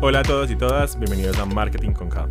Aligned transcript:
Hola 0.00 0.20
a 0.20 0.22
todos 0.22 0.50
y 0.50 0.56
todas, 0.56 0.98
bienvenidos 0.98 1.38
a 1.38 1.46
Marketing 1.46 1.92
con 1.92 2.10
K. 2.10 2.28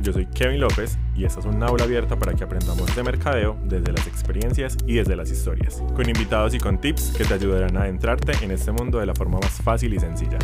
Yo 0.00 0.12
soy 0.12 0.26
Kevin 0.26 0.60
López 0.60 0.98
y 1.14 1.24
esta 1.24 1.40
es 1.40 1.46
una 1.46 1.66
aula 1.66 1.84
abierta 1.84 2.18
para 2.18 2.32
que 2.34 2.42
aprendamos 2.42 2.96
de 2.96 3.02
mercadeo 3.04 3.56
desde 3.64 3.92
las 3.92 4.06
experiencias 4.08 4.76
y 4.86 4.94
desde 4.94 5.14
las 5.14 5.30
historias, 5.30 5.82
con 5.94 6.08
invitados 6.08 6.54
y 6.54 6.58
con 6.58 6.80
tips 6.80 7.12
que 7.16 7.24
te 7.24 7.34
ayudarán 7.34 7.76
a 7.76 7.82
adentrarte 7.82 8.32
en 8.42 8.50
este 8.50 8.72
mundo 8.72 8.98
de 8.98 9.06
la 9.06 9.14
forma 9.14 9.38
más 9.38 9.60
fácil 9.62 9.94
y 9.94 10.00
sencilla. 10.00 10.38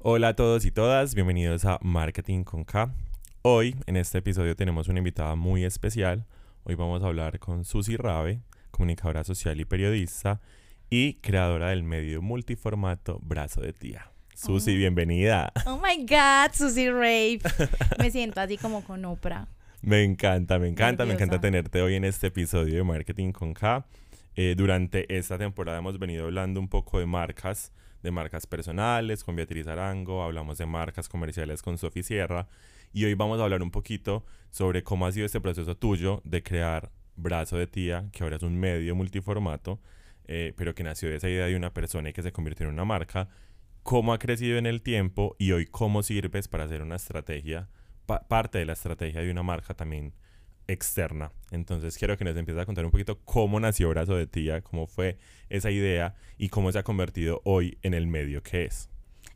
Hola 0.00 0.28
a 0.28 0.36
todos 0.36 0.64
y 0.66 0.70
todas, 0.70 1.14
bienvenidos 1.14 1.64
a 1.64 1.78
Marketing 1.82 2.44
con 2.44 2.64
K. 2.64 2.94
Hoy 3.40 3.74
en 3.86 3.96
este 3.96 4.18
episodio 4.18 4.54
tenemos 4.54 4.86
una 4.86 4.98
invitada 4.98 5.34
muy 5.34 5.64
especial. 5.64 6.26
Hoy 6.62 6.76
vamos 6.76 7.02
a 7.02 7.06
hablar 7.06 7.40
con 7.40 7.64
Susi 7.64 7.96
Rabe, 7.96 8.42
comunicadora 8.70 9.24
social 9.24 9.58
y 9.60 9.64
periodista 9.64 10.40
y 10.94 11.14
creadora 11.22 11.70
del 11.70 11.84
medio 11.84 12.20
multiformato 12.20 13.18
Brazo 13.22 13.62
de 13.62 13.72
Tía. 13.72 14.10
Susi, 14.34 14.72
Oh. 14.74 14.76
bienvenida. 14.76 15.50
Oh 15.64 15.78
my 15.82 16.04
God, 16.04 16.52
Susie 16.52 16.90
Rave. 16.92 17.40
Me 17.98 18.10
siento 18.10 18.42
así 18.42 18.58
como 18.58 18.84
con 18.84 19.02
Oprah. 19.06 19.48
Me 19.80 20.04
encanta, 20.04 20.58
me 20.58 20.68
encanta, 20.68 21.06
me 21.06 21.14
encanta 21.14 21.40
tenerte 21.40 21.80
hoy 21.80 21.94
en 21.94 22.04
este 22.04 22.26
episodio 22.26 22.74
de 22.74 22.84
Marketing 22.84 23.32
con 23.32 23.54
K. 23.54 23.86
Eh, 24.36 24.52
durante 24.54 25.16
esta 25.16 25.38
temporada 25.38 25.78
hemos 25.78 25.98
venido 25.98 26.26
hablando 26.26 26.60
un 26.60 26.68
poco 26.68 26.98
de 26.98 27.06
marcas, 27.06 27.72
de 28.02 28.10
marcas 28.10 28.46
personales 28.46 29.24
con 29.24 29.34
Beatriz 29.34 29.66
Arango, 29.68 30.22
hablamos 30.22 30.58
de 30.58 30.66
marcas 30.66 31.08
comerciales 31.08 31.62
con 31.62 31.78
Sofi 31.78 32.02
Sierra 32.02 32.48
y 32.92 33.06
hoy 33.06 33.14
vamos 33.14 33.40
a 33.40 33.44
hablar 33.44 33.62
un 33.62 33.70
poquito 33.70 34.26
sobre 34.50 34.82
cómo 34.82 35.06
ha 35.06 35.12
sido 35.12 35.24
este 35.24 35.40
proceso 35.40 35.74
tuyo 35.74 36.20
de 36.26 36.42
crear 36.42 36.90
Brazo 37.16 37.56
de 37.56 37.66
Tía, 37.66 38.10
que 38.12 38.24
ahora 38.24 38.36
es 38.36 38.42
un 38.42 38.60
medio 38.60 38.94
multiformato, 38.94 39.80
eh, 40.26 40.52
pero 40.56 40.74
que 40.74 40.82
nació 40.84 41.08
de 41.10 41.16
esa 41.16 41.28
idea 41.28 41.46
de 41.46 41.56
una 41.56 41.72
persona 41.72 42.10
y 42.10 42.12
que 42.12 42.22
se 42.22 42.32
convirtió 42.32 42.66
en 42.66 42.72
una 42.72 42.84
marca, 42.84 43.28
cómo 43.82 44.12
ha 44.12 44.18
crecido 44.18 44.58
en 44.58 44.66
el 44.66 44.82
tiempo 44.82 45.34
y 45.38 45.52
hoy 45.52 45.66
cómo 45.66 46.02
sirves 46.02 46.48
para 46.48 46.64
hacer 46.64 46.82
una 46.82 46.96
estrategia, 46.96 47.68
pa- 48.06 48.26
parte 48.28 48.58
de 48.58 48.64
la 48.66 48.74
estrategia 48.74 49.20
de 49.20 49.30
una 49.30 49.42
marca 49.42 49.74
también 49.74 50.12
externa. 50.68 51.32
Entonces 51.50 51.98
quiero 51.98 52.16
que 52.16 52.24
nos 52.24 52.36
empieces 52.36 52.62
a 52.62 52.66
contar 52.66 52.84
un 52.84 52.90
poquito 52.92 53.18
cómo 53.24 53.58
nació 53.60 53.88
Brazo 53.90 54.14
de 54.16 54.26
Tía, 54.26 54.60
cómo 54.62 54.86
fue 54.86 55.18
esa 55.48 55.70
idea 55.70 56.14
y 56.38 56.48
cómo 56.48 56.70
se 56.72 56.78
ha 56.78 56.82
convertido 56.84 57.40
hoy 57.44 57.78
en 57.82 57.94
el 57.94 58.06
medio 58.06 58.42
que 58.42 58.64
es. 58.66 58.88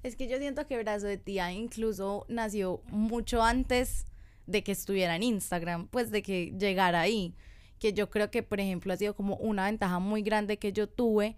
Es 0.02 0.14
que 0.14 0.28
yo 0.28 0.38
siento 0.38 0.66
que 0.66 0.78
Brazo 0.78 1.06
de 1.08 1.18
Tía 1.18 1.50
incluso 1.52 2.24
nació 2.28 2.80
mucho 2.88 3.42
antes 3.42 4.06
de 4.46 4.62
que 4.62 4.70
estuviera 4.72 5.16
en 5.16 5.24
Instagram, 5.24 5.88
pues 5.88 6.12
de 6.12 6.22
que 6.22 6.52
llegara 6.56 7.00
ahí. 7.00 7.34
Que 7.78 7.92
yo 7.92 8.10
creo 8.10 8.30
que, 8.30 8.42
por 8.42 8.60
ejemplo, 8.60 8.92
ha 8.92 8.96
sido 8.96 9.14
como 9.14 9.36
una 9.36 9.66
ventaja 9.66 9.98
muy 9.98 10.22
grande 10.22 10.58
que 10.58 10.72
yo 10.72 10.88
tuve 10.88 11.36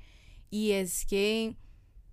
y 0.50 0.72
es 0.72 1.04
que 1.06 1.56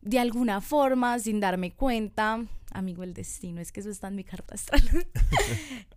de 0.02 0.20
alguna 0.20 0.62
forma, 0.62 1.18
sin 1.18 1.40
darme 1.40 1.72
cuenta, 1.72 2.46
amigo 2.72 3.04
el 3.04 3.14
destino, 3.14 3.60
es 3.60 3.72
que 3.72 3.80
eso 3.80 3.90
está 3.90 4.08
en 4.08 4.16
mi 4.16 4.24
carta 4.24 4.56
astral. 4.56 4.84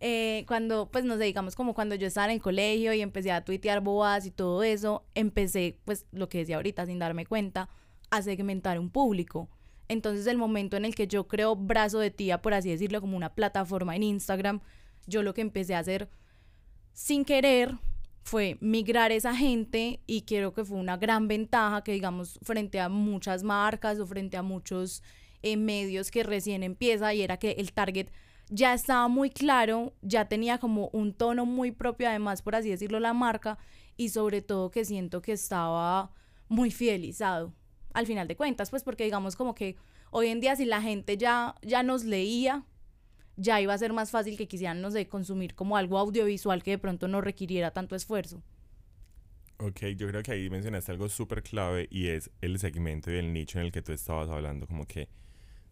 Eh, 0.01 0.45
cuando, 0.47 0.89
pues 0.93 1.05
no 1.05 1.19
sé, 1.19 1.35
como 1.57 1.75
cuando 1.75 1.97
yo 1.97 2.07
estaba 2.07 2.27
en 2.27 2.35
el 2.35 2.41
colegio 2.41 2.93
y 2.93 3.01
empecé 3.01 3.33
a 3.33 3.45
tuitear 3.45 3.81
bobadas 3.81 4.27
y 4.27 4.31
todo 4.31 4.63
eso, 4.63 5.05
empecé, 5.17 5.77
pues 5.85 6.07
lo 6.13 6.29
que 6.29 6.39
decía 6.39 6.55
ahorita, 6.55 6.87
sin 6.87 7.01
darme 7.01 7.27
cuenta, 7.27 7.69
a 8.11 8.23
segmentar 8.23 8.79
un 8.79 8.91
público. 8.91 9.49
Entonces 9.89 10.29
el 10.29 10.39
momento 10.39 10.77
en 10.77 10.85
el 10.85 10.95
que 10.95 11.09
yo 11.09 11.27
creo 11.27 11.57
brazo 11.57 11.99
de 11.99 12.13
tía, 12.13 12.41
por 12.41 12.55
así 12.55 12.71
decirlo, 12.71 13.01
como 13.01 13.17
una 13.17 13.35
plataforma 13.35 13.97
en 13.97 14.05
Instagram, 14.05 14.61
yo 15.09 15.25
lo 15.25 15.35
que 15.35 15.41
empecé 15.41 15.75
a 15.75 15.81
hacer 15.81 16.09
sin 16.93 17.25
querer 17.25 17.77
fue 18.29 18.59
migrar 18.61 19.11
esa 19.11 19.35
gente 19.35 20.01
y 20.07 20.23
creo 20.23 20.53
que 20.53 20.63
fue 20.63 20.77
una 20.77 20.99
gran 20.99 21.29
ventaja 21.29 21.83
que 21.83 21.93
digamos 21.93 22.39
frente 22.43 22.79
a 22.79 22.91
muchas 22.91 23.43
marcas 23.43 23.99
o 23.99 24.07
frente 24.07 24.37
a 24.37 24.43
muchos 24.43 25.03
eh, 25.43 25.57
medios 25.57 26.11
que 26.11 26.23
recién 26.23 26.63
empieza 26.63 27.15
y 27.15 27.23
era 27.23 27.39
que 27.39 27.53
el 27.53 27.73
target 27.73 28.09
ya 28.51 28.75
estaba 28.75 29.09
muy 29.09 29.31
claro, 29.31 29.95
ya 30.03 30.27
tenía 30.27 30.59
como 30.59 30.91
un 30.93 31.15
tono 31.15 31.47
muy 31.47 31.73
propio 31.73 32.07
además 32.07 32.43
por 32.43 32.55
así 32.55 32.69
decirlo 32.69 33.01
la 33.01 33.15
marca 33.15 33.57
y 33.97 34.11
sobre 34.11 34.43
todo 34.43 34.71
que 34.71 34.85
siento 34.85 35.23
que 35.23 35.33
estaba 35.33 36.13
muy 36.49 36.71
fidelizado 36.71 37.55
al 37.95 38.07
final 38.07 38.29
de 38.29 38.37
cuentas 38.37 38.69
pues 38.69 38.85
porque 38.85 39.05
digamos 39.05 39.37
como 39.37 39.55
que 39.55 39.77
hoy 40.11 40.29
en 40.29 40.41
día 40.41 40.55
si 40.55 40.67
la 40.67 40.83
gente 40.83 41.17
ya 41.17 41.55
ya 41.63 41.83
nos 41.83 42.05
leía 42.05 42.67
ya 43.39 43.61
iba 43.61 43.73
a 43.73 43.79
ser 43.79 43.93
más 43.93 44.11
fácil 44.11 44.37
que 44.37 44.49
quisieran, 44.49 44.83
no 44.83 44.91
sé, 44.91 45.07
consumir 45.07 45.55
como 45.55 45.77
algo 45.77 45.99
audiovisual 45.99 46.63
que 46.63 46.73
de 46.73 46.79
pronto 46.79 47.09
no 47.09 47.21
requiriera 47.21 47.71
tanto 47.71 47.95
esfuerzo. 47.95 48.43
Ok, 49.59 49.87
yo 49.97 50.09
creo 50.09 50.23
que 50.23 50.33
ahí 50.33 50.51
mencionaste 50.51 50.93
algo 50.93 51.09
súper 51.09 51.43
clave 51.43 51.89
y 51.91 52.09
es 52.09 52.31
el 52.41 52.59
segmento 52.59 53.11
y 53.11 53.17
el 53.17 53.33
nicho 53.33 53.59
en 53.59 53.67
el 53.67 53.73
que 53.73 53.83
tú 53.83 53.93
estabas 53.93 54.29
hablando, 54.29 54.67
como 54.67 54.87
que 54.87 55.09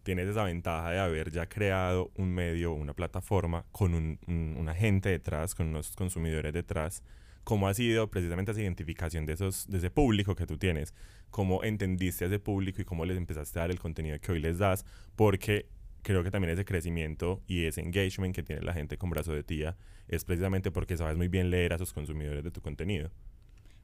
tienes 0.03 0.27
esa 0.27 0.43
ventaja 0.43 0.91
de 0.91 0.99
haber 0.99 1.31
ya 1.31 1.47
creado 1.47 2.11
un 2.15 2.33
medio, 2.33 2.71
una 2.71 2.93
plataforma 2.93 3.65
con 3.71 3.93
un, 3.93 4.19
un, 4.27 4.55
una 4.57 4.73
gente 4.73 5.09
detrás, 5.09 5.53
con 5.53 5.67
unos 5.67 5.91
consumidores 5.95 6.53
detrás. 6.53 7.03
¿Cómo 7.43 7.67
ha 7.67 7.73
sido 7.73 8.09
precisamente 8.09 8.51
esa 8.51 8.61
identificación 8.61 9.25
de, 9.25 9.33
esos, 9.33 9.67
de 9.67 9.77
ese 9.77 9.89
público 9.89 10.35
que 10.35 10.45
tú 10.45 10.57
tienes? 10.57 10.93
¿Cómo 11.29 11.63
entendiste 11.63 12.25
a 12.25 12.27
ese 12.27 12.39
público 12.39 12.81
y 12.81 12.85
cómo 12.85 13.05
les 13.05 13.17
empezaste 13.17 13.59
a 13.59 13.63
dar 13.63 13.71
el 13.71 13.79
contenido 13.79 14.19
que 14.19 14.31
hoy 14.31 14.39
les 14.39 14.57
das? 14.57 14.85
Porque 15.15 15.67
creo 16.07 16.23
que 16.23 16.31
también 16.31 16.53
ese 16.53 16.63
crecimiento 16.63 17.43
y 17.47 17.65
ese 17.65 17.81
engagement 17.81 18.33
que 18.33 18.41
tiene 18.41 18.61
la 18.61 18.71
gente 18.71 18.97
con 18.97 19.09
brazo 19.09 19.33
de 19.33 19.43
tía 19.43 19.75
es 20.07 20.23
precisamente 20.23 20.71
porque 20.71 20.95
sabes 20.95 21.17
muy 21.17 21.27
bien 21.27 21.49
leer 21.49 21.73
a 21.73 21.77
sus 21.77 21.91
consumidores 21.91 22.45
de 22.45 22.49
tu 22.49 22.61
contenido. 22.61 23.11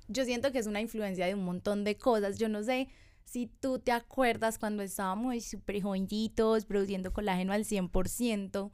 Yo 0.08 0.24
siento 0.24 0.54
que 0.54 0.60
es 0.60 0.66
una 0.66 0.80
influencia 0.80 1.26
de 1.26 1.36
un 1.36 1.44
montón 1.44 1.84
de 1.84 1.98
cosas. 1.98 2.38
Yo 2.38 2.48
no 2.48 2.64
sé 2.64 2.88
si 3.26 3.48
tú 3.48 3.80
te 3.80 3.92
acuerdas 3.92 4.58
cuando 4.58 4.84
estábamos 4.84 5.44
súper 5.44 5.82
jovencitos, 5.82 6.64
produciendo 6.64 7.12
colágeno 7.12 7.52
al 7.52 7.66
100%. 7.66 8.72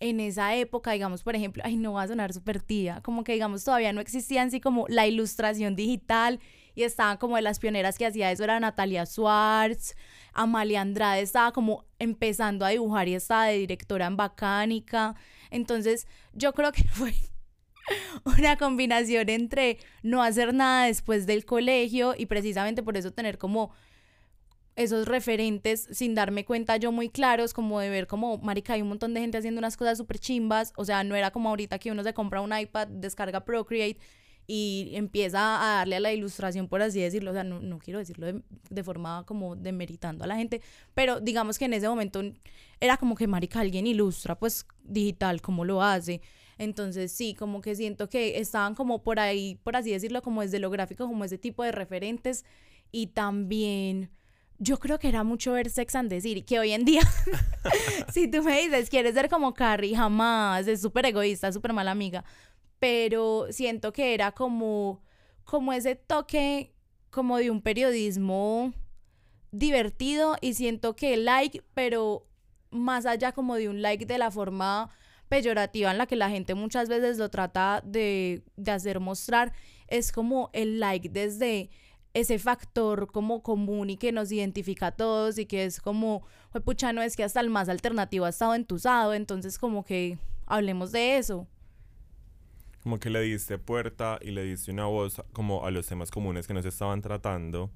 En 0.00 0.18
esa 0.18 0.56
época, 0.56 0.90
digamos, 0.90 1.22
por 1.22 1.36
ejemplo, 1.36 1.62
ay, 1.64 1.76
no 1.76 1.92
va 1.92 2.02
a 2.02 2.08
sonar 2.08 2.32
súper 2.32 2.60
tía, 2.60 3.00
como 3.04 3.22
que 3.22 3.34
digamos 3.34 3.62
todavía 3.62 3.92
no 3.92 4.00
existía 4.00 4.42
así 4.42 4.60
como 4.60 4.86
la 4.88 5.06
ilustración 5.06 5.76
digital 5.76 6.40
y 6.74 6.84
estaban 6.84 7.16
como 7.18 7.36
de 7.36 7.42
las 7.42 7.58
pioneras 7.58 7.98
que 7.98 8.06
hacía 8.06 8.30
eso 8.30 8.44
era 8.44 8.60
Natalia 8.60 9.06
Swartz, 9.06 9.94
Amalia 10.32 10.80
Andrade 10.80 11.20
estaba 11.20 11.52
como 11.52 11.84
empezando 11.98 12.64
a 12.64 12.70
dibujar 12.70 13.08
y 13.08 13.14
estaba 13.14 13.46
de 13.46 13.58
directora 13.58 14.06
en 14.06 14.16
Bacánica. 14.16 15.14
Entonces, 15.50 16.06
yo 16.32 16.52
creo 16.54 16.72
que 16.72 16.84
fue 16.88 17.14
una 18.24 18.56
combinación 18.56 19.28
entre 19.28 19.78
no 20.02 20.22
hacer 20.22 20.54
nada 20.54 20.86
después 20.86 21.26
del 21.26 21.44
colegio 21.44 22.14
y 22.16 22.26
precisamente 22.26 22.82
por 22.82 22.96
eso 22.96 23.12
tener 23.12 23.38
como 23.38 23.72
esos 24.74 25.06
referentes 25.06 25.86
sin 25.90 26.14
darme 26.14 26.44
cuenta 26.44 26.76
yo 26.78 26.92
muy 26.92 27.10
claros, 27.10 27.52
como 27.52 27.80
de 27.80 27.90
ver 27.90 28.06
como, 28.06 28.38
marica, 28.38 28.72
hay 28.72 28.82
un 28.82 28.88
montón 28.88 29.12
de 29.12 29.20
gente 29.20 29.36
haciendo 29.36 29.58
unas 29.58 29.76
cosas 29.76 29.98
súper 29.98 30.18
chimbas, 30.18 30.72
o 30.76 30.84
sea, 30.84 31.04
no 31.04 31.14
era 31.14 31.30
como 31.30 31.50
ahorita 31.50 31.78
que 31.78 31.90
uno 31.90 32.02
se 32.02 32.14
compra 32.14 32.40
un 32.40 32.56
iPad, 32.56 32.88
descarga 32.88 33.44
Procreate 33.44 33.98
y 34.46 34.90
empieza 34.94 35.62
a 35.62 35.76
darle 35.76 35.96
a 35.96 36.00
la 36.00 36.12
ilustración, 36.12 36.68
por 36.68 36.82
así 36.82 37.00
decirlo, 37.00 37.30
o 37.30 37.34
sea, 37.34 37.44
no, 37.44 37.60
no 37.60 37.78
quiero 37.78 37.98
decirlo 37.98 38.26
de, 38.26 38.42
de 38.70 38.84
forma 38.84 39.24
como 39.26 39.56
demeritando 39.56 40.24
a 40.24 40.26
la 40.26 40.36
gente, 40.36 40.60
pero 40.94 41.20
digamos 41.20 41.58
que 41.58 41.66
en 41.66 41.74
ese 41.74 41.88
momento 41.88 42.22
era 42.80 42.96
como 42.96 43.14
que, 43.14 43.26
marica, 43.26 43.60
alguien 43.60 43.86
ilustra, 43.86 44.38
pues 44.38 44.66
digital, 44.82 45.40
¿cómo 45.40 45.64
lo 45.64 45.82
hace? 45.82 46.20
Entonces 46.58 47.12
sí, 47.12 47.34
como 47.34 47.60
que 47.60 47.74
siento 47.74 48.08
que 48.08 48.38
estaban 48.38 48.74
como 48.74 49.02
por 49.02 49.20
ahí, 49.20 49.58
por 49.62 49.76
así 49.76 49.90
decirlo, 49.90 50.22
como 50.22 50.42
desde 50.42 50.58
lo 50.58 50.70
gráfico, 50.70 51.06
como 51.06 51.24
ese 51.24 51.38
tipo 51.38 51.62
de 51.62 51.72
referentes 51.72 52.44
y 52.90 53.08
también 53.08 54.10
yo 54.58 54.78
creo 54.78 54.98
que 54.98 55.08
era 55.08 55.24
mucho 55.24 55.52
ver 55.52 55.70
Sex 55.70 55.94
and 55.96 56.08
the 56.08 56.20
City, 56.20 56.42
que 56.42 56.60
hoy 56.60 56.70
en 56.70 56.84
día, 56.84 57.02
si 58.12 58.28
tú 58.28 58.44
me 58.44 58.60
dices, 58.62 58.90
quieres 58.90 59.14
ser 59.14 59.28
como 59.28 59.54
Carrie, 59.54 59.96
jamás, 59.96 60.68
es 60.68 60.80
súper 60.80 61.06
egoísta, 61.06 61.50
súper 61.50 61.72
mala 61.72 61.90
amiga, 61.90 62.24
pero 62.82 63.46
siento 63.50 63.92
que 63.92 64.12
era 64.12 64.32
como, 64.32 65.04
como 65.44 65.72
ese 65.72 65.94
toque 65.94 66.74
como 67.10 67.36
de 67.36 67.48
un 67.48 67.62
periodismo 67.62 68.72
divertido 69.52 70.34
y 70.40 70.54
siento 70.54 70.96
que 70.96 71.16
like, 71.16 71.62
pero 71.74 72.26
más 72.72 73.06
allá 73.06 73.30
como 73.30 73.54
de 73.54 73.68
un 73.68 73.82
like 73.82 74.04
de 74.04 74.18
la 74.18 74.32
forma 74.32 74.90
peyorativa 75.28 75.92
en 75.92 75.98
la 75.98 76.08
que 76.08 76.16
la 76.16 76.28
gente 76.28 76.56
muchas 76.56 76.88
veces 76.88 77.18
lo 77.18 77.30
trata 77.30 77.84
de, 77.86 78.42
de 78.56 78.72
hacer 78.72 78.98
mostrar, 78.98 79.52
es 79.86 80.10
como 80.10 80.50
el 80.52 80.80
like 80.80 81.08
desde 81.08 81.70
ese 82.14 82.40
factor 82.40 83.12
como 83.12 83.44
común 83.44 83.90
y 83.90 83.96
que 83.96 84.10
nos 84.10 84.32
identifica 84.32 84.88
a 84.88 84.96
todos 84.96 85.38
y 85.38 85.46
que 85.46 85.66
es 85.66 85.80
como, 85.80 86.24
"Jue 86.50 86.60
pucha, 86.60 86.92
no 86.92 87.00
es 87.00 87.14
que 87.14 87.22
hasta 87.22 87.38
el 87.38 87.48
más 87.48 87.68
alternativo 87.68 88.24
ha 88.24 88.30
estado 88.30 88.56
entusado, 88.56 89.14
entonces 89.14 89.56
como 89.56 89.84
que 89.84 90.18
hablemos 90.46 90.90
de 90.90 91.18
eso. 91.18 91.46
Como 92.82 92.98
que 92.98 93.10
le 93.10 93.20
diste 93.20 93.58
puerta 93.58 94.18
y 94.20 94.32
le 94.32 94.42
diste 94.44 94.70
una 94.72 94.86
voz 94.86 95.22
como 95.32 95.64
a 95.66 95.70
los 95.70 95.86
temas 95.86 96.10
comunes 96.10 96.46
que 96.46 96.54
nos 96.54 96.64
estaban 96.66 97.00
tratando 97.00 97.70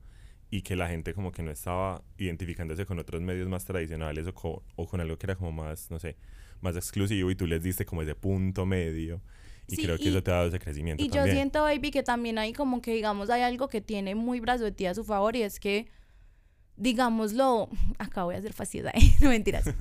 y 0.51 0.63
que 0.63 0.75
la 0.77 0.89
gente 0.89 1.15
como 1.15 1.31
que 1.33 1.43
no 1.43 1.51
estaba 1.51 2.03
identificándose 2.19 2.87
con 2.87 2.99
otros 2.99 3.23
medios 3.23 3.49
más 3.49 3.65
tradicionales 3.65 4.27
o, 4.27 4.35
co- 4.35 4.65
o 4.77 4.87
con 4.87 5.01
algo 5.01 5.17
que 5.19 5.27
era 5.27 5.37
como 5.37 5.53
más, 5.53 5.91
no 5.91 5.99
sé, 6.01 6.17
más 6.61 6.77
exclusivo 6.77 7.31
y 7.31 7.37
tú 7.37 7.47
les 7.47 7.63
diste 7.63 7.85
como 7.85 8.03
ese 8.03 8.15
punto 8.17 8.67
medio 8.67 9.21
y 9.69 9.77
Sí, 9.77 9.83
creo 9.83 9.97
que 9.99 10.05
y- 10.05 10.09
eso 10.09 10.23
te 10.23 10.31
ha 10.31 10.35
dado 10.35 10.49
ese 10.49 10.59
crecimiento 10.59 11.03
Y 11.05 11.09
yo 11.09 11.15
también. 11.17 11.37
siento, 11.37 11.63
baby, 11.63 11.91
que 11.91 12.03
también 12.03 12.39
hay 12.39 12.53
como 12.53 12.81
que, 12.83 12.93
digamos, 12.95 13.31
hay 13.31 13.43
algo 13.43 13.69
que 13.69 13.81
tiene 13.81 14.15
muy 14.15 14.41
brazo 14.41 14.65
de 14.65 14.73
tía 14.73 14.91
a 14.93 14.95
su 14.95 15.05
favor 15.05 15.37
y 15.37 15.43
es 15.43 15.61
que 15.61 15.87
digámoslo, 16.77 17.69
acá 17.99 18.25
voy 18.25 18.35
a 18.35 18.39
hacer 18.39 18.53
facilidad, 18.53 18.93
no 19.21 19.31
mentiras. 19.31 19.65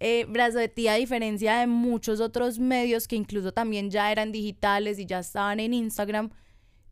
Eh, 0.00 0.26
brazo 0.28 0.58
de 0.58 0.68
tía, 0.68 0.92
a 0.92 0.96
diferencia 0.96 1.60
de 1.60 1.66
muchos 1.66 2.20
otros 2.20 2.58
medios 2.58 3.08
que 3.08 3.16
incluso 3.16 3.52
también 3.52 3.90
ya 3.90 4.12
eran 4.12 4.32
digitales 4.32 4.98
y 4.98 5.06
ya 5.06 5.20
estaban 5.20 5.60
en 5.60 5.72
Instagram, 5.72 6.30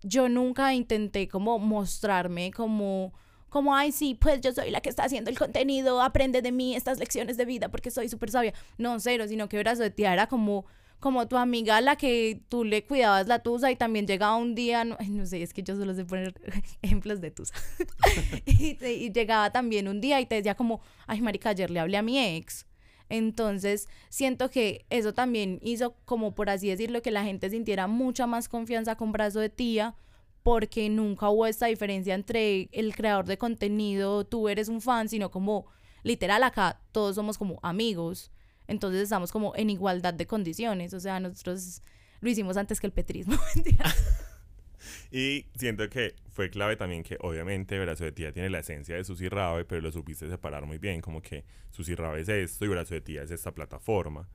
yo 0.02 0.31
nunca 0.31 0.72
intenté 0.72 1.28
como 1.28 1.58
mostrarme 1.58 2.52
como 2.52 3.12
como, 3.50 3.76
ay, 3.76 3.93
sí, 3.93 4.14
pues 4.14 4.40
yo 4.40 4.50
soy 4.54 4.70
la 4.70 4.81
que 4.81 4.88
está 4.88 5.04
haciendo 5.04 5.28
el 5.28 5.38
contenido, 5.38 6.00
aprende 6.00 6.40
de 6.40 6.50
mí 6.52 6.75
estas 6.75 6.99
lecciones 6.99 7.37
de 7.37 7.44
vida 7.44 7.69
porque 7.69 7.90
soy 7.90 8.08
súper 8.08 8.31
sabia. 8.31 8.54
No, 8.78 8.99
cero, 8.99 9.26
sino 9.28 9.46
que 9.46 9.58
brazo 9.58 9.82
de 9.82 9.90
tía 9.90 10.14
era 10.14 10.26
como, 10.26 10.64
como 11.02 11.26
tu 11.26 11.37
amiga 11.37 11.81
la 11.81 11.96
que 11.96 12.40
tú 12.49 12.62
le 12.64 12.87
cuidabas 12.87 13.26
la 13.26 13.40
tusa 13.40 13.72
y 13.72 13.76
también 13.76 14.06
llegaba 14.06 14.37
un 14.37 14.54
día, 14.54 14.84
no, 14.84 14.96
no 15.08 15.26
sé, 15.26 15.43
es 15.43 15.52
que 15.52 15.64
yo 15.64 15.76
solo 15.76 15.94
sé 15.94 16.04
poner 16.04 16.32
ejemplos 16.82 17.20
de 17.20 17.32
tusa. 17.32 17.54
y, 18.46 18.78
y, 18.87 19.12
llegaba 19.12 19.50
también 19.50 19.88
un 19.88 20.00
día 20.00 20.20
y 20.20 20.26
te 20.26 20.37
decía 20.37 20.54
como, 20.54 20.81
ay, 21.08 21.20
marica, 21.20 21.50
ayer 21.50 21.72
le 21.72 21.81
hablé 21.81 21.96
a 21.96 22.02
mi 22.02 22.20
ex. 22.20 22.66
Entonces, 23.08 23.88
siento 24.10 24.49
que 24.49 24.87
eso 24.90 25.12
también 25.12 25.58
hizo 25.60 25.96
como, 26.04 26.37
por 26.37 26.49
así 26.49 26.69
decirlo, 26.69 27.02
que 27.02 27.10
la 27.10 27.25
gente 27.25 27.50
sintiera 27.50 27.88
mucha 27.88 28.28
más 28.28 28.49
confianza 28.49 28.94
con 28.94 29.10
brazo 29.10 29.40
de 29.40 29.50
tía 29.50 29.96
porque 30.44 30.88
nunca 30.88 31.31
hubo 31.31 31.46
esta 31.46 31.66
diferencia 31.66 32.14
entre 32.14 32.69
el 32.70 32.94
creador 32.94 33.26
de 33.26 33.38
contenido, 33.38 34.25
tú 34.25 34.49
eres 34.49 34.69
un 34.69 34.81
fan, 34.81 35.08
sino 35.08 35.32
como 35.32 35.66
literal 36.04 36.44
acá 36.44 36.81
todos 36.93 37.16
somos 37.16 37.38
como 37.38 37.58
amigos. 37.62 38.31
Entonces 38.72 39.02
estamos 39.02 39.30
como 39.30 39.54
en 39.54 39.70
igualdad 39.70 40.12
de 40.14 40.26
condiciones. 40.26 40.92
O 40.94 41.00
sea, 41.00 41.20
nosotros 41.20 41.80
lo 42.20 42.28
hicimos 42.28 42.56
antes 42.56 42.80
que 42.80 42.88
el 42.88 42.92
petrismo. 42.92 43.36
y 45.12 45.46
siento 45.54 45.88
que 45.88 46.16
fue 46.30 46.50
clave 46.50 46.76
también 46.76 47.04
que 47.04 47.16
obviamente 47.20 47.78
Brazo 47.78 48.04
de 48.04 48.12
Tía 48.12 48.32
tiene 48.32 48.50
la 48.50 48.58
esencia 48.58 48.96
de 48.96 49.04
Susi 49.04 49.28
Rabe, 49.28 49.64
pero 49.64 49.80
lo 49.80 49.92
supiste 49.92 50.28
separar 50.28 50.66
muy 50.66 50.78
bien, 50.78 51.00
como 51.00 51.22
que 51.22 51.44
Susi 51.70 51.94
Rabe 51.94 52.22
es 52.22 52.28
esto 52.28 52.64
y 52.64 52.69
Brazo 52.69 52.94
de 52.94 53.00
Tía 53.00 53.22
es 53.22 53.30
esta 53.30 53.52
plataforma. 53.52 54.28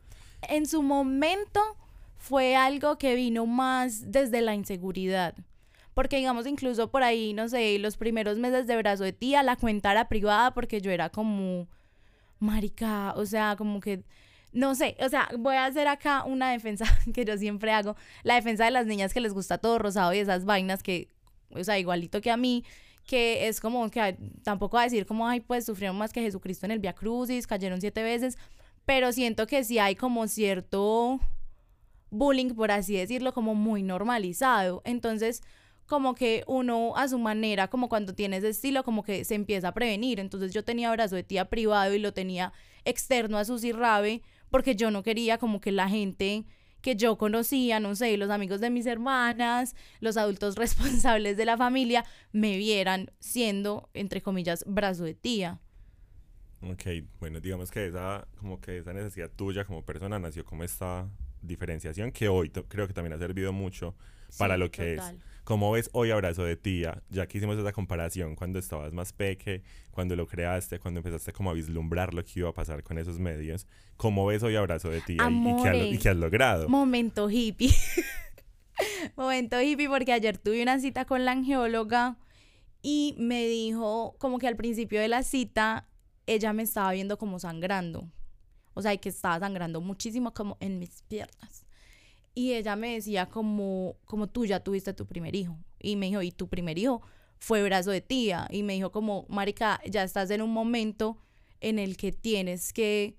En 0.44 0.66
su 0.66 0.81
momento 0.81 1.60
fue 2.18 2.56
algo 2.56 2.98
que 2.98 3.16
vino 3.16 3.45
más 3.45 4.12
desde 4.12 4.42
la 4.42 4.56
inseguridad. 4.56 5.36
Porque 5.94 6.18
digamos, 6.18 6.45
incluso 6.45 6.92
por 6.92 7.01
ahí, 7.01 7.33
no 7.33 7.50
sé, 7.50 7.80
los 7.80 7.98
primeros 7.98 8.38
meses 8.38 8.68
de 8.68 8.78
brazo 8.78 9.04
de 9.04 9.13
tía, 9.13 9.42
la 9.42 9.56
cuenta 9.56 9.92
era 9.92 10.07
privada 10.07 10.54
porque 10.54 10.80
yo 10.80 10.92
era 10.92 11.10
como, 11.10 11.68
marica, 12.40 13.13
o 13.16 13.25
sea, 13.25 13.56
como 13.57 13.80
que, 13.80 14.04
no 14.52 14.76
sé, 14.76 14.96
o 15.00 15.10
sea, 15.10 15.30
voy 15.38 15.56
a 15.56 15.66
hacer 15.66 15.88
acá 15.88 16.24
una 16.24 16.52
defensa 16.52 16.86
que 17.14 17.26
yo 17.26 17.38
siempre 17.38 17.72
hago, 17.72 17.96
la 18.24 18.36
defensa 18.36 18.66
de 18.66 18.72
las 18.72 18.86
niñas 18.86 19.14
que 19.14 19.22
les 19.22 19.34
gusta 19.34 19.58
todo 19.58 19.80
rosado 19.80 20.14
y 20.14 20.20
esas 20.20 20.46
vainas 20.46 20.84
que, 20.84 21.10
o 21.52 21.64
sea, 21.64 21.78
igualito 21.80 22.22
que 22.22 22.32
a 22.32 22.38
mí, 22.38 22.64
que 23.06 23.48
es 23.48 23.60
como 23.62 23.90
que 23.90 24.18
tampoco 24.44 24.78
va 24.78 24.82
a 24.82 24.86
decir 24.86 25.06
como, 25.06 25.28
ay, 25.28 25.40
pues 25.40 25.66
sufrieron 25.66 25.98
más 25.98 26.12
que 26.12 26.22
Jesucristo 26.22 26.66
en 26.66 26.72
el 26.72 26.80
Via 26.80 26.94
Crucis, 26.94 27.48
cayeron 27.48 27.82
siete 27.82 28.04
veces, 28.04 28.38
pero 28.86 29.12
siento 29.12 29.48
que 29.48 29.64
sí 29.64 29.80
hay 29.80 29.96
como 29.96 30.28
cierto 30.28 31.20
bullying, 32.10 32.54
por 32.54 32.72
así 32.72 32.96
decirlo, 32.96 33.34
como 33.34 33.56
muy 33.56 33.84
normalizado. 33.84 34.82
Entonces, 34.86 35.42
como 35.88 36.16
que 36.16 36.44
uno 36.48 36.96
a 36.96 37.08
su 37.08 37.18
manera, 37.18 37.70
como 37.70 37.90
cuando 37.90 38.14
tiene 38.14 38.38
ese 38.38 38.50
estilo, 38.50 38.84
como 38.84 39.04
que 39.04 39.24
se 39.26 39.36
empieza 39.36 39.70
a 39.70 39.74
prevenir. 39.74 40.20
Entonces 40.20 40.54
yo 40.54 40.64
tenía 40.64 40.90
abrazo 40.90 41.16
de 41.16 41.24
tía 41.24 41.46
privado 41.46 41.94
y 41.94 42.00
lo 42.00 42.14
tenía 42.14 42.54
externo 42.86 43.38
a 43.38 43.46
su 43.46 43.58
Rabe 43.74 44.22
porque 44.50 44.76
yo 44.76 44.92
no 44.92 45.04
quería 45.04 45.38
como 45.38 45.62
que 45.62 45.72
la 45.72 45.90
gente 45.90 46.46
que 46.82 46.96
yo 46.96 47.18
conocía, 47.18 47.80
no 47.80 47.96
sé, 47.96 48.16
los 48.18 48.30
amigos 48.30 48.62
de 48.62 48.70
mis 48.70 48.86
hermanas, 48.86 49.76
los 50.00 50.18
adultos 50.18 50.56
responsables 50.58 51.38
de 51.38 51.46
la 51.46 51.58
familia, 51.58 52.06
me 52.32 52.58
vieran 52.58 53.12
siendo, 53.20 53.90
entre 53.94 54.22
comillas, 54.22 54.64
brazo 54.68 55.04
de 55.04 55.14
tía. 55.14 55.60
Ok, 56.62 56.86
bueno, 57.20 57.40
digamos 57.40 57.70
que 57.70 57.88
esa, 57.88 58.28
como 58.40 58.60
que 58.60 58.80
esa 58.80 58.94
necesidad 58.94 59.30
tuya 59.30 59.64
como 59.66 59.84
persona 59.86 60.18
nació 60.18 60.44
como 60.44 60.64
esta 60.64 61.08
diferenciación 61.42 62.12
que 62.12 62.30
hoy 62.30 62.50
creo 62.50 62.88
que 62.88 62.94
también 62.94 63.14
ha 63.14 63.20
servido 63.20 63.54
mucho 63.54 63.96
para 64.38 64.58
lo 64.58 64.72
que 64.72 64.96
es 64.96 65.02
¿Cómo 65.48 65.72
ves 65.72 65.90
hoy 65.94 66.12
Abrazo 66.12 66.44
de 66.44 66.58
Tía? 66.58 67.02
Ya 67.10 67.26
que 67.26 67.38
hicimos 67.38 67.58
esa 67.58 67.72
comparación 67.72 68.36
cuando 68.36 68.60
estabas 68.60 68.92
más 68.92 69.14
peque, 69.14 69.64
cuando 69.92 70.14
lo 70.18 70.28
creaste, 70.28 70.78
cuando 70.78 71.00
empezaste 71.00 71.32
como 71.32 71.50
a 71.50 71.54
vislumbrar 71.54 72.14
lo 72.14 72.22
que 72.26 72.42
iba 72.42 72.50
a 72.50 72.54
pasar 72.54 72.84
con 72.84 72.98
esos 72.98 73.18
medios. 73.18 73.66
¿Cómo 73.96 74.26
ves 74.26 74.44
hoy 74.44 74.58
Abrazo 74.58 74.90
de 74.90 75.00
Tía 75.00 75.26
y, 75.32 75.98
qué 76.00 76.10
has 76.10 76.18
logrado? 76.18 76.68
Momento 76.68 77.30
hippie. 77.30 77.74
Momento 79.16 79.62
hippie 79.62 79.88
porque 79.88 80.12
ayer 80.12 80.38
tuve 80.38 80.62
una 80.62 80.82
cita 80.82 81.06
con 81.06 81.24
la 81.24 81.32
angióloga 81.32 82.18
y 82.82 83.16
me 83.18 83.48
dijo 83.48 84.18
como 84.20 84.40
que 84.40 84.50
al 84.50 84.58
principio 84.58 85.00
de 85.00 85.08
la 85.08 85.24
cita 85.24 85.88
ella 86.26 86.52
me 86.52 86.64
estaba 86.64 86.92
viendo 86.92 87.18
como 87.18 87.40
sangrando. 87.40 88.12
O 88.74 88.82
sea, 88.82 88.98
que 88.98 89.08
estaba 89.08 89.40
sangrando 89.40 89.80
muchísimo 89.80 90.34
como 90.34 90.58
en 90.60 90.78
mis 90.78 91.04
piernas. 91.04 91.67
Y 92.38 92.54
ella 92.54 92.75
me 92.75 92.94
decía 92.94 93.25
como, 93.25 93.95
como 94.06 94.28
tú 94.28 94.45
ya 94.45 94.60
tuviste 94.60 94.94
tu 94.94 95.07
primer 95.07 95.36
hijo. 95.36 95.57
Y 95.80 95.95
me 95.95 96.06
dijo, 96.06 96.22
¿y 96.22 96.31
tu 96.31 96.48
primer 96.48 96.78
hijo? 96.78 97.01
Fue 97.39 97.63
brazo 97.63 97.89
de 97.89 98.00
tía. 98.00 98.48
Y 98.51 98.62
me 98.62 98.74
dijo 98.74 98.92
como, 98.92 99.25
Marica, 99.28 99.81
ya 99.89 100.04
estás 100.04 100.30
en 100.30 100.44
un 100.44 100.51
momento 100.51 101.18
en 101.62 101.80
el 101.80 101.98
que 101.98 102.12
tienes 102.12 102.74
que 102.74 103.18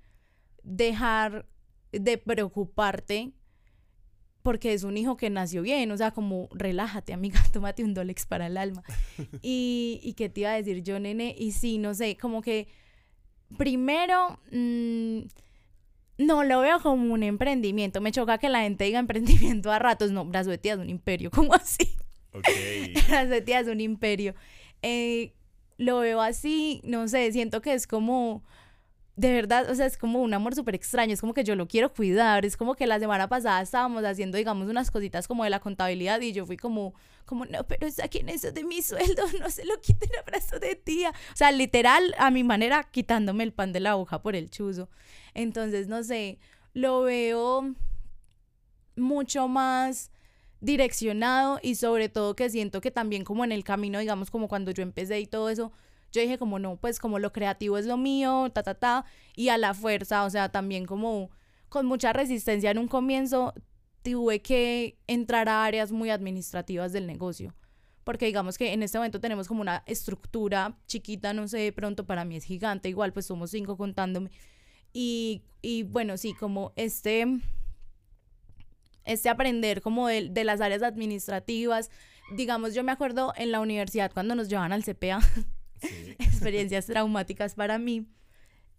dejar 0.63 1.49
de 1.91 2.17
preocuparte 2.17 3.33
porque 4.43 4.73
es 4.73 4.85
un 4.85 4.97
hijo 4.97 5.17
que 5.17 5.31
nació 5.31 5.63
bien, 5.63 5.91
o 5.91 5.97
sea, 5.97 6.13
como 6.13 6.49
relájate, 6.53 7.13
amiga, 7.13 7.43
tómate 7.53 7.83
un 7.83 7.95
Dolex 7.95 8.25
para 8.25 8.47
el 8.47 8.57
alma. 8.57 8.85
y, 9.43 9.99
y 10.01 10.13
qué 10.13 10.29
te 10.29 10.43
iba 10.43 10.53
a 10.53 10.55
decir 10.55 10.85
yo, 10.85 11.01
nene, 11.01 11.35
y 11.37 11.51
sí, 11.51 11.79
no 11.79 11.93
sé, 11.93 12.17
como 12.17 12.41
que 12.41 12.69
primero, 13.57 14.39
mmm, 14.53 15.23
no 16.19 16.45
lo 16.45 16.61
veo 16.61 16.81
como 16.81 17.15
un 17.15 17.23
emprendimiento. 17.23 18.01
Me 18.01 18.13
choca 18.13 18.39
que 18.39 18.49
la 18.49 18.63
gente 18.63 18.85
diga 18.85 18.99
emprendimiento 18.99 19.71
a 19.71 19.79
ratos. 19.79 20.11
No, 20.11 20.29
Tía 20.61 20.75
es 20.75 20.79
un 20.79 20.91
imperio. 20.91 21.31
¿Cómo 21.35 21.55
así? 21.55 21.97
Ok. 22.33 22.49
Brazo 23.09 23.31
de 23.31 23.41
Tía 23.41 23.61
es 23.61 23.69
un 23.69 23.81
imperio. 23.81 24.35
Eh, 24.83 25.33
lo 25.79 26.01
veo 26.01 26.21
así, 26.21 26.81
no 26.85 27.07
sé, 27.09 27.31
siento 27.33 27.63
que 27.63 27.73
es 27.73 27.87
como 27.87 28.43
de 29.19 29.33
verdad, 29.33 29.69
o 29.69 29.75
sea, 29.75 29.87
es 29.87 29.97
como 29.97 30.23
un 30.23 30.33
amor 30.33 30.55
súper 30.55 30.77
extraño, 30.77 31.13
es 31.13 31.21
como 31.21 31.35
que 31.35 31.43
yo 31.43 31.57
lo 31.57 31.67
quiero 31.67 31.93
cuidar, 31.93 32.47
es 32.47 32.57
como 32.57 32.77
que 32.77 32.87
la 32.87 33.01
semana 33.01 33.29
pasada 33.29 33.61
estábamos 33.61 34.05
haciendo, 34.05 34.39
digamos, 34.39 34.69
unas 34.69 34.93
cositas 34.93 35.27
como 35.27 35.43
de 35.43 35.51
la 35.51 35.59
contabilidad 35.59 36.21
y 36.21 36.33
yo 36.33 36.47
fui 36.47 36.57
como, 36.57 36.95
como, 37.25 37.45
no, 37.45 37.67
pero 37.67 37.91
saquen 37.91 38.29
eso 38.29 38.53
de 38.53 38.63
mi 38.63 38.81
sueldo, 38.81 39.25
no 39.41 39.51
se 39.51 39.65
lo 39.65 39.81
quiten 39.81 40.11
a 40.17 40.23
brazo 40.23 40.61
de 40.61 40.77
tía. 40.77 41.11
O 41.11 41.37
sea, 41.37 41.51
literal, 41.51 42.15
a 42.17 42.31
mi 42.31 42.45
manera, 42.45 42.85
quitándome 42.85 43.43
el 43.43 43.53
pan 43.53 43.73
de 43.73 43.81
la 43.81 43.97
hoja 43.97 44.23
por 44.23 44.37
el 44.37 44.51
chuzo. 44.51 44.89
Entonces, 45.35 45.89
no 45.89 46.05
sé, 46.05 46.39
lo 46.73 47.03
veo 47.03 47.75
mucho 48.95 49.49
más 49.49 50.13
direccionado 50.61 51.59
y 51.61 51.75
sobre 51.75 52.09
todo 52.09 52.37
que 52.37 52.51
siento 52.51 52.81
que 52.81 52.93
también 52.93 53.25
como 53.25 53.43
en 53.43 53.51
el 53.51 53.65
camino, 53.65 53.99
digamos, 53.99 54.31
como 54.31 54.47
cuando 54.47 54.71
yo 54.71 54.85
empecé 54.85 55.19
y 55.19 55.27
todo 55.27 55.51
eso, 55.51 55.73
yo 56.13 56.23
dije 56.23 56.39
como 56.39 56.59
no, 56.59 56.77
pues 56.77 56.99
como 56.99 57.19
lo 57.19 57.33
creativo 57.33 57.79
es 57.79 57.87
lo 57.87 57.97
mío, 57.97 58.51
ta, 58.53 58.63
ta, 58.63 58.75
ta, 58.75 59.05
y 59.37 59.49
a 59.51 59.59
la 59.59 59.75
fuerza, 59.75 60.25
o 60.25 60.31
sea, 60.31 60.51
también 60.51 60.87
como 60.87 61.31
con 61.69 61.87
mucha 61.87 62.13
resistencia 62.13 62.71
en 62.71 62.79
un 62.79 62.89
comienzo, 62.89 63.55
tuve 64.03 64.41
que 64.41 64.99
entrar 65.07 65.49
a 65.49 65.65
áreas 65.65 65.93
muy 65.93 66.11
administrativas 66.11 66.93
del 66.93 67.07
negocio. 67.07 67.55
Porque 68.05 68.25
digamos 68.25 68.57
que 68.57 68.73
en 68.73 68.83
este 68.83 68.97
momento 68.97 69.21
tenemos 69.21 69.49
como 69.49 69.61
una 69.61 69.83
estructura 69.87 70.79
chiquita, 70.87 71.35
no 71.35 71.47
sé, 71.47 71.59
de 71.59 71.73
pronto 71.73 72.07
para 72.07 72.25
mí 72.25 72.37
es 72.37 72.45
gigante, 72.45 72.89
igual 72.89 73.13
pues 73.13 73.27
somos 73.27 73.51
cinco 73.51 73.77
contándome. 73.77 74.31
Y, 74.95 75.43
y 75.61 75.83
bueno, 75.83 76.17
sí, 76.17 76.33
como 76.33 76.73
este, 76.77 77.27
este 79.05 79.29
aprender 79.29 79.83
como 79.83 80.09
de, 80.09 80.31
de 80.31 80.45
las 80.45 80.63
áreas 80.63 80.83
administrativas. 80.83 81.91
Digamos, 82.35 82.75
yo 82.75 82.83
me 82.83 82.93
acuerdo 82.93 83.35
en 83.37 83.53
la 83.53 83.61
universidad 83.61 84.11
cuando 84.13 84.35
nos 84.35 84.49
llevaban 84.49 84.73
al 84.73 84.85
CPA, 84.85 85.21
experiencias 86.19 86.87
traumáticas 86.87 87.55
para 87.55 87.79
mí. 87.79 88.07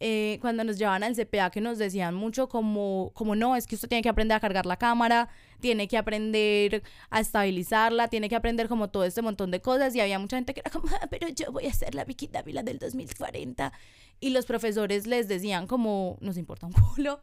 Eh, 0.01 0.37
cuando 0.39 0.63
nos 0.63 0.77
llevaban 0.77 1.03
al 1.03 1.13
CPA 1.13 1.49
que 1.49 1.59
nos 1.59 1.77
decían 1.77 2.15
mucho 2.15 2.47
como, 2.47 3.11
como 3.13 3.35
no, 3.35 3.57
es 3.57 3.67
que 3.67 3.75
usted 3.75 3.89
tiene 3.89 4.01
que 4.01 4.07
aprender 4.07 4.33
a 4.37 4.39
cargar 4.39 4.65
la 4.65 4.77
cámara, 4.77 5.27
tiene 5.59 5.89
que 5.89 5.97
aprender 5.97 6.83
a 7.09 7.19
estabilizarla, 7.19 8.07
tiene 8.07 8.29
que 8.29 8.37
aprender 8.37 8.69
como 8.69 8.89
todo 8.89 9.03
este 9.03 9.21
montón 9.21 9.51
de 9.51 9.61
cosas 9.61 9.93
y 9.93 9.99
había 9.99 10.17
mucha 10.17 10.37
gente 10.37 10.53
que 10.53 10.61
era 10.61 10.71
como, 10.71 10.87
ah, 11.01 11.07
pero 11.09 11.27
yo 11.27 11.51
voy 11.51 11.65
a 11.65 11.73
ser 11.73 11.95
la 11.95 12.05
Vicky 12.05 12.27
Dávila 12.27 12.63
del 12.63 12.79
2040 12.79 13.73
y 14.21 14.29
los 14.29 14.45
profesores 14.45 15.05
les 15.05 15.27
decían 15.27 15.67
como, 15.67 16.17
nos 16.21 16.37
importa 16.37 16.67
un 16.67 16.71
culo, 16.95 17.19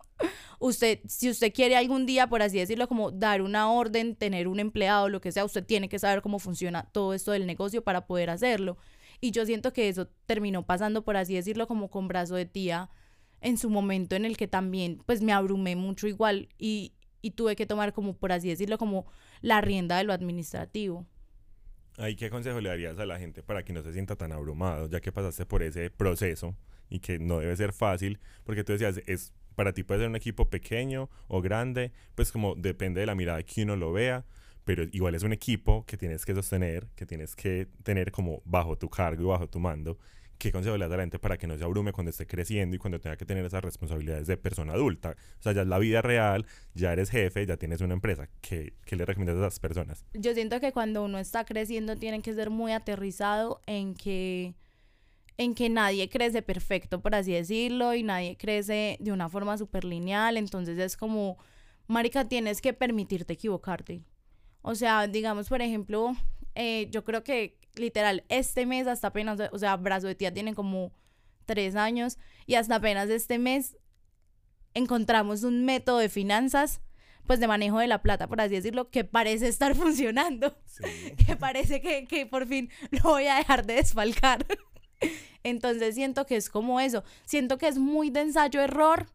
usted, 0.59 1.01
si 1.09 1.31
usted 1.31 1.55
quiere 1.55 1.77
algún 1.77 2.05
día, 2.05 2.27
por 2.27 2.43
así 2.43 2.59
decirlo, 2.59 2.89
como 2.89 3.11
dar 3.11 3.41
una 3.41 3.71
orden, 3.71 4.17
tener 4.17 4.49
un 4.49 4.61
empleado, 4.61 5.09
lo 5.09 5.23
que 5.23 5.33
sea, 5.33 5.47
usted 5.47 5.65
tiene 5.65 5.89
que 5.89 5.99
saber 5.99 6.21
cómo 6.21 6.39
funciona 6.39 6.83
todo 6.93 7.15
esto 7.15 7.33
del 7.33 7.47
negocio 7.47 7.83
para 7.83 8.07
poder 8.07 8.29
hacerlo. 8.29 8.77
Y 9.21 9.31
yo 9.31 9.47
siento 9.47 9.73
que 9.73 9.89
eso 9.89 10.09
terminó 10.27 10.65
pasando, 10.65 11.05
por 11.05 11.17
así 11.17 11.35
decirlo, 11.35 11.67
como 11.67 11.91
con 11.91 12.09
brazo 12.09 12.35
de 12.35 12.47
tía 12.47 12.91
en 13.41 13.59
su 13.59 13.71
momento 13.71 14.17
en 14.17 14.25
el 14.25 14.37
que 14.37 14.49
también 14.49 15.03
pues 15.07 15.23
me 15.23 15.33
abrumé 15.33 15.77
mucho 15.77 16.07
igual 16.09 16.49
y, 16.59 16.95
y 17.23 17.33
tuve 17.33 17.57
que 17.57 17.67
tomar 17.67 17.93
como, 17.93 18.17
por 18.17 18.33
así 18.33 18.49
decirlo, 18.49 18.79
como 18.79 19.07
la 19.41 19.61
rienda 19.61 19.97
de 19.99 20.05
lo 20.05 20.13
administrativo. 20.13 21.07
¿Ahí 21.99 22.15
qué 22.15 22.29
consejo 22.29 22.61
le 22.61 22.69
darías 22.69 22.99
a 22.99 23.07
la 23.07 23.19
gente 23.19 23.43
para 23.43 23.65
que 23.65 23.73
no 23.73 23.83
se 23.83 23.93
sienta 23.93 24.17
tan 24.17 24.33
abrumado, 24.33 24.89
ya 24.89 25.01
que 25.01 25.13
pasaste 25.13 25.47
por 25.47 25.63
ese 25.63 25.91
proceso 25.91 26.55
y 26.91 27.01
que 27.01 27.19
no 27.19 27.39
debe 27.39 27.57
ser 27.57 27.73
fácil? 27.73 28.21
Porque 28.45 28.65
tú 28.65 28.73
decías, 28.73 29.01
es, 29.07 29.33
para 29.55 29.73
ti 29.73 29.83
puede 29.83 30.01
ser 30.01 30.09
un 30.11 30.17
equipo 30.17 30.51
pequeño 30.51 31.09
o 31.29 31.41
grande, 31.41 31.93
pues 32.15 32.33
como 32.33 32.55
depende 32.55 33.01
de 33.01 33.07
la 33.07 33.15
mirada 33.15 33.43
que 33.43 33.63
uno 33.63 33.77
lo 33.77 33.93
vea, 33.93 34.27
pero 34.67 34.83
igual 34.91 35.15
es 35.15 35.23
un 35.23 35.33
equipo 35.33 35.85
que 35.87 35.97
tienes 35.97 36.27
que 36.27 36.35
sostener, 36.35 36.89
que 36.97 37.07
tienes 37.07 37.37
que 37.37 37.69
tener 37.85 38.11
como 38.11 38.43
bajo 38.45 38.77
tu 38.77 38.91
cargo 38.91 39.23
y 39.23 39.27
bajo 39.27 39.49
tu 39.49 39.61
mando. 39.61 39.97
¿Qué 40.39 40.51
consejo 40.51 40.77
le 40.77 40.85
das 40.87 40.93
a 40.93 40.97
la 40.97 41.03
gente 41.05 41.21
para 41.21 41.39
que 41.39 41.47
no 41.47 41.57
se 41.57 41.63
abrume 41.63 41.93
cuando 41.93 42.11
esté 42.11 42.27
creciendo 42.27 42.75
y 42.75 42.79
cuando 42.81 43.01
tenga 43.01 43.17
que 43.17 43.25
tener 43.25 43.47
esas 43.47 43.63
responsabilidades 43.63 44.27
de 44.27 44.37
persona 44.37 44.73
adulta? 44.73 45.15
O 45.39 45.43
sea, 45.43 45.53
ya 45.53 45.63
es 45.63 45.69
la 45.69 45.79
vida 45.79 46.03
real, 46.03 46.47
ya 46.75 46.93
eres 46.93 47.11
jefe, 47.11 47.47
ya 47.47 47.57
tienes 47.57 47.81
una 47.81 47.95
empresa. 47.95 48.29
¿Qué, 48.41 48.75
qué 48.85 48.97
le 48.97 49.07
recomiendas 49.07 49.37
a 49.37 49.47
esas 49.47 49.61
personas? 49.61 50.05
Yo 50.15 50.35
siento 50.35 50.59
que 50.59 50.73
cuando 50.73 51.05
uno 51.05 51.21
está 51.21 51.45
creciendo 51.45 51.95
tiene 51.95 52.21
que 52.21 52.35
ser 52.35 52.51
muy 52.51 52.73
aterrizado 52.73 53.61
en 53.67 53.95
que 53.95 54.57
en 55.39 55.55
que 55.55 55.69
nadie 55.69 56.09
crece 56.09 56.43
perfecto, 56.43 57.01
por 57.01 57.15
así 57.15 57.33
decirlo, 57.33 57.95
y 57.95 58.03
nadie 58.03 58.37
crece 58.37 58.97
de 58.99 59.13
una 59.13 59.29
forma 59.29 59.57
súper 59.57 59.85
lineal. 59.85 60.37
Entonces 60.37 60.77
es 60.77 60.97
como, 60.97 61.39
Marica, 61.87 62.27
tienes 62.27 62.61
que 62.61 62.73
permitirte 62.73 63.35
equivocarte. 63.35 64.03
O 64.69 64.75
sea, 64.75 65.07
digamos, 65.07 65.49
por 65.49 65.63
ejemplo, 65.63 66.17
eh, 66.57 66.89
yo 66.91 67.05
creo 67.05 67.23
que 67.23 67.57
literal, 67.77 68.25
este 68.29 68.67
mes 68.67 68.89
hasta 68.89 69.07
apenas, 69.07 69.39
o 69.53 69.59
sea, 69.61 69.77
Brazo 69.77 70.09
de 70.09 70.17
Tía 70.17 70.35
tiene 70.35 70.55
como 70.55 70.91
tres 71.45 71.77
años 71.77 72.19
y 72.47 72.57
hasta 72.57 72.75
apenas 72.75 73.09
este 73.09 73.39
mes 73.39 73.77
encontramos 74.75 75.45
un 75.45 75.65
método 75.65 75.99
de 75.99 76.09
finanzas, 76.09 76.81
pues 77.29 77.39
de 77.39 77.47
manejo 77.47 77.79
de 77.79 77.87
la 77.87 78.03
plata, 78.03 78.27
por 78.27 78.41
así 78.41 78.57
decirlo, 78.57 78.91
que 78.91 79.05
parece 79.05 79.47
estar 79.47 79.75
funcionando. 79.77 80.59
Que 81.25 81.37
parece 81.37 81.81
que, 81.81 82.07
que 82.07 82.27
por 82.27 82.49
fin 82.49 82.69
lo 82.91 83.03
voy 83.05 83.29
a 83.29 83.37
dejar 83.37 83.67
de 83.67 83.75
desfalcar. 83.75 84.45
Entonces 85.45 85.95
siento 85.95 86.27
que 86.27 86.35
es 86.35 86.51
como 86.51 86.81
eso. 86.81 87.05
Siento 87.25 87.57
que 87.57 87.69
es 87.69 87.79
muy 87.79 88.11
de 88.11 88.23
ensayo-error 88.23 89.07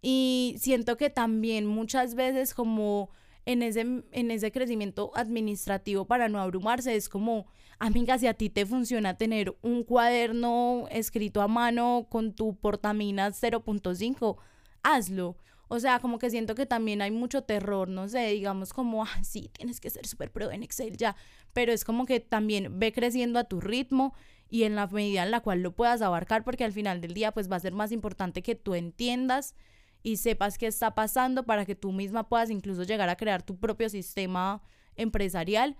y 0.00 0.54
siento 0.60 0.96
que 0.96 1.10
también 1.10 1.66
muchas 1.66 2.14
veces 2.14 2.54
como 2.54 3.10
en 3.46 3.62
ese, 3.62 3.80
en 3.80 4.30
ese 4.30 4.52
crecimiento 4.52 5.12
administrativo 5.14 6.04
para 6.04 6.28
no 6.28 6.40
abrumarse 6.40 6.94
es 6.94 7.08
como, 7.08 7.46
amiga, 7.78 8.18
si 8.18 8.26
a 8.26 8.34
ti 8.34 8.50
te 8.50 8.66
funciona 8.66 9.16
tener 9.16 9.56
un 9.62 9.84
cuaderno 9.84 10.86
escrito 10.90 11.40
a 11.40 11.48
mano 11.48 12.06
con 12.10 12.34
tu 12.34 12.54
portaminas 12.56 13.42
0.5, 13.42 14.36
hazlo. 14.82 15.36
O 15.72 15.78
sea, 15.78 16.00
como 16.00 16.18
que 16.18 16.30
siento 16.30 16.56
que 16.56 16.66
también 16.66 17.00
hay 17.00 17.12
mucho 17.12 17.42
terror, 17.42 17.88
no 17.88 18.08
sé, 18.08 18.26
digamos 18.30 18.72
como, 18.72 19.04
ah, 19.04 19.22
sí, 19.22 19.50
tienes 19.52 19.80
que 19.80 19.88
ser 19.88 20.04
súper 20.04 20.32
pro 20.32 20.50
en 20.50 20.64
Excel 20.64 20.96
ya, 20.96 21.14
pero 21.52 21.72
es 21.72 21.84
como 21.84 22.06
que 22.06 22.18
también 22.18 22.80
ve 22.80 22.92
creciendo 22.92 23.38
a 23.38 23.44
tu 23.44 23.60
ritmo 23.60 24.12
y 24.48 24.64
en 24.64 24.74
la 24.74 24.88
medida 24.88 25.22
en 25.22 25.30
la 25.30 25.40
cual 25.40 25.62
lo 25.62 25.70
puedas 25.70 26.02
abarcar, 26.02 26.42
porque 26.42 26.64
al 26.64 26.72
final 26.72 27.00
del 27.00 27.14
día 27.14 27.30
pues 27.30 27.48
va 27.48 27.54
a 27.54 27.60
ser 27.60 27.72
más 27.72 27.92
importante 27.92 28.42
que 28.42 28.56
tú 28.56 28.74
entiendas 28.74 29.54
y 30.02 30.16
sepas 30.16 30.58
qué 30.58 30.66
está 30.66 30.94
pasando 30.94 31.44
para 31.44 31.64
que 31.66 31.74
tú 31.74 31.92
misma 31.92 32.28
puedas 32.28 32.50
incluso 32.50 32.84
llegar 32.84 33.08
a 33.08 33.16
crear 33.16 33.42
tu 33.42 33.58
propio 33.58 33.88
sistema 33.88 34.62
empresarial 34.96 35.76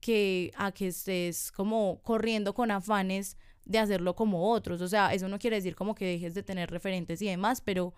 que 0.00 0.52
a 0.56 0.72
que 0.72 0.88
estés 0.88 1.52
como 1.52 2.00
corriendo 2.02 2.54
con 2.54 2.70
afanes 2.70 3.36
de 3.64 3.78
hacerlo 3.78 4.14
como 4.14 4.50
otros. 4.50 4.80
O 4.80 4.88
sea, 4.88 5.12
eso 5.12 5.28
no 5.28 5.38
quiere 5.38 5.56
decir 5.56 5.74
como 5.74 5.94
que 5.94 6.06
dejes 6.06 6.34
de 6.34 6.42
tener 6.42 6.70
referentes 6.70 7.20
y 7.22 7.26
demás, 7.26 7.60
pero 7.60 7.94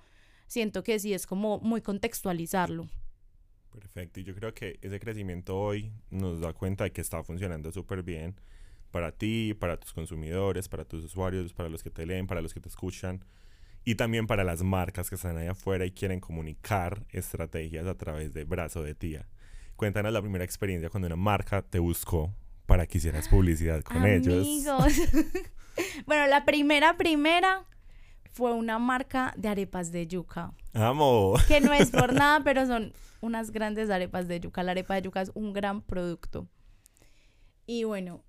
siento 0.46 0.82
que 0.82 0.98
sí 0.98 1.12
es 1.12 1.26
como 1.26 1.58
muy 1.60 1.82
contextualizarlo. 1.82 2.88
Perfecto, 3.70 4.20
y 4.20 4.24
yo 4.24 4.34
creo 4.34 4.54
que 4.54 4.78
ese 4.82 4.98
crecimiento 4.98 5.56
hoy 5.58 5.92
nos 6.10 6.40
da 6.40 6.52
cuenta 6.52 6.84
de 6.84 6.92
que 6.92 7.00
está 7.00 7.22
funcionando 7.22 7.70
súper 7.70 8.02
bien 8.02 8.34
para 8.90 9.12
ti, 9.12 9.54
para 9.54 9.78
tus 9.78 9.92
consumidores, 9.92 10.68
para 10.68 10.84
tus 10.84 11.04
usuarios, 11.04 11.52
para 11.52 11.68
los 11.68 11.82
que 11.82 11.90
te 11.90 12.06
leen, 12.06 12.26
para 12.26 12.40
los 12.40 12.54
que 12.54 12.60
te 12.60 12.68
escuchan 12.68 13.22
y 13.84 13.94
también 13.94 14.26
para 14.26 14.44
las 14.44 14.62
marcas 14.62 15.08
que 15.08 15.14
están 15.14 15.36
ahí 15.36 15.46
afuera 15.46 15.86
y 15.86 15.92
quieren 15.92 16.20
comunicar 16.20 17.04
estrategias 17.10 17.86
a 17.86 17.94
través 17.96 18.34
de 18.34 18.44
Brazo 18.44 18.82
de 18.82 18.94
Tía. 18.94 19.26
Cuéntanos 19.76 20.12
la 20.12 20.20
primera 20.20 20.44
experiencia 20.44 20.90
cuando 20.90 21.06
una 21.06 21.16
marca 21.16 21.62
te 21.62 21.78
buscó 21.78 22.34
para 22.66 22.86
que 22.86 22.98
hicieras 22.98 23.28
publicidad 23.28 23.82
con 23.82 24.04
ellos. 24.04 24.46
bueno, 26.06 26.26
la 26.26 26.44
primera, 26.44 26.96
primera 26.96 27.64
fue 28.30 28.52
una 28.52 28.78
marca 28.78 29.32
de 29.36 29.48
arepas 29.48 29.90
de 29.90 30.06
yuca. 30.06 30.52
Amo. 30.74 31.34
Que 31.48 31.60
no 31.60 31.72
es 31.72 31.90
por 31.90 32.12
nada, 32.14 32.40
pero 32.44 32.66
son 32.66 32.92
unas 33.20 33.50
grandes 33.50 33.90
arepas 33.90 34.28
de 34.28 34.40
yuca. 34.40 34.62
La 34.62 34.72
arepa 34.72 34.94
de 34.94 35.02
yuca 35.02 35.22
es 35.22 35.30
un 35.34 35.52
gran 35.52 35.80
producto. 35.80 36.46
Y 37.66 37.84
bueno, 37.84 38.22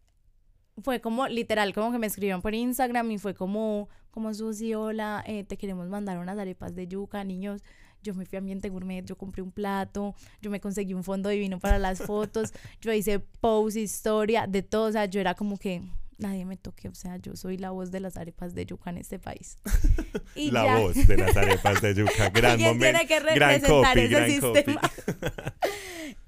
fue 0.83 1.01
como 1.01 1.27
literal, 1.27 1.73
como 1.73 1.91
que 1.91 1.99
me 1.99 2.07
escribieron 2.07 2.41
por 2.41 2.53
Instagram 2.53 3.11
y 3.11 3.17
fue 3.17 3.33
como, 3.33 3.89
como 4.19 4.33
Susi, 4.33 4.73
hola, 4.73 5.23
eh, 5.25 5.45
te 5.45 5.55
queremos 5.55 5.87
mandar 5.87 6.17
unas 6.17 6.37
arepas 6.37 6.75
de 6.75 6.89
yuca, 6.89 7.23
niños. 7.23 7.63
Yo 8.03 8.13
me 8.13 8.25
fui 8.25 8.35
a 8.35 8.39
Ambiente 8.39 8.67
Gourmet, 8.67 9.05
yo 9.05 9.17
compré 9.17 9.41
un 9.41 9.51
plato, 9.53 10.13
yo 10.41 10.51
me 10.51 10.59
conseguí 10.59 10.93
un 10.93 11.05
fondo 11.05 11.29
divino 11.29 11.57
para 11.57 11.79
las 11.79 11.99
fotos, 12.05 12.51
yo 12.81 12.91
hice 12.91 13.19
post, 13.19 13.77
historia, 13.77 14.45
de 14.45 14.61
todo, 14.61 14.89
o 14.89 14.91
sea, 14.91 15.05
yo 15.05 15.21
era 15.21 15.35
como 15.35 15.57
que 15.57 15.83
nadie 16.17 16.43
me 16.43 16.57
toque, 16.57 16.89
o 16.89 16.95
sea, 16.95 17.15
yo 17.15 17.37
soy 17.37 17.57
la 17.57 17.71
voz 17.71 17.91
de 17.91 18.01
las 18.01 18.17
arepas 18.17 18.53
de 18.53 18.65
yuca 18.65 18.89
en 18.89 18.97
este 18.97 19.19
país. 19.19 19.57
la 20.35 20.79
voz 20.79 21.07
de 21.07 21.15
las 21.15 21.37
arepas 21.37 21.81
de 21.81 21.95
yuca, 21.95 22.29
gran 22.33 22.59
momento. 22.59 22.99
gran 23.35 23.61
copy, 23.61 24.07
gran 24.09 24.29
sistema. 24.29 24.81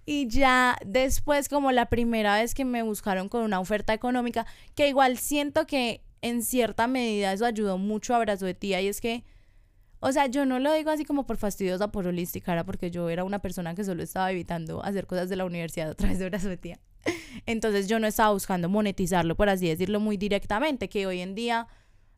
Y 0.06 0.30
ya 0.30 0.78
después, 0.86 1.50
como 1.50 1.74
la 1.74 1.88
primera 1.88 2.36
vez 2.36 2.54
que 2.54 2.64
me 2.64 2.84
buscaron 2.84 3.28
con 3.28 3.44
una 3.44 3.60
oferta 3.60 3.94
económica, 3.94 4.46
que 4.76 4.88
igual 4.88 5.18
siento 5.18 5.68
que 5.68 6.02
en 6.22 6.44
cierta 6.44 6.88
medida 6.88 7.34
eso 7.34 7.46
ayudó 7.46 7.78
mucho 7.78 8.14
a 8.14 8.18
Abrazo 8.18 8.46
de 8.46 8.54
Tía, 8.54 8.82
y 8.82 8.88
es 8.88 9.02
que, 9.02 9.24
o 10.00 10.12
sea, 10.12 10.28
yo 10.28 10.46
no 10.46 10.60
lo 10.60 10.74
digo 10.74 10.90
así 10.90 11.06
como 11.06 11.26
por 11.26 11.38
fastidiosa, 11.38 11.92
por 11.92 12.08
holística, 12.08 12.54
era 12.54 12.64
porque 12.64 12.92
yo 12.92 13.10
era 13.10 13.24
una 13.24 13.40
persona 13.40 13.76
que 13.76 13.84
solo 13.84 14.04
estaba 14.04 14.32
evitando 14.32 14.84
hacer 14.84 15.08
cosas 15.08 15.30
de 15.30 15.36
la 15.36 15.46
universidad 15.46 15.90
a 15.90 15.96
través 15.96 16.20
de 16.20 16.26
Abrazo 16.26 16.50
de 16.50 16.58
Tía. 16.58 16.80
Entonces 17.46 17.88
yo 17.88 18.00
no 18.00 18.08
estaba 18.08 18.32
buscando 18.32 18.70
monetizarlo, 18.70 19.36
por 19.36 19.50
así 19.50 19.68
decirlo, 19.68 20.00
muy 20.00 20.18
directamente, 20.18 20.90
que 20.90 21.08
hoy 21.08 21.20
en 21.20 21.36
día 21.36 21.68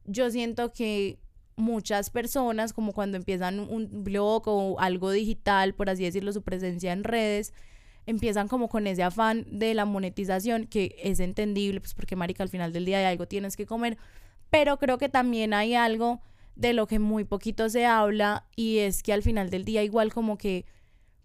yo 0.06 0.30
siento 0.30 0.74
que 0.74 1.20
muchas 1.56 2.10
personas, 2.10 2.74
como 2.74 2.94
cuando 2.94 3.18
empiezan 3.18 3.60
un 3.60 4.04
blog 4.04 4.48
o 4.48 4.80
algo 4.80 5.12
digital, 5.12 5.74
por 5.76 5.90
así 5.90 6.04
decirlo, 6.04 6.34
su 6.34 6.42
presencia 6.42 6.92
en 6.92 7.04
redes, 7.04 7.54
empiezan 8.06 8.48
como 8.48 8.70
con 8.70 8.88
ese 8.88 9.04
afán 9.04 9.46
de 9.50 9.74
la 9.74 9.86
monetización, 9.86 10.68
que 10.68 10.96
es 11.02 11.20
entendible, 11.20 11.80
pues 11.80 11.94
porque 11.94 12.16
marica, 12.16 12.44
al 12.44 12.50
final 12.50 12.74
del 12.74 12.86
día 12.86 13.00
hay 13.00 13.06
algo 13.06 13.28
tienes 13.28 13.56
que 13.56 13.66
comer, 13.66 13.98
pero 14.50 14.78
creo 14.78 14.98
que 14.98 15.10
también 15.10 15.54
hay 15.54 15.76
algo 15.76 16.22
de 16.56 16.74
lo 16.74 16.88
que 16.88 17.00
muy 17.00 17.24
poquito 17.24 17.70
se 17.70 17.86
habla 17.86 18.46
y 18.56 18.80
es 18.80 19.02
que 19.02 19.14
al 19.14 19.24
final 19.24 19.50
del 19.50 19.66
día 19.66 19.84
igual 19.84 20.14
como 20.14 20.38
que 20.38 20.66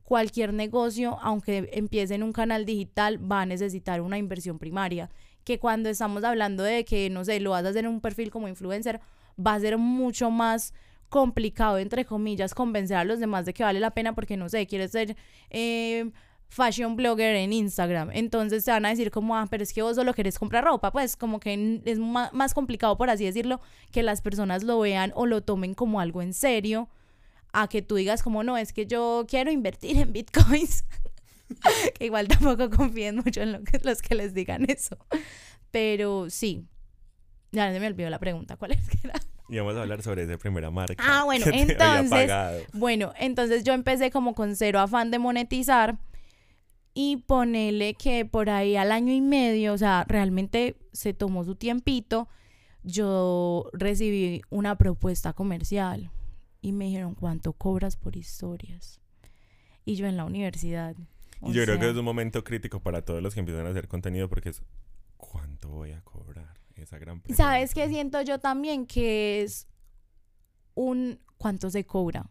cualquier 0.02 0.54
negocio, 0.54 1.18
aunque 1.20 1.68
empiece 1.72 2.14
en 2.14 2.22
un 2.22 2.32
canal 2.32 2.64
digital, 2.64 3.20
va 3.30 3.42
a 3.42 3.46
necesitar 3.46 4.00
una 4.00 4.16
inversión 4.16 4.58
primaria, 4.58 5.10
que 5.44 5.58
cuando 5.58 5.90
estamos 5.90 6.24
hablando 6.24 6.62
de 6.62 6.84
que, 6.86 7.10
no 7.10 7.24
sé, 7.24 7.40
lo 7.40 7.50
vas 7.50 7.64
a 7.66 7.68
hacer 7.68 7.84
en 7.84 7.90
un 7.90 8.00
perfil 8.00 8.30
como 8.30 8.48
influencer, 8.48 9.00
va 9.38 9.54
a 9.54 9.60
ser 9.60 9.76
mucho 9.76 10.30
más 10.30 10.72
complicado, 11.10 11.78
entre 11.78 12.06
comillas, 12.06 12.54
convencer 12.54 12.96
a 12.96 13.04
los 13.04 13.20
demás 13.20 13.44
de 13.44 13.52
que 13.52 13.64
vale 13.64 13.80
la 13.80 13.90
pena 13.90 14.14
porque, 14.14 14.36
no 14.36 14.48
sé, 14.48 14.66
quieres 14.66 14.92
ser... 14.92 15.16
Eh, 15.50 16.10
fashion 16.48 16.96
blogger 16.96 17.36
en 17.36 17.52
Instagram. 17.52 18.10
Entonces 18.12 18.64
te 18.64 18.70
van 18.70 18.86
a 18.86 18.90
decir 18.90 19.10
como, 19.10 19.36
ah, 19.36 19.46
pero 19.50 19.62
es 19.62 19.72
que 19.72 19.82
vos 19.82 19.96
solo 19.96 20.14
querés 20.14 20.38
comprar 20.38 20.64
ropa. 20.64 20.90
Pues 20.90 21.16
como 21.16 21.40
que 21.40 21.82
es 21.84 21.98
más 21.98 22.54
complicado, 22.54 22.96
por 22.96 23.10
así 23.10 23.24
decirlo, 23.24 23.60
que 23.92 24.02
las 24.02 24.22
personas 24.22 24.64
lo 24.64 24.80
vean 24.80 25.12
o 25.14 25.26
lo 25.26 25.42
tomen 25.42 25.74
como 25.74 26.00
algo 26.00 26.22
en 26.22 26.32
serio, 26.32 26.88
a 27.52 27.68
que 27.68 27.82
tú 27.82 27.96
digas 27.96 28.22
como, 28.22 28.42
no, 28.42 28.56
es 28.56 28.72
que 28.72 28.86
yo 28.86 29.26
quiero 29.28 29.50
invertir 29.50 29.98
en 29.98 30.12
bitcoins. 30.12 30.84
que 31.98 32.06
igual 32.06 32.28
tampoco 32.28 32.70
confíen 32.70 33.16
mucho 33.16 33.42
en 33.42 33.52
lo 33.52 33.62
que, 33.62 33.78
los 33.82 34.02
que 34.02 34.14
les 34.14 34.34
digan 34.34 34.64
eso. 34.68 34.96
Pero 35.70 36.30
sí. 36.30 36.66
Ya 37.52 37.72
se 37.72 37.80
me 37.80 37.86
olvidó 37.86 38.10
la 38.10 38.18
pregunta, 38.18 38.56
¿cuál 38.56 38.72
es 38.72 38.88
que 38.88 38.98
era? 39.04 39.14
Y 39.48 39.56
vamos 39.56 39.76
a 39.76 39.82
hablar 39.82 40.02
sobre 40.02 40.24
esa 40.24 40.36
primera 40.36 40.70
marca. 40.70 41.02
Ah, 41.06 41.24
bueno, 41.24 41.46
entonces, 41.50 42.30
bueno, 42.74 43.14
entonces 43.18 43.64
yo 43.64 43.72
empecé 43.72 44.10
como 44.10 44.34
con 44.34 44.54
cero 44.56 44.78
afán 44.78 45.10
de 45.10 45.18
monetizar 45.18 45.98
y 47.00 47.18
ponele 47.18 47.94
que 47.94 48.24
por 48.24 48.50
ahí 48.50 48.74
al 48.74 48.90
año 48.90 49.12
y 49.12 49.20
medio, 49.20 49.72
o 49.72 49.78
sea, 49.78 50.04
realmente 50.08 50.76
se 50.92 51.14
tomó 51.14 51.44
su 51.44 51.54
tiempito, 51.54 52.26
yo 52.82 53.70
recibí 53.72 54.42
una 54.50 54.76
propuesta 54.76 55.32
comercial 55.32 56.10
y 56.60 56.72
me 56.72 56.86
dijeron, 56.86 57.14
¿cuánto 57.14 57.52
cobras 57.52 57.96
por 57.96 58.16
historias? 58.16 59.00
Y 59.84 59.94
yo 59.94 60.08
en 60.08 60.16
la 60.16 60.24
universidad. 60.24 60.96
Yo 61.40 61.62
creo 61.62 61.78
que 61.78 61.88
es 61.88 61.96
un 61.96 62.04
momento 62.04 62.42
crítico 62.42 62.80
para 62.80 63.02
todos 63.02 63.22
los 63.22 63.32
que 63.32 63.38
empiezan 63.38 63.66
a 63.66 63.70
hacer 63.70 63.86
contenido 63.86 64.28
porque 64.28 64.48
es, 64.48 64.64
¿cuánto 65.16 65.68
voy 65.68 65.92
a 65.92 66.00
cobrar? 66.00 66.58
Esa 66.74 66.98
gran 66.98 67.20
pregunta. 67.20 67.44
¿Sabes 67.44 67.74
qué 67.74 67.88
siento 67.88 68.22
yo 68.22 68.40
también? 68.40 68.86
Que 68.86 69.42
es 69.42 69.68
un, 70.74 71.20
¿cuánto 71.36 71.70
se 71.70 71.86
cobra? 71.86 72.28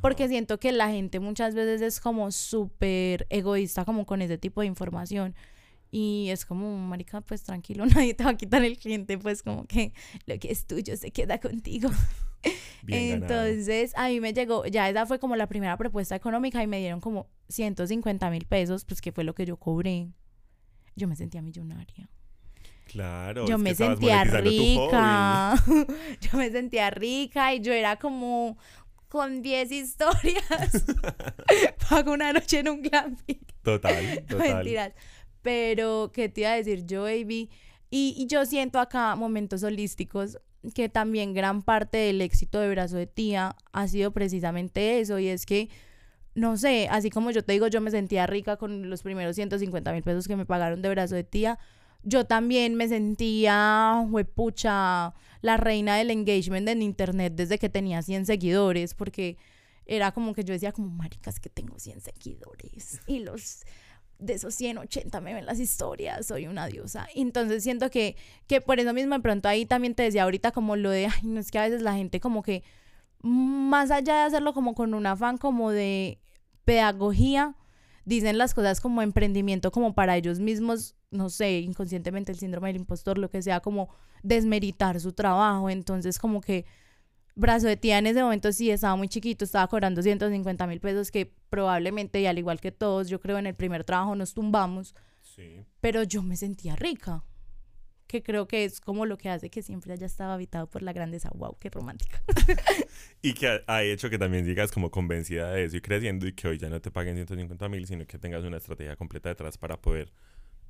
Porque 0.00 0.28
siento 0.28 0.58
que 0.58 0.72
la 0.72 0.90
gente 0.90 1.20
muchas 1.20 1.54
veces 1.54 1.80
es 1.80 2.00
como 2.00 2.30
súper 2.30 3.26
egoísta 3.30 3.84
como 3.84 4.06
con 4.06 4.22
ese 4.22 4.38
tipo 4.38 4.60
de 4.60 4.66
información. 4.66 5.34
Y 5.90 6.28
es 6.30 6.44
como, 6.44 6.76
marica, 6.76 7.20
pues 7.20 7.42
tranquilo, 7.42 7.86
nadie 7.86 8.14
te 8.14 8.24
va 8.24 8.30
a 8.30 8.36
quitar 8.36 8.62
el 8.62 8.76
cliente, 8.76 9.18
pues 9.18 9.42
como 9.42 9.66
que 9.66 9.92
lo 10.26 10.38
que 10.38 10.50
es 10.50 10.66
tuyo 10.66 10.96
se 10.96 11.10
queda 11.10 11.38
contigo. 11.40 11.90
Entonces, 12.86 13.92
a 13.96 14.08
mí 14.08 14.20
me 14.20 14.32
llegó, 14.32 14.66
ya 14.66 14.88
esa 14.88 15.06
fue 15.06 15.18
como 15.18 15.36
la 15.36 15.46
primera 15.46 15.76
propuesta 15.76 16.14
económica 16.14 16.62
y 16.62 16.66
me 16.66 16.78
dieron 16.78 17.00
como 17.00 17.28
150 17.48 18.30
mil 18.30 18.46
pesos, 18.46 18.84
pues 18.84 19.00
que 19.00 19.12
fue 19.12 19.24
lo 19.24 19.34
que 19.34 19.46
yo 19.46 19.56
cobré. 19.56 20.08
Yo 20.94 21.08
me 21.08 21.16
sentía 21.16 21.42
millonaria. 21.42 22.08
Claro. 22.86 23.46
Yo 23.46 23.58
me 23.58 23.74
sentía 23.74 24.24
rica. 24.24 25.54
yo 26.20 26.38
me 26.38 26.50
sentía 26.50 26.90
rica 26.90 27.54
y 27.54 27.60
yo 27.60 27.72
era 27.72 27.96
como 27.96 28.56
con 29.08 29.42
10 29.42 29.72
historias. 29.72 30.44
Pago 31.88 32.12
una 32.12 32.32
noche 32.32 32.60
en 32.60 32.68
un 32.68 32.82
glamping. 32.82 33.40
Total, 33.62 34.24
total. 34.28 34.54
Mentiras. 34.54 34.92
Pero, 35.42 36.10
¿qué 36.12 36.28
te 36.28 36.42
iba 36.42 36.50
a 36.50 36.56
decir 36.56 36.84
yo, 36.86 37.02
baby? 37.02 37.50
Y, 37.90 38.14
y 38.18 38.26
yo 38.26 38.44
siento 38.44 38.78
acá 38.80 39.14
momentos 39.16 39.62
holísticos 39.62 40.38
que 40.74 40.88
también 40.88 41.34
gran 41.34 41.62
parte 41.62 41.98
del 41.98 42.20
éxito 42.20 42.60
de 42.60 42.68
Brazo 42.70 42.96
de 42.96 43.06
Tía 43.06 43.56
ha 43.72 43.88
sido 43.88 44.12
precisamente 44.12 45.00
eso, 45.00 45.18
y 45.18 45.28
es 45.28 45.46
que, 45.46 45.68
no 46.34 46.56
sé, 46.56 46.88
así 46.90 47.10
como 47.10 47.30
yo 47.30 47.44
te 47.44 47.52
digo, 47.52 47.68
yo 47.68 47.80
me 47.80 47.90
sentía 47.90 48.26
rica 48.26 48.56
con 48.56 48.90
los 48.90 49.02
primeros 49.02 49.36
150 49.36 49.92
mil 49.92 50.02
pesos 50.02 50.26
que 50.26 50.36
me 50.36 50.46
pagaron 50.46 50.82
de 50.82 50.88
Brazo 50.88 51.14
de 51.14 51.24
Tía, 51.24 51.58
yo 52.08 52.24
también 52.24 52.74
me 52.74 52.88
sentía, 52.88 54.04
huepucha, 54.08 55.14
la 55.42 55.56
reina 55.56 55.96
del 55.96 56.10
engagement 56.10 56.68
en 56.68 56.82
internet 56.82 57.34
desde 57.36 57.58
que 57.58 57.68
tenía 57.68 58.02
100 58.02 58.26
seguidores, 58.26 58.94
porque 58.94 59.36
era 59.86 60.12
como 60.12 60.34
que 60.34 60.44
yo 60.44 60.52
decía 60.52 60.72
como, 60.72 60.88
maricas, 60.88 61.38
que 61.38 61.48
tengo 61.48 61.78
100 61.78 62.00
seguidores, 62.00 63.00
y 63.06 63.20
los 63.20 63.64
de 64.18 64.34
esos 64.34 64.54
180 64.54 65.20
me 65.20 65.32
ven 65.32 65.46
las 65.46 65.60
historias, 65.60 66.26
soy 66.26 66.48
una 66.48 66.66
diosa. 66.66 67.06
Entonces 67.14 67.62
siento 67.62 67.88
que, 67.90 68.16
que 68.48 68.60
por 68.60 68.80
eso 68.80 68.92
mismo 68.92 69.14
de 69.14 69.20
pronto 69.20 69.48
ahí 69.48 69.64
también 69.64 69.94
te 69.94 70.02
decía 70.02 70.24
ahorita 70.24 70.50
como 70.50 70.76
lo 70.76 70.90
de, 70.90 71.08
no 71.22 71.38
es 71.38 71.50
que 71.50 71.58
a 71.58 71.62
veces 71.62 71.82
la 71.82 71.94
gente 71.94 72.20
como 72.20 72.42
que, 72.42 72.64
más 73.22 73.90
allá 73.90 74.14
de 74.14 74.22
hacerlo 74.22 74.54
como 74.54 74.74
con 74.74 74.94
un 74.94 75.06
afán 75.06 75.38
como 75.38 75.70
de 75.70 76.18
pedagogía, 76.64 77.54
dicen 78.08 78.38
las 78.38 78.54
cosas 78.54 78.80
como 78.80 79.02
emprendimiento, 79.02 79.70
como 79.70 79.94
para 79.94 80.16
ellos 80.16 80.40
mismos, 80.40 80.96
no 81.10 81.28
sé, 81.28 81.60
inconscientemente 81.60 82.32
el 82.32 82.38
síndrome 82.38 82.68
del 82.68 82.76
impostor, 82.76 83.18
lo 83.18 83.28
que 83.28 83.42
sea, 83.42 83.60
como 83.60 83.90
desmeritar 84.22 84.98
su 84.98 85.12
trabajo. 85.12 85.68
Entonces 85.68 86.18
como 86.18 86.40
que 86.40 86.64
brazo 87.34 87.66
de 87.66 87.76
tía 87.76 87.98
en 87.98 88.06
ese 88.06 88.22
momento 88.22 88.50
sí 88.50 88.70
estaba 88.70 88.96
muy 88.96 89.08
chiquito, 89.08 89.44
estaba 89.44 89.68
cobrando 89.68 90.02
150 90.02 90.66
mil 90.66 90.80
pesos 90.80 91.10
que 91.10 91.32
probablemente, 91.50 92.20
y 92.20 92.26
al 92.26 92.38
igual 92.38 92.60
que 92.60 92.72
todos, 92.72 93.08
yo 93.08 93.20
creo 93.20 93.38
en 93.38 93.46
el 93.46 93.54
primer 93.54 93.84
trabajo 93.84 94.16
nos 94.16 94.32
tumbamos. 94.32 94.94
Sí. 95.22 95.64
Pero 95.80 96.02
yo 96.02 96.22
me 96.22 96.36
sentía 96.36 96.76
rica, 96.76 97.24
que 98.08 98.22
creo 98.22 98.48
que 98.48 98.64
es 98.64 98.80
como 98.80 99.06
lo 99.06 99.18
que 99.18 99.28
hace 99.28 99.50
que 99.50 99.62
siempre 99.62 99.92
haya 99.92 100.06
estado 100.06 100.32
habitado 100.32 100.66
por 100.66 100.82
la 100.82 100.92
grandeza. 100.92 101.30
¡Wow! 101.34 101.58
¡Qué 101.60 101.70
romántica! 101.70 102.22
y 103.22 103.34
que 103.34 103.62
ha, 103.66 103.82
hecho 103.84 104.10
que 104.10 104.18
también 104.18 104.44
sigas 104.44 104.72
como 104.72 104.90
convencida 104.90 105.52
de 105.52 105.64
eso 105.64 105.76
y 105.76 105.80
creciendo 105.80 106.26
y 106.26 106.32
que 106.32 106.48
hoy 106.48 106.58
ya 106.58 106.70
no 106.70 106.80
te 106.80 106.90
paguen 106.90 107.14
150 107.14 107.68
mil, 107.68 107.86
sino 107.86 108.06
que 108.06 108.18
tengas 108.18 108.42
una 108.42 108.56
estrategia 108.56 108.96
completa 108.96 109.28
detrás 109.28 109.58
para 109.58 109.80
poder 109.80 110.10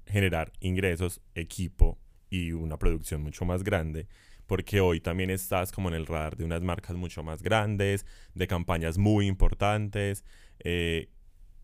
generar 0.04 0.52
ingresos, 0.60 1.22
equipo 1.34 1.98
y 2.28 2.52
una 2.52 2.78
producción 2.78 3.22
mucho 3.22 3.44
más 3.44 3.62
grande 3.62 4.06
porque 4.48 4.80
hoy 4.80 5.00
también 5.00 5.28
estás 5.28 5.72
como 5.72 5.90
en 5.90 5.94
el 5.94 6.06
radar 6.06 6.36
de 6.36 6.44
unas 6.44 6.62
marcas 6.62 6.96
mucho 6.96 7.22
más 7.22 7.42
grandes, 7.42 8.06
de 8.34 8.46
campañas 8.46 8.96
muy 8.96 9.26
importantes. 9.26 10.24
Eh, 10.60 11.10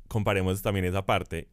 comparemos 0.07 0.61
también 0.61 0.85
esa 0.85 1.07
parte, 1.07 1.49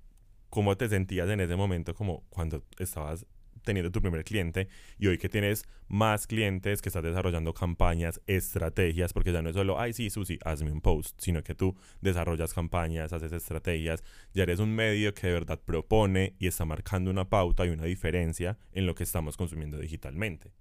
cómo 0.50 0.76
te 0.76 0.90
sentías 0.90 1.30
en 1.30 1.40
ese 1.40 1.56
momento 1.56 1.96
como 1.96 2.26
cuando 2.30 2.66
estabas 2.80 3.26
teniendo 3.64 3.92
tu 3.92 4.02
primer 4.02 4.24
cliente 4.24 4.68
y 4.98 5.08
hoy 5.08 5.18
que 5.18 5.30
tienes 5.30 5.66
más 5.88 6.28
clientes, 6.28 6.82
que 6.82 6.90
estás 6.90 7.04
desarrollando 7.04 7.54
campañas, 7.54 8.22
estrategias, 8.28 9.14
porque 9.14 9.32
ya 9.32 9.42
no 9.42 9.50
es 9.50 9.56
solo, 9.56 9.80
ay, 9.80 9.94
sí, 9.94 10.10
Susi, 10.10 10.40
hazme 10.44 10.72
un 10.72 10.82
post, 10.82 11.20
sino 11.20 11.44
que 11.44 11.56
tú 11.56 11.76
desarrollas 12.02 12.54
campañas, 12.54 13.14
haces 13.14 13.32
estrategias, 13.32 14.04
ya 14.34 14.44
eres 14.44 14.60
un 14.60 14.74
medio 14.74 15.14
que 15.14 15.28
de 15.28 15.34
verdad 15.34 15.60
propone 15.64 16.36
y 16.40 16.48
está 16.48 16.66
marcando 16.66 17.12
una 17.12 17.30
pauta 17.30 17.66
y 17.66 17.70
una 17.70 17.86
diferencia 17.86 18.58
en 18.72 18.86
lo 18.86 18.96
que 18.96 19.04
estamos 19.04 19.38
consumiendo 19.38 19.78
digitalmente 19.78 20.52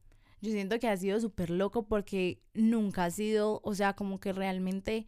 yo 0.41 0.51
siento 0.51 0.79
que 0.79 0.89
ha 0.89 0.97
sido 0.97 1.21
súper 1.21 1.51
loco 1.51 1.87
porque 1.87 2.41
nunca 2.55 3.05
ha 3.05 3.11
sido, 3.11 3.61
o 3.63 3.75
sea, 3.75 3.95
como 3.95 4.21
que 4.21 4.33
realmente 4.33 5.07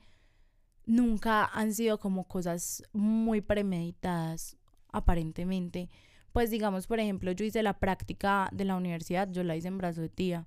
nunca 0.84 1.46
han 1.46 1.72
sido 1.72 1.98
como 1.98 2.28
cosas 2.28 2.82
muy 2.92 3.40
premeditadas, 3.40 4.58
aparentemente. 4.88 5.88
Pues 6.32 6.50
digamos, 6.50 6.86
por 6.86 7.00
ejemplo, 7.00 7.32
yo 7.32 7.44
hice 7.44 7.62
la 7.62 7.78
práctica 7.78 8.48
de 8.52 8.64
la 8.64 8.76
universidad, 8.76 9.28
yo 9.30 9.42
la 9.44 9.56
hice 9.56 9.68
en 9.68 9.78
brazo 9.78 10.00
de 10.00 10.08
tía 10.08 10.46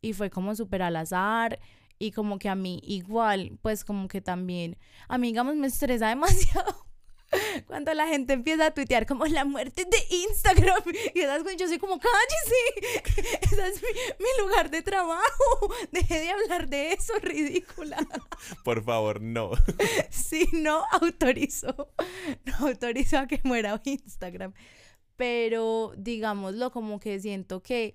y 0.00 0.12
fue 0.12 0.30
como 0.30 0.54
súper 0.54 0.82
al 0.82 0.96
azar 0.96 1.58
y 1.98 2.12
como 2.12 2.38
que 2.38 2.48
a 2.48 2.54
mí 2.54 2.80
igual, 2.84 3.58
pues 3.62 3.84
como 3.84 4.08
que 4.08 4.20
también, 4.20 4.76
a 5.08 5.18
mí 5.18 5.28
digamos 5.28 5.56
me 5.56 5.66
estresa 5.66 6.08
demasiado 6.10 6.84
cuando 7.66 7.92
la 7.94 8.06
gente 8.06 8.32
empieza 8.32 8.66
a 8.66 8.70
tuitear 8.70 9.06
como 9.06 9.26
la 9.26 9.44
muerte 9.44 9.84
de 9.84 10.16
Instagram 10.28 10.82
y 11.14 11.20
esas 11.20 11.42
yo 11.56 11.68
soy 11.68 11.78
como, 11.78 11.98
cállese, 11.98 13.40
ese 13.42 13.68
es 13.68 13.82
mi, 14.18 14.42
lugar 14.42 14.70
de 14.70 14.82
trabajo, 14.82 15.74
deje 15.92 16.20
de 16.20 16.30
hablar 16.30 16.68
de 16.68 16.92
eso, 16.92 17.12
ridícula. 17.20 17.96
Por 18.64 18.84
favor, 18.84 19.20
no. 19.20 19.50
Sí, 20.10 20.48
no 20.52 20.84
autorizo, 20.92 21.92
no 22.44 22.68
autorizo 22.68 23.18
a 23.18 23.26
que 23.26 23.40
muera 23.44 23.80
Instagram, 23.84 24.52
pero 25.16 25.92
digámoslo 25.96 26.70
como 26.70 27.00
que 27.00 27.18
siento 27.20 27.62
que, 27.62 27.94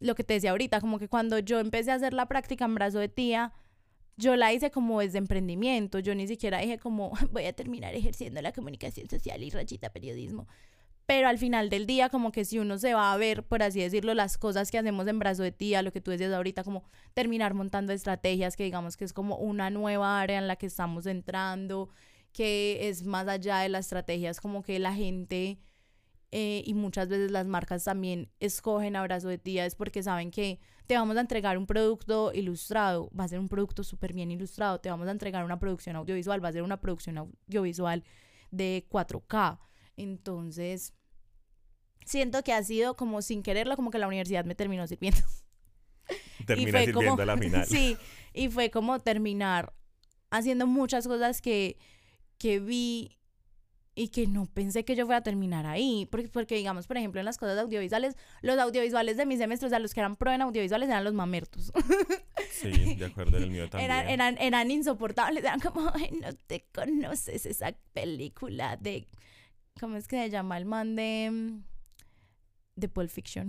lo 0.00 0.14
que 0.14 0.24
te 0.24 0.34
decía 0.34 0.50
ahorita, 0.50 0.80
como 0.80 0.98
que 0.98 1.08
cuando 1.08 1.38
yo 1.38 1.60
empecé 1.60 1.90
a 1.90 1.94
hacer 1.94 2.12
la 2.14 2.26
práctica 2.26 2.64
en 2.64 2.74
brazo 2.74 2.98
de 2.98 3.08
tía, 3.08 3.52
yo 4.16 4.36
la 4.36 4.52
hice 4.52 4.70
como 4.70 5.00
desde 5.00 5.18
emprendimiento, 5.18 5.98
yo 5.98 6.14
ni 6.14 6.26
siquiera 6.26 6.58
dije 6.58 6.78
como 6.78 7.12
voy 7.32 7.46
a 7.46 7.52
terminar 7.52 7.94
ejerciendo 7.94 8.40
la 8.42 8.52
comunicación 8.52 9.08
social 9.08 9.42
y 9.42 9.50
rachita 9.50 9.92
periodismo. 9.92 10.46
Pero 11.06 11.28
al 11.28 11.36
final 11.36 11.68
del 11.68 11.86
día, 11.86 12.08
como 12.08 12.32
que 12.32 12.46
si 12.46 12.58
uno 12.58 12.78
se 12.78 12.94
va 12.94 13.12
a 13.12 13.16
ver, 13.18 13.42
por 13.42 13.62
así 13.62 13.80
decirlo, 13.80 14.14
las 14.14 14.38
cosas 14.38 14.70
que 14.70 14.78
hacemos 14.78 15.06
en 15.06 15.18
brazo 15.18 15.42
de 15.42 15.52
tía, 15.52 15.82
lo 15.82 15.92
que 15.92 16.00
tú 16.00 16.10
decías 16.10 16.32
ahorita, 16.32 16.64
como 16.64 16.84
terminar 17.12 17.52
montando 17.52 17.92
estrategias, 17.92 18.56
que 18.56 18.64
digamos 18.64 18.96
que 18.96 19.04
es 19.04 19.12
como 19.12 19.36
una 19.36 19.68
nueva 19.68 20.18
área 20.18 20.38
en 20.38 20.48
la 20.48 20.56
que 20.56 20.64
estamos 20.64 21.04
entrando, 21.04 21.90
que 22.32 22.88
es 22.88 23.04
más 23.04 23.28
allá 23.28 23.58
de 23.58 23.68
las 23.68 23.86
estrategias, 23.86 24.40
como 24.40 24.62
que 24.62 24.78
la 24.78 24.94
gente 24.94 25.58
eh, 26.36 26.64
y 26.66 26.74
muchas 26.74 27.08
veces 27.08 27.30
las 27.30 27.46
marcas 27.46 27.84
también 27.84 28.28
escogen 28.40 28.96
abrazo 28.96 29.28
de 29.28 29.38
tía 29.38 29.66
es 29.66 29.76
porque 29.76 30.02
saben 30.02 30.32
que 30.32 30.58
te 30.88 30.96
vamos 30.96 31.16
a 31.16 31.20
entregar 31.20 31.56
un 31.56 31.64
producto 31.64 32.32
ilustrado, 32.34 33.08
va 33.16 33.22
a 33.22 33.28
ser 33.28 33.38
un 33.38 33.48
producto 33.48 33.84
súper 33.84 34.12
bien 34.12 34.32
ilustrado, 34.32 34.80
te 34.80 34.90
vamos 34.90 35.06
a 35.06 35.12
entregar 35.12 35.44
una 35.44 35.60
producción 35.60 35.94
audiovisual, 35.94 36.44
va 36.44 36.48
a 36.48 36.52
ser 36.52 36.64
una 36.64 36.80
producción 36.80 37.18
audiovisual 37.18 38.02
de 38.50 38.84
4K. 38.90 39.60
Entonces, 39.96 40.92
siento 42.04 42.42
que 42.42 42.52
ha 42.52 42.64
sido 42.64 42.96
como 42.96 43.22
sin 43.22 43.44
quererlo, 43.44 43.76
como 43.76 43.92
que 43.92 43.98
la 43.98 44.08
universidad 44.08 44.44
me 44.44 44.56
terminó 44.56 44.88
sirviendo. 44.88 45.20
Termina 46.48 46.80
sirviendo 46.80 47.10
como, 47.10 47.22
a 47.22 47.26
la 47.26 47.38
final. 47.38 47.64
Sí, 47.68 47.96
y 48.32 48.48
fue 48.48 48.72
como 48.72 48.98
terminar 48.98 49.72
haciendo 50.30 50.66
muchas 50.66 51.06
cosas 51.06 51.40
que, 51.40 51.78
que 52.38 52.58
vi 52.58 53.20
y 53.94 54.08
que 54.08 54.26
no 54.26 54.46
pensé 54.46 54.84
que 54.84 54.96
yo 54.96 55.06
fuera 55.06 55.18
a 55.18 55.22
terminar 55.22 55.66
ahí, 55.66 56.08
porque, 56.10 56.28
porque 56.28 56.56
digamos, 56.56 56.86
por 56.86 56.96
ejemplo, 56.96 57.20
en 57.20 57.24
las 57.24 57.38
cosas 57.38 57.58
audiovisuales, 57.58 58.16
los 58.42 58.58
audiovisuales 58.58 59.16
de 59.16 59.26
mi 59.26 59.36
semestre, 59.36 59.66
o 59.66 59.70
sea, 59.70 59.78
los 59.78 59.94
que 59.94 60.00
eran 60.00 60.16
pro 60.16 60.32
en 60.32 60.42
audiovisuales 60.42 60.88
eran 60.88 61.04
los 61.04 61.14
mamertos. 61.14 61.72
Sí, 62.50 62.94
de 62.98 63.04
acuerdo, 63.04 63.36
el 63.36 63.50
mío 63.50 63.68
también. 63.68 63.90
Eran, 63.90 64.08
eran, 64.08 64.38
eran 64.38 64.70
insoportables, 64.70 65.44
eran 65.44 65.60
como, 65.60 65.90
Ay, 65.94 66.10
no 66.20 66.32
te 66.34 66.66
conoces 66.72 67.46
esa 67.46 67.72
película 67.92 68.76
de, 68.76 69.06
¿cómo 69.78 69.96
es 69.96 70.08
que 70.08 70.16
se 70.16 70.30
llama 70.30 70.58
el 70.58 70.64
man 70.64 70.96
de, 70.96 71.60
de 72.74 72.88
Pulp 72.88 73.10
Fiction? 73.10 73.48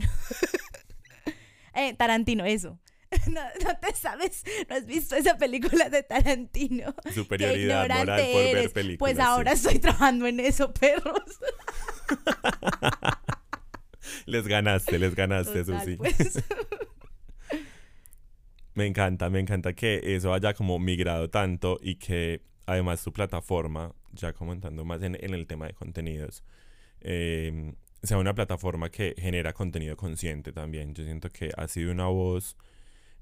eh, 1.73 1.93
Tarantino, 1.95 2.45
eso. 2.45 2.79
no, 3.27 3.41
no, 3.41 3.77
te 3.79 3.95
sabes, 3.95 4.43
no 4.69 4.75
has 4.75 4.85
visto 4.85 5.15
esa 5.15 5.37
película 5.37 5.89
de 5.89 6.03
Tarantino. 6.03 6.93
Superioridad 7.13 7.81
moral 7.81 8.21
por 8.31 8.53
ver 8.53 8.71
películas. 8.71 8.99
Pues 8.99 9.19
ahora 9.19 9.53
estoy 9.53 9.79
trabajando 9.79 10.27
en 10.27 10.39
eso, 10.39 10.73
perros. 10.73 11.39
les 14.25 14.47
ganaste, 14.47 14.99
les 14.99 15.15
ganaste, 15.15 15.65
Susi. 15.65 15.97
Pues. 15.97 16.15
me 18.73 18.85
encanta, 18.85 19.29
me 19.29 19.39
encanta 19.39 19.73
que 19.73 20.15
eso 20.15 20.33
haya 20.33 20.53
como 20.53 20.79
migrado 20.79 21.29
tanto 21.29 21.79
y 21.81 21.95
que 21.95 22.41
además 22.65 23.03
tu 23.03 23.13
plataforma, 23.13 23.93
ya 24.11 24.33
comentando 24.33 24.85
más 24.85 25.01
en, 25.03 25.15
el 25.15 25.47
tema 25.47 25.67
de 25.67 25.73
contenidos, 25.73 26.43
eh, 27.01 27.73
sea 28.03 28.17
una 28.17 28.35
plataforma 28.35 28.89
que 28.89 29.15
genera 29.17 29.53
contenido 29.53 29.97
consciente 29.97 30.51
también. 30.51 30.93
Yo 30.93 31.03
siento 31.03 31.29
que 31.29 31.51
ha 31.55 31.67
sido 31.67 31.91
una 31.91 32.07
voz 32.07 32.57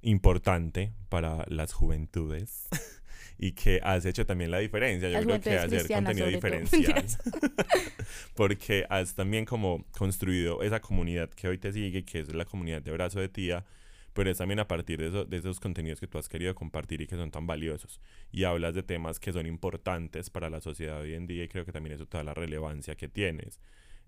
importante 0.03 0.93
para 1.09 1.45
las 1.47 1.73
juventudes 1.73 2.67
y 3.37 3.53
que 3.53 3.79
has 3.83 4.05
hecho 4.05 4.25
también 4.25 4.51
la 4.51 4.59
diferencia. 4.59 5.09
Yo 5.09 5.21
creo 5.21 5.41
que 5.41 5.57
hacer 5.57 5.87
contenido 5.87 6.27
diferencial. 6.27 7.05
porque 8.35 8.85
has 8.89 9.15
también 9.15 9.45
como 9.45 9.85
construido 9.97 10.61
esa 10.61 10.79
comunidad 10.79 11.29
que 11.29 11.47
hoy 11.47 11.57
te 11.57 11.71
sigue, 11.71 12.05
que 12.05 12.19
es 12.19 12.33
la 12.33 12.45
comunidad 12.45 12.81
de 12.81 12.91
Abrazo 12.91 13.19
de 13.19 13.29
Tía, 13.29 13.65
pero 14.13 14.29
es 14.29 14.37
también 14.37 14.59
a 14.59 14.67
partir 14.67 14.99
de, 14.99 15.25
de 15.25 15.37
esos 15.37 15.59
contenidos 15.59 15.99
que 15.99 16.07
tú 16.07 16.19
has 16.19 16.29
querido 16.29 16.53
compartir 16.53 17.01
y 17.01 17.07
que 17.07 17.15
son 17.15 17.31
tan 17.31 17.47
valiosos. 17.47 17.99
Y 18.31 18.43
hablas 18.43 18.75
de 18.75 18.83
temas 18.83 19.19
que 19.19 19.33
son 19.33 19.47
importantes 19.47 20.29
para 20.29 20.49
la 20.49 20.61
sociedad 20.61 21.01
hoy 21.01 21.15
en 21.15 21.25
día 21.25 21.43
y 21.43 21.47
creo 21.47 21.65
que 21.65 21.71
también 21.71 21.95
eso 21.95 22.05
toda 22.05 22.23
la 22.23 22.33
relevancia 22.33 22.95
que 22.95 23.07
tienes. 23.07 23.59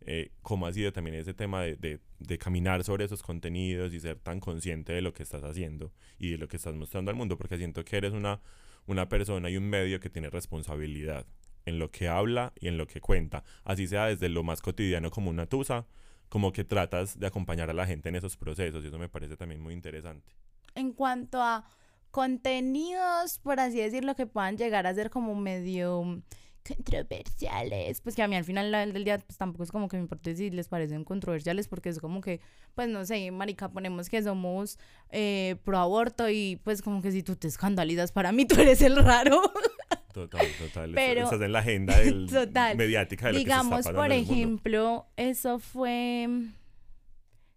Eh, 0.02 0.32
cómo 0.42 0.68
ha 0.68 0.74
sido 0.74 0.94
también 0.94 1.16
ese 1.16 1.34
tema 1.34 1.64
de, 1.64 2.00
de, 2.20 2.38
caminar 2.38 2.84
sobre 2.84 3.06
esos 3.06 3.24
contenidos 3.24 3.92
y 3.94 4.00
ser 4.00 4.20
tan 4.20 4.40
consciente 4.40 4.94
de 4.94 5.02
lo 5.02 5.14
que 5.14 5.24
estás 5.24 5.44
haciendo 5.44 5.92
y 6.20 6.30
de 6.30 6.38
lo 6.38 6.48
que 6.48 6.58
estás 6.58 6.76
mostrando 6.76 7.10
al 7.10 7.18
mundo, 7.18 7.38
porque 7.38 7.58
siento 7.58 7.84
que 7.84 7.98
eres 7.98 8.14
una, 8.14 8.40
una 8.86 9.10
persona 9.10 9.50
y 9.50 9.58
un 9.58 9.68
medio 9.68 10.00
que 10.00 10.12
tiene 10.12 10.30
responsabilidad 10.30 11.26
en 11.66 11.80
lo 11.80 11.90
que 11.90 12.08
habla 12.08 12.54
y 12.60 12.68
en 12.68 12.78
lo 12.78 12.86
que 12.86 13.02
cuenta, 13.02 13.44
así 13.64 13.88
sea 13.88 14.06
desde 14.06 14.30
lo 14.30 14.44
más 14.44 14.62
cotidiano 14.62 15.10
como 15.10 15.32
una 15.32 15.48
tusa, 15.48 15.88
como 16.30 16.52
que 16.52 16.64
tratas 16.64 17.20
de 17.20 17.28
acompañar 17.28 17.70
a 17.70 17.74
la 17.74 17.88
gente 17.88 18.10
en 18.10 18.16
esos 18.16 18.38
procesos 18.38 18.84
y 18.84 18.88
eso 18.88 19.00
me 19.00 19.10
parece 19.10 19.38
también 19.38 19.62
muy 19.62 19.74
interesante. 19.74 20.36
En 20.76 20.94
cuanto 20.94 21.42
a 21.42 21.66
contenidos, 22.12 23.40
por 23.40 23.60
así 23.60 23.80
decirlo, 23.80 24.16
que 24.16 24.26
puedan 24.26 24.58
llegar 24.58 24.88
a 24.88 24.94
ser 24.94 25.10
como 25.10 25.36
medio 25.36 26.22
controversiales, 26.66 28.02
pues 28.02 28.16
que 28.16 28.24
a 28.24 28.28
mí 28.28 28.36
al 28.36 28.44
final 28.44 28.72
del 28.72 29.04
día 29.04 29.20
pues 29.20 29.38
tampoco 29.38 29.64
es 29.64 29.72
como 29.72 29.88
que 29.88 29.98
me 29.98 30.04
importe 30.04 30.36
si 30.36 30.50
les 30.50 30.68
parecen 30.68 31.04
controversiales 31.04 31.68
porque 31.68 31.90
es 31.90 32.00
como 32.00 32.22
que, 32.22 32.42
pues 32.74 32.90
no 32.90 33.06
sé, 33.06 33.30
marica, 33.32 33.70
ponemos 33.70 34.10
que 34.10 34.22
somos 34.24 34.80
eh, 35.12 35.58
pro 35.64 35.78
aborto 35.78 36.30
y 36.30 36.60
pues 36.64 36.82
como 36.82 37.02
que 37.02 37.12
si 37.12 37.24
tú 37.24 37.36
te 37.36 37.48
escandalizas 37.48 38.12
para 38.12 38.32
mí 38.32 38.46
tú 38.46 38.60
eres 38.60 38.82
el 38.82 38.96
raro. 38.96 39.42
Total, 40.14 40.48
total. 40.58 40.92
Pero, 40.96 41.24
estás 41.26 41.42
en 41.42 41.52
la 41.52 41.60
agenda 41.60 42.00
del, 42.00 42.30
mediática 42.78 43.28
de 43.28 43.34
lo 43.34 43.40
Digamos, 43.40 43.80
que 43.80 43.84
se 43.84 43.90
está 43.90 44.02
por 44.02 44.14
ejemplo, 44.14 45.08
eso 45.18 45.60
fue, 45.60 46.30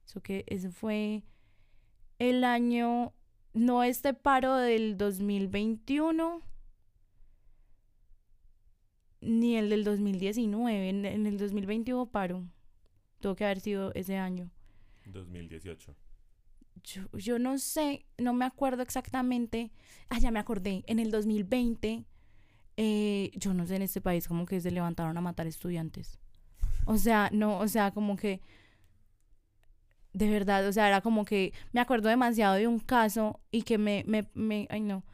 eso 0.05 0.21
que, 0.21 0.44
eso 0.49 0.73
fue 0.73 1.23
el 2.18 2.42
año, 2.42 3.14
no 3.53 3.85
este 3.85 4.12
paro 4.12 4.57
del 4.57 4.99
2021 4.99 6.42
ni 9.20 9.57
el 9.57 9.70
del 9.70 9.85
2019. 9.85 10.88
En, 10.88 11.04
en 11.04 11.26
el 11.26 11.38
2020 11.38 11.94
hubo 11.94 12.07
paro. 12.07 12.44
Tuvo 13.20 13.35
que 13.37 13.44
haber 13.44 13.61
sido 13.61 13.92
ese 13.94 14.16
año. 14.16 14.50
2018. 15.07 15.94
Yo, 16.85 17.02
yo 17.12 17.38
no 17.38 17.59
sé, 17.59 18.07
no 18.18 18.33
me 18.33 18.44
acuerdo 18.44 18.83
exactamente. 18.83 19.72
Ah, 20.09 20.18
ya 20.18 20.31
me 20.31 20.38
acordé. 20.38 20.85
En 20.87 20.98
el 20.98 21.11
2020, 21.11 22.07
eh, 22.76 23.31
yo 23.35 23.54
no 23.54 23.66
sé, 23.66 23.76
en 23.76 23.83
este 23.83 24.00
país 24.00 24.28
como 24.28 24.46
que 24.46 24.61
se 24.61 24.70
levantaron 24.70 25.16
a 25.16 25.20
matar 25.20 25.46
estudiantes. 25.46 26.18
O 26.87 26.96
sea, 26.96 27.31
no, 27.33 27.59
o 27.59 27.68
sea, 27.68 27.90
como 27.90 28.16
que... 28.16 28.40
De 30.12 30.28
verdad, 30.31 30.66
o 30.66 30.72
sea, 30.72 30.88
era 30.88 31.00
como 31.00 31.24
que 31.24 31.52
me 31.72 31.81
acuerdo 31.81 32.09
demasiado 32.09 32.54
de 32.54 32.66
un 32.66 32.78
caso 32.78 33.40
y 33.50 33.62
que 33.62 33.78
me, 33.78 34.04
me, 34.07 34.28
me, 34.35 34.66
ay 34.70 34.81
no, 34.81 35.04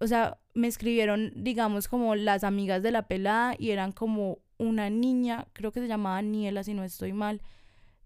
o 0.00 0.06
sea, 0.06 0.38
me 0.54 0.68
escribieron, 0.68 1.32
digamos, 1.34 1.88
como 1.88 2.14
las 2.14 2.44
amigas 2.44 2.82
de 2.82 2.90
la 2.90 3.08
pelada 3.08 3.54
y 3.58 3.70
eran 3.70 3.92
como 3.92 4.38
una 4.58 4.90
niña, 4.90 5.46
creo 5.52 5.72
que 5.72 5.80
se 5.80 5.88
llamaba 5.88 6.20
Niela, 6.22 6.64
si 6.64 6.74
no 6.74 6.84
estoy 6.84 7.12
mal, 7.12 7.40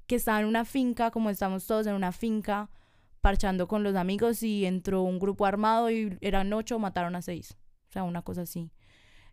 que 0.06 0.16
estaba 0.16 0.40
en 0.40 0.46
una 0.46 0.64
finca, 0.64 1.10
como 1.10 1.30
estamos 1.30 1.66
todos 1.66 1.86
en 1.86 1.94
una 1.94 2.12
finca, 2.12 2.70
parchando 3.20 3.68
con 3.68 3.82
los 3.82 3.94
amigos 3.94 4.42
y 4.42 4.66
entró 4.66 5.02
un 5.02 5.18
grupo 5.18 5.46
armado 5.46 5.90
y 5.90 6.18
eran 6.20 6.52
ocho, 6.52 6.78
mataron 6.78 7.14
a 7.14 7.22
seis. 7.22 7.56
O 7.88 7.92
sea, 7.92 8.02
una 8.04 8.22
cosa 8.22 8.42
así. 8.42 8.70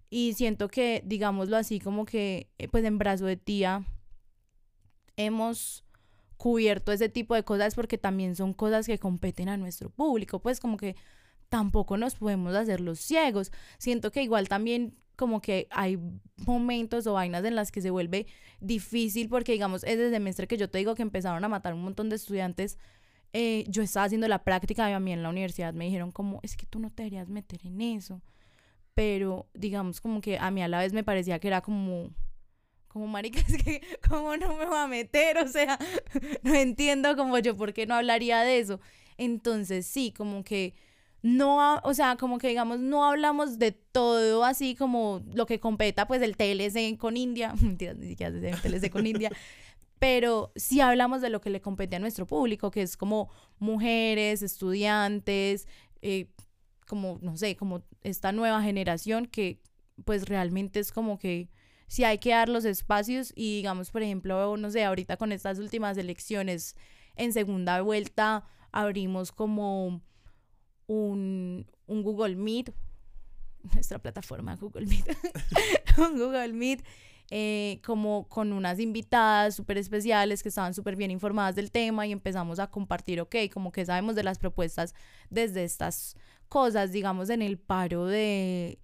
Y 0.10 0.34
siento 0.34 0.70
que, 0.70 1.04
digámoslo 1.06 1.58
así, 1.58 1.80
como 1.80 2.06
que, 2.06 2.50
eh, 2.58 2.68
pues 2.68 2.84
en 2.84 2.98
brazo 2.98 3.26
de 3.26 3.38
tía, 3.38 3.86
hemos 5.18 5.84
cubierto 6.38 6.92
ese 6.92 7.10
tipo 7.10 7.36
de 7.36 7.44
cosas 7.44 7.76
porque 7.76 7.98
también 7.98 8.36
son 8.36 8.54
cosas 8.54 8.86
que 8.86 8.98
competen 8.98 9.50
a 9.50 9.58
nuestro 9.58 9.90
público. 9.90 10.40
Pues 10.40 10.60
como 10.60 10.78
que 10.78 10.96
tampoco 11.50 11.98
nos 11.98 12.16
podemos 12.16 12.56
hacer 12.56 12.80
los 12.80 13.00
ciegos. 13.00 13.52
Siento 13.78 14.12
que 14.12 14.24
igual 14.24 14.48
también 14.48 14.96
como 15.16 15.42
que 15.42 15.68
hay 15.72 16.00
momentos 16.38 17.06
o 17.06 17.14
vainas 17.14 17.44
en 17.44 17.56
las 17.56 17.72
que 17.72 17.82
se 17.82 17.90
vuelve 17.90 18.28
difícil 18.62 19.28
porque 19.28 19.52
digamos 19.52 19.84
ese 19.84 20.10
semestre 20.10 20.48
que 20.48 20.56
yo 20.56 20.70
te 20.70 20.78
digo 20.78 20.96
que 20.96 21.02
empezaron 21.02 21.44
a 21.44 21.50
matar 21.50 21.74
un 21.74 21.84
montón 21.84 22.10
de 22.10 22.16
estudiantes, 22.16 22.78
eh, 23.34 23.66
yo 23.68 23.84
estaba 23.84 24.06
haciendo 24.06 24.28
la 24.30 24.44
práctica 24.44 24.90
y 24.90 24.94
a 24.94 25.00
mí 25.00 25.12
en 25.12 25.22
la 25.22 25.30
universidad 25.30 25.74
me 25.74 25.86
dijeron 25.86 26.12
como 26.12 26.40
es 26.42 26.56
que 26.56 26.66
tú 26.66 26.80
no 26.80 26.90
te 26.90 27.04
deberías 27.04 27.28
meter 27.28 27.60
en 27.66 27.82
eso. 27.82 28.22
Pero 28.94 29.48
digamos 29.54 30.02
como 30.02 30.22
que 30.22 30.38
a 30.38 30.52
mí 30.52 30.62
a 30.64 30.68
la 30.68 30.80
vez 30.80 30.94
me 30.94 31.04
parecía 31.04 31.40
que 31.40 31.48
era 31.48 31.62
como 31.62 32.12
como 32.88 33.08
marica, 33.08 33.40
es 33.48 33.64
que 33.64 33.82
cómo 34.08 34.38
no 34.38 34.56
me 34.56 34.66
va 34.66 34.84
a 34.84 34.88
meter, 34.88 35.38
o 35.38 35.48
sea, 35.48 35.78
no 36.44 36.56
entiendo 36.56 37.16
como 37.16 37.38
yo 37.40 37.56
por 37.56 37.74
qué 37.74 37.86
no 37.86 37.96
hablaría 37.96 38.42
de 38.42 38.60
eso. 38.60 38.80
Entonces, 39.18 39.86
sí, 39.86 40.14
como 40.16 40.44
que 40.44 40.74
no, 41.22 41.80
o 41.84 41.94
sea, 41.94 42.16
como 42.16 42.38
que 42.38 42.48
digamos, 42.48 42.80
no 42.80 43.06
hablamos 43.06 43.60
de 43.60 43.72
todo 43.72 44.46
así 44.46 44.76
como 44.76 45.22
lo 45.34 45.46
que 45.46 45.60
competa 45.60 46.08
pues 46.08 46.22
el 46.22 46.38
TLC 46.38 46.98
con 46.98 47.18
India, 47.18 47.54
mentiras, 47.62 47.98
ni 47.98 48.08
siquiera 48.08 48.36
el 48.36 48.62
TLC 48.62 48.90
con 48.90 49.06
India, 49.06 49.32
pero 50.00 50.52
sí 50.56 50.80
hablamos 50.80 51.22
de 51.22 51.30
lo 51.30 51.42
que 51.42 51.50
le 51.50 51.62
compete 51.62 51.98
a 51.98 52.00
nuestro 52.00 52.26
público, 52.26 52.72
que 52.72 52.82
es 52.82 52.96
como 52.96 53.30
mujeres, 53.60 54.42
estudiantes, 54.42 55.68
eh, 56.02 56.28
como, 56.88 57.20
no 57.22 57.36
sé, 57.36 57.56
como 57.56 57.84
esta 58.02 58.32
nueva 58.32 58.62
generación 58.64 59.26
que 59.26 59.62
pues 60.06 60.28
realmente 60.28 60.80
es 60.80 60.92
como 60.94 61.20
que 61.20 61.50
si 61.88 62.04
hay 62.06 62.20
que 62.20 62.30
dar 62.30 62.48
los 62.48 62.66
espacios 62.66 63.34
y 63.36 63.58
digamos, 63.58 63.92
por 63.92 64.02
ejemplo, 64.02 64.56
no 64.56 64.72
sé, 64.72 64.86
ahorita 64.86 65.18
con 65.18 65.32
estas 65.32 65.60
últimas 65.60 65.98
elecciones 65.98 66.76
en 67.16 67.34
segunda 67.34 67.82
vuelta 67.82 68.46
abrimos 68.72 69.32
como 69.32 70.02
un, 70.90 71.68
un 71.86 72.04
Google 72.04 72.36
Meet, 72.36 72.74
nuestra 73.74 74.00
plataforma 74.00 74.56
Google 74.56 74.88
Meet, 74.88 75.18
un 75.98 76.18
Google 76.18 76.54
Meet, 76.54 76.84
eh, 77.30 77.80
como 77.86 78.28
con 78.28 78.52
unas 78.52 78.80
invitadas 78.80 79.56
súper 79.56 79.78
especiales 79.78 80.42
que 80.42 80.50
estaban 80.50 80.74
súper 80.74 80.96
bien 80.96 81.12
informadas 81.12 81.56
del 81.56 81.70
tema 81.70 82.08
y 82.08 82.12
empezamos 82.12 82.58
a 82.58 82.72
compartir, 82.72 83.22
ok, 83.22 83.36
como 83.54 83.72
que 83.72 83.86
sabemos 83.86 84.16
de 84.16 84.24
las 84.24 84.40
propuestas 84.40 84.96
desde 85.30 85.64
estas 85.64 86.16
cosas, 86.48 86.92
digamos, 86.92 87.30
en 87.30 87.44
el 87.44 87.60
paro 87.60 88.08
de 88.08 88.80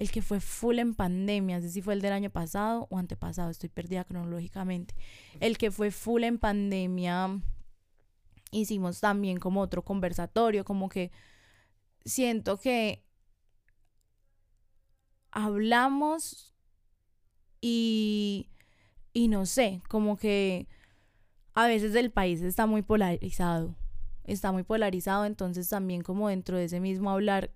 el 0.00 0.10
que 0.10 0.22
fue 0.22 0.40
full 0.40 0.80
en 0.80 0.96
pandemia, 0.96 1.58
no 1.58 1.62
sé 1.62 1.70
si 1.70 1.80
fue 1.80 1.94
el 1.94 2.00
del 2.00 2.12
año 2.12 2.30
pasado 2.30 2.88
o 2.90 2.98
antepasado, 2.98 3.50
estoy 3.50 3.68
perdida 3.68 4.02
cronológicamente, 4.02 4.96
el 5.38 5.56
que 5.56 5.70
fue 5.70 5.92
full 5.92 6.24
en 6.24 6.38
pandemia, 6.38 7.40
hicimos 8.50 9.00
también 9.00 9.38
como 9.38 9.60
otro 9.60 9.82
conversatorio, 9.82 10.64
como 10.64 10.88
que 10.88 11.12
siento 12.04 12.58
que 12.58 13.04
hablamos 15.30 16.54
y, 17.60 18.50
y 19.12 19.28
no 19.28 19.46
sé, 19.46 19.82
como 19.88 20.16
que 20.16 20.68
a 21.54 21.66
veces 21.66 21.94
el 21.94 22.10
país 22.10 22.42
está 22.42 22.66
muy 22.66 22.82
polarizado, 22.82 23.76
está 24.24 24.52
muy 24.52 24.62
polarizado, 24.62 25.24
entonces 25.24 25.68
también 25.68 26.02
como 26.02 26.28
dentro 26.28 26.56
de 26.56 26.64
ese 26.64 26.80
mismo 26.80 27.10
hablar 27.10 27.50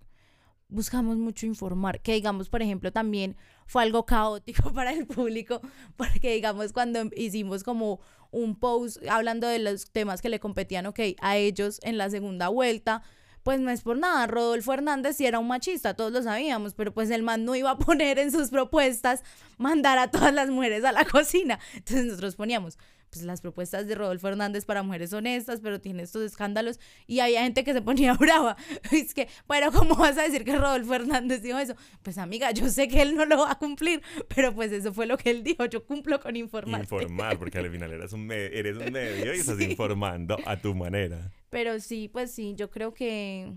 buscamos 0.68 1.16
mucho 1.16 1.46
informar, 1.46 2.00
que 2.00 2.12
digamos, 2.12 2.48
por 2.50 2.62
ejemplo, 2.62 2.92
también 2.92 3.37
fue 3.66 3.82
algo 3.82 4.04
caótico 4.04 4.72
para 4.74 4.92
el 4.92 5.06
público, 5.06 5.61
porque 5.96 6.34
digamos, 6.34 6.72
cuando 6.72 7.08
hicimos 7.16 7.62
como 7.64 8.00
un 8.30 8.56
post 8.56 8.98
hablando 9.08 9.46
de 9.46 9.58
los 9.58 9.90
temas 9.90 10.20
que 10.20 10.28
le 10.28 10.40
competían, 10.40 10.87
ok, 10.87 11.00
a 11.20 11.37
ellos 11.37 11.80
en 11.82 11.96
la 11.96 12.11
segunda 12.11 12.48
vuelta, 12.48 13.02
pues 13.48 13.61
no 13.61 13.70
es 13.70 13.80
por 13.80 13.96
nada, 13.96 14.26
Rodolfo 14.26 14.74
Hernández 14.74 15.16
sí 15.16 15.24
era 15.24 15.38
un 15.38 15.48
machista, 15.48 15.94
todos 15.94 16.12
lo 16.12 16.22
sabíamos, 16.22 16.74
pero 16.74 16.92
pues 16.92 17.08
el 17.08 17.22
man 17.22 17.46
no 17.46 17.54
iba 17.54 17.70
a 17.70 17.78
poner 17.78 18.18
en 18.18 18.30
sus 18.30 18.50
propuestas 18.50 19.22
mandar 19.56 19.96
a 19.96 20.11
todas 20.11 20.34
las 20.34 20.50
mujeres 20.50 20.84
a 20.84 20.92
la 20.92 21.06
cocina. 21.06 21.58
Entonces 21.72 22.04
nosotros 22.04 22.37
poníamos, 22.37 22.76
pues 23.10 23.24
las 23.24 23.40
propuestas 23.40 23.86
de 23.86 23.94
Rodolfo 23.94 24.28
Hernández 24.28 24.64
para 24.64 24.82
mujeres 24.82 25.12
honestas, 25.12 25.60
pero 25.62 25.80
tiene 25.80 26.02
estos 26.02 26.22
escándalos 26.22 26.78
y 27.06 27.20
había 27.20 27.42
gente 27.42 27.64
que 27.64 27.72
se 27.72 27.82
ponía 27.82 28.12
brava. 28.18 28.56
Es 28.92 29.14
que, 29.14 29.28
bueno, 29.46 29.72
¿cómo 29.72 29.94
vas 29.96 30.18
a 30.18 30.22
decir 30.22 30.44
que 30.44 30.56
Rodolfo 30.56 30.94
Hernández 30.94 31.42
dijo 31.42 31.58
eso? 31.58 31.74
Pues 32.02 32.18
amiga, 32.18 32.50
yo 32.50 32.68
sé 32.68 32.88
que 32.88 33.02
él 33.02 33.14
no 33.14 33.24
lo 33.24 33.38
va 33.38 33.52
a 33.52 33.58
cumplir, 33.58 34.02
pero 34.34 34.54
pues 34.54 34.72
eso 34.72 34.92
fue 34.92 35.06
lo 35.06 35.16
que 35.16 35.30
él 35.30 35.42
dijo, 35.42 35.64
yo 35.66 35.84
cumplo 35.84 36.20
con 36.20 36.36
informar. 36.36 36.82
Informar, 36.82 37.38
porque 37.38 37.58
al 37.58 37.70
final 37.70 37.92
eres 37.92 38.12
un, 38.12 38.30
eres 38.30 38.76
un 38.76 38.92
medio 38.92 39.34
y 39.34 39.38
estás 39.38 39.60
informando 39.60 40.36
a 40.44 40.56
tu 40.60 40.74
manera. 40.74 41.32
Pero 41.50 41.80
sí, 41.80 42.08
pues 42.08 42.30
sí, 42.32 42.54
yo 42.56 42.70
creo 42.70 42.92
que... 42.92 43.52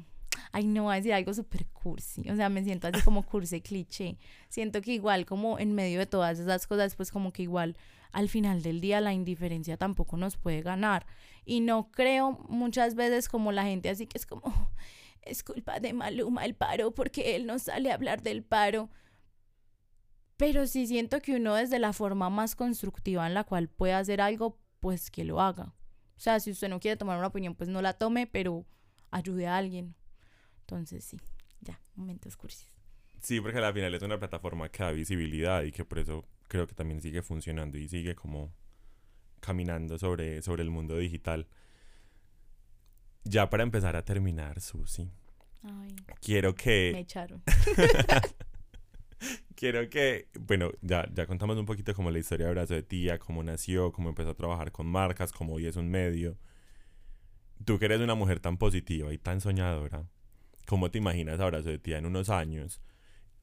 Ay, 0.51 0.65
no, 0.67 0.83
voy 0.83 0.93
a 0.93 0.95
decir 0.97 1.13
algo 1.13 1.33
súper 1.33 1.65
cursi. 1.67 2.29
O 2.29 2.35
sea, 2.35 2.49
me 2.49 2.63
siento 2.63 2.87
así 2.87 3.01
como 3.01 3.23
cursi 3.23 3.61
cliché. 3.61 4.17
Siento 4.49 4.81
que 4.81 4.93
igual 4.93 5.25
como 5.25 5.59
en 5.59 5.73
medio 5.73 5.99
de 5.99 6.05
todas 6.05 6.39
esas 6.39 6.67
cosas, 6.67 6.95
pues 6.95 7.11
como 7.11 7.31
que 7.31 7.43
igual 7.43 7.75
al 8.11 8.29
final 8.29 8.61
del 8.61 8.81
día 8.81 9.01
la 9.01 9.13
indiferencia 9.13 9.77
tampoco 9.77 10.17
nos 10.17 10.37
puede 10.37 10.61
ganar. 10.61 11.05
Y 11.45 11.61
no 11.61 11.91
creo 11.91 12.31
muchas 12.49 12.95
veces 12.95 13.29
como 13.29 13.51
la 13.51 13.63
gente 13.63 13.89
así 13.89 14.07
que 14.07 14.17
es 14.17 14.25
como, 14.25 14.43
es 15.21 15.43
culpa 15.43 15.79
de 15.79 15.93
Maluma 15.93 16.45
el 16.45 16.55
paro 16.55 16.91
porque 16.91 17.35
él 17.35 17.45
no 17.45 17.59
sale 17.59 17.91
a 17.91 17.95
hablar 17.95 18.21
del 18.21 18.43
paro. 18.43 18.89
Pero 20.37 20.65
sí 20.65 20.87
siento 20.87 21.21
que 21.21 21.35
uno 21.35 21.53
desde 21.55 21.77
la 21.77 21.93
forma 21.93 22.29
más 22.29 22.55
constructiva 22.55 23.27
en 23.27 23.35
la 23.35 23.43
cual 23.43 23.69
puede 23.69 23.93
hacer 23.93 24.21
algo, 24.21 24.57
pues 24.79 25.11
que 25.11 25.23
lo 25.23 25.39
haga. 25.39 25.75
O 26.17 26.23
sea, 26.23 26.39
si 26.39 26.51
usted 26.51 26.69
no 26.69 26.79
quiere 26.79 26.97
tomar 26.97 27.17
una 27.17 27.27
opinión, 27.27 27.55
pues 27.55 27.69
no 27.69 27.81
la 27.81 27.93
tome, 27.93 28.27
pero 28.27 28.65
ayude 29.11 29.47
a 29.47 29.57
alguien. 29.57 29.95
Entonces 30.71 31.03
sí, 31.03 31.19
ya, 31.59 31.77
momentos 31.95 32.37
cursis. 32.37 32.71
Sí, 33.19 33.41
porque 33.41 33.59
al 33.59 33.73
final 33.73 33.93
es 33.93 34.01
una 34.01 34.17
plataforma 34.17 34.69
que 34.69 34.83
da 34.83 34.91
visibilidad 34.91 35.63
y 35.63 35.73
que 35.73 35.83
por 35.83 35.99
eso 35.99 36.23
creo 36.47 36.65
que 36.65 36.73
también 36.73 37.01
sigue 37.01 37.21
funcionando 37.21 37.77
y 37.77 37.89
sigue 37.89 38.15
como 38.15 38.53
caminando 39.41 39.99
sobre, 39.99 40.41
sobre 40.41 40.63
el 40.63 40.69
mundo 40.69 40.97
digital. 40.97 41.45
Ya 43.25 43.49
para 43.49 43.63
empezar 43.63 43.97
a 43.97 44.05
terminar, 44.05 44.61
Susi. 44.61 45.11
Ay, 45.61 45.93
Quiero 46.21 46.55
que... 46.55 46.91
me 46.93 47.01
echaron. 47.01 47.43
Quiero 49.55 49.89
que, 49.89 50.29
bueno, 50.39 50.71
ya, 50.81 51.05
ya 51.13 51.27
contamos 51.27 51.57
un 51.57 51.65
poquito 51.65 51.93
como 51.93 52.11
la 52.11 52.19
historia 52.19 52.47
de 52.47 52.53
Brazo 52.53 52.75
de 52.75 52.83
Tía, 52.83 53.19
cómo 53.19 53.43
nació, 53.43 53.91
cómo 53.91 54.07
empezó 54.07 54.29
a 54.29 54.35
trabajar 54.35 54.71
con 54.71 54.87
marcas, 54.87 55.33
cómo 55.33 55.53
hoy 55.55 55.67
es 55.67 55.75
un 55.75 55.89
medio. 55.89 56.37
Tú 57.65 57.77
que 57.77 57.85
eres 57.85 57.99
una 57.99 58.15
mujer 58.15 58.39
tan 58.39 58.57
positiva 58.57 59.13
y 59.13 59.17
tan 59.17 59.41
soñadora, 59.41 60.05
¿cómo 60.65 60.91
te 60.91 60.97
imaginas 60.97 61.39
a 61.39 61.45
Brazo 61.45 61.69
de 61.69 61.79
Tía 61.79 61.97
en 61.97 62.05
unos 62.05 62.29
años? 62.29 62.81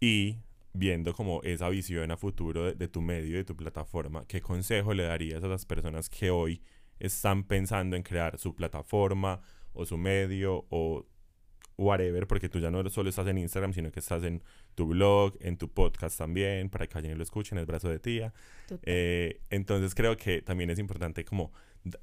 Y 0.00 0.38
viendo 0.72 1.12
como 1.14 1.42
esa 1.42 1.68
visión 1.68 2.10
a 2.10 2.16
futuro 2.16 2.66
de, 2.66 2.74
de 2.74 2.88
tu 2.88 3.00
medio, 3.00 3.36
de 3.36 3.44
tu 3.44 3.56
plataforma, 3.56 4.24
¿qué 4.26 4.40
consejo 4.40 4.94
le 4.94 5.04
darías 5.04 5.42
a 5.42 5.48
las 5.48 5.66
personas 5.66 6.08
que 6.08 6.30
hoy 6.30 6.62
están 6.98 7.44
pensando 7.44 7.96
en 7.96 8.02
crear 8.02 8.38
su 8.38 8.54
plataforma 8.54 9.40
o 9.72 9.86
su 9.86 9.96
medio 9.96 10.66
o 10.70 11.06
whatever, 11.78 12.26
porque 12.26 12.48
tú 12.48 12.58
ya 12.58 12.70
no 12.70 12.86
solo 12.90 13.08
estás 13.08 13.26
en 13.28 13.38
Instagram, 13.38 13.72
sino 13.72 13.90
que 13.92 14.00
estás 14.00 14.24
en 14.24 14.42
tu 14.74 14.88
blog, 14.88 15.36
en 15.40 15.56
tu 15.56 15.72
podcast 15.72 16.18
también, 16.18 16.68
para 16.68 16.88
que 16.88 16.98
y 16.98 17.14
lo 17.14 17.22
escuchen, 17.22 17.56
el 17.56 17.66
brazo 17.66 17.88
de 17.88 18.00
tía. 18.00 18.34
Eh, 18.82 19.40
entonces 19.48 19.94
creo 19.94 20.16
que 20.16 20.42
también 20.42 20.70
es 20.70 20.80
importante 20.80 21.24
como 21.24 21.52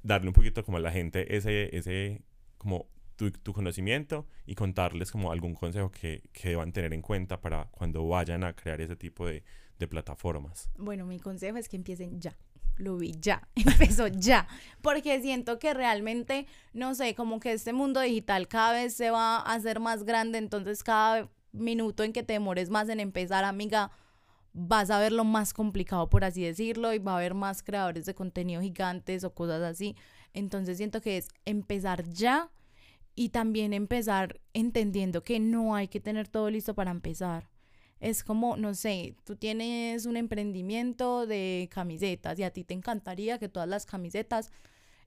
darle 0.02 0.28
un 0.28 0.32
poquito 0.32 0.64
como 0.64 0.78
a 0.78 0.80
la 0.80 0.90
gente 0.90 1.36
ese, 1.36 1.76
ese 1.76 2.22
como 2.56 2.88
tu, 3.16 3.30
tu 3.30 3.52
conocimiento 3.52 4.26
y 4.46 4.54
contarles 4.54 5.10
como 5.10 5.32
algún 5.32 5.54
consejo 5.54 5.90
que, 5.90 6.22
que 6.32 6.50
deban 6.50 6.72
tener 6.72 6.92
en 6.92 7.02
cuenta 7.02 7.40
para 7.40 7.66
cuando 7.70 8.06
vayan 8.06 8.44
a 8.44 8.54
crear 8.54 8.80
ese 8.80 8.96
tipo 8.96 9.26
de, 9.26 9.42
de 9.78 9.88
plataformas. 9.88 10.70
Bueno, 10.76 11.06
mi 11.06 11.18
consejo 11.18 11.56
es 11.56 11.68
que 11.68 11.76
empiecen 11.76 12.20
ya. 12.20 12.36
Lo 12.76 12.98
vi 12.98 13.14
ya, 13.18 13.48
empezó 13.54 14.06
ya. 14.08 14.46
Porque 14.82 15.20
siento 15.22 15.58
que 15.58 15.72
realmente, 15.74 16.46
no 16.72 16.94
sé, 16.94 17.14
como 17.14 17.40
que 17.40 17.52
este 17.52 17.72
mundo 17.72 18.00
digital 18.00 18.48
cada 18.48 18.74
vez 18.74 18.94
se 18.94 19.10
va 19.10 19.38
a 19.38 19.54
hacer 19.54 19.80
más 19.80 20.04
grande, 20.04 20.38
entonces 20.38 20.84
cada 20.84 21.30
minuto 21.52 22.04
en 22.04 22.12
que 22.12 22.22
te 22.22 22.34
demores 22.34 22.68
más 22.68 22.88
en 22.90 23.00
empezar, 23.00 23.44
amiga, 23.44 23.90
vas 24.52 24.90
a 24.90 24.98
ver 24.98 25.12
lo 25.12 25.24
más 25.24 25.54
complicado, 25.54 26.08
por 26.10 26.24
así 26.24 26.42
decirlo, 26.42 26.92
y 26.92 26.98
va 26.98 27.12
a 27.12 27.16
haber 27.16 27.34
más 27.34 27.62
creadores 27.62 28.04
de 28.04 28.14
contenido 28.14 28.60
gigantes 28.60 29.24
o 29.24 29.34
cosas 29.34 29.62
así. 29.62 29.96
Entonces 30.34 30.76
siento 30.76 31.00
que 31.00 31.16
es 31.16 31.28
empezar 31.46 32.04
ya 32.10 32.50
y 33.16 33.30
también 33.30 33.72
empezar 33.72 34.40
entendiendo 34.52 35.24
que 35.24 35.40
no 35.40 35.74
hay 35.74 35.88
que 35.88 36.00
tener 36.00 36.28
todo 36.28 36.50
listo 36.50 36.74
para 36.74 36.90
empezar. 36.90 37.48
Es 37.98 38.22
como, 38.22 38.58
no 38.58 38.74
sé, 38.74 39.16
tú 39.24 39.36
tienes 39.36 40.04
un 40.04 40.18
emprendimiento 40.18 41.26
de 41.26 41.68
camisetas 41.72 42.38
y 42.38 42.42
a 42.42 42.50
ti 42.50 42.62
te 42.62 42.74
encantaría 42.74 43.38
que 43.38 43.48
todas 43.48 43.68
las 43.68 43.86
camisetas, 43.86 44.52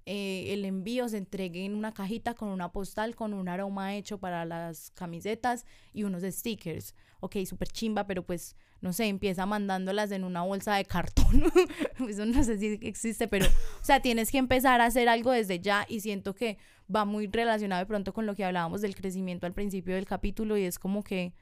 eh, 0.07 0.53
el 0.53 0.65
envío 0.65 1.07
se 1.07 1.17
entregue 1.17 1.65
en 1.65 1.75
una 1.75 1.93
cajita 1.93 2.33
con 2.33 2.49
una 2.49 2.71
postal, 2.71 3.15
con 3.15 3.31
un 3.35 3.47
aroma 3.47 3.95
hecho 3.95 4.17
para 4.17 4.43
las 4.43 4.89
camisetas 4.95 5.67
y 5.93 6.03
unos 6.03 6.23
stickers. 6.23 6.95
Ok, 7.19 7.35
súper 7.45 7.67
chimba, 7.67 8.07
pero 8.07 8.25
pues, 8.25 8.55
no 8.81 8.91
sé, 8.91 9.05
empieza 9.05 9.45
mandándolas 9.45 10.09
en 10.11 10.23
una 10.23 10.41
bolsa 10.41 10.75
de 10.77 10.85
cartón. 10.85 11.43
Eso 12.09 12.25
no 12.25 12.43
sé 12.43 12.57
si 12.57 12.79
existe, 12.81 13.27
pero, 13.27 13.45
o 13.45 13.85
sea, 13.85 14.01
tienes 14.01 14.31
que 14.31 14.39
empezar 14.39 14.81
a 14.81 14.85
hacer 14.85 15.09
algo 15.09 15.31
desde 15.31 15.59
ya 15.59 15.85
y 15.87 15.99
siento 15.99 16.33
que 16.33 16.57
va 16.93 17.05
muy 17.05 17.27
relacionado 17.27 17.79
de 17.79 17.85
pronto 17.85 18.13
con 18.13 18.25
lo 18.25 18.35
que 18.35 18.45
hablábamos 18.45 18.81
del 18.81 18.95
crecimiento 18.95 19.45
al 19.45 19.53
principio 19.53 19.95
del 19.95 20.05
capítulo 20.05 20.57
y 20.57 20.63
es 20.63 20.79
como 20.79 21.03
que 21.03 21.33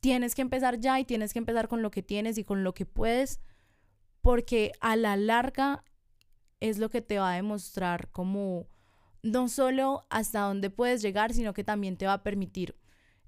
tienes 0.00 0.34
que 0.34 0.42
empezar 0.42 0.78
ya 0.78 0.98
y 1.00 1.04
tienes 1.04 1.32
que 1.32 1.38
empezar 1.38 1.68
con 1.68 1.82
lo 1.82 1.90
que 1.90 2.02
tienes 2.02 2.38
y 2.38 2.44
con 2.44 2.64
lo 2.64 2.74
que 2.74 2.86
puedes, 2.86 3.40
porque 4.20 4.72
a 4.80 4.96
la 4.96 5.16
larga 5.16 5.84
es 6.60 6.78
lo 6.78 6.88
que 6.88 7.02
te 7.02 7.18
va 7.18 7.32
a 7.32 7.36
demostrar 7.36 8.10
como 8.10 8.68
no 9.22 9.48
solo 9.48 10.06
hasta 10.10 10.40
dónde 10.40 10.70
puedes 10.70 11.02
llegar, 11.02 11.32
sino 11.34 11.52
que 11.52 11.64
también 11.64 11.96
te 11.96 12.06
va 12.06 12.14
a 12.14 12.22
permitir 12.22 12.76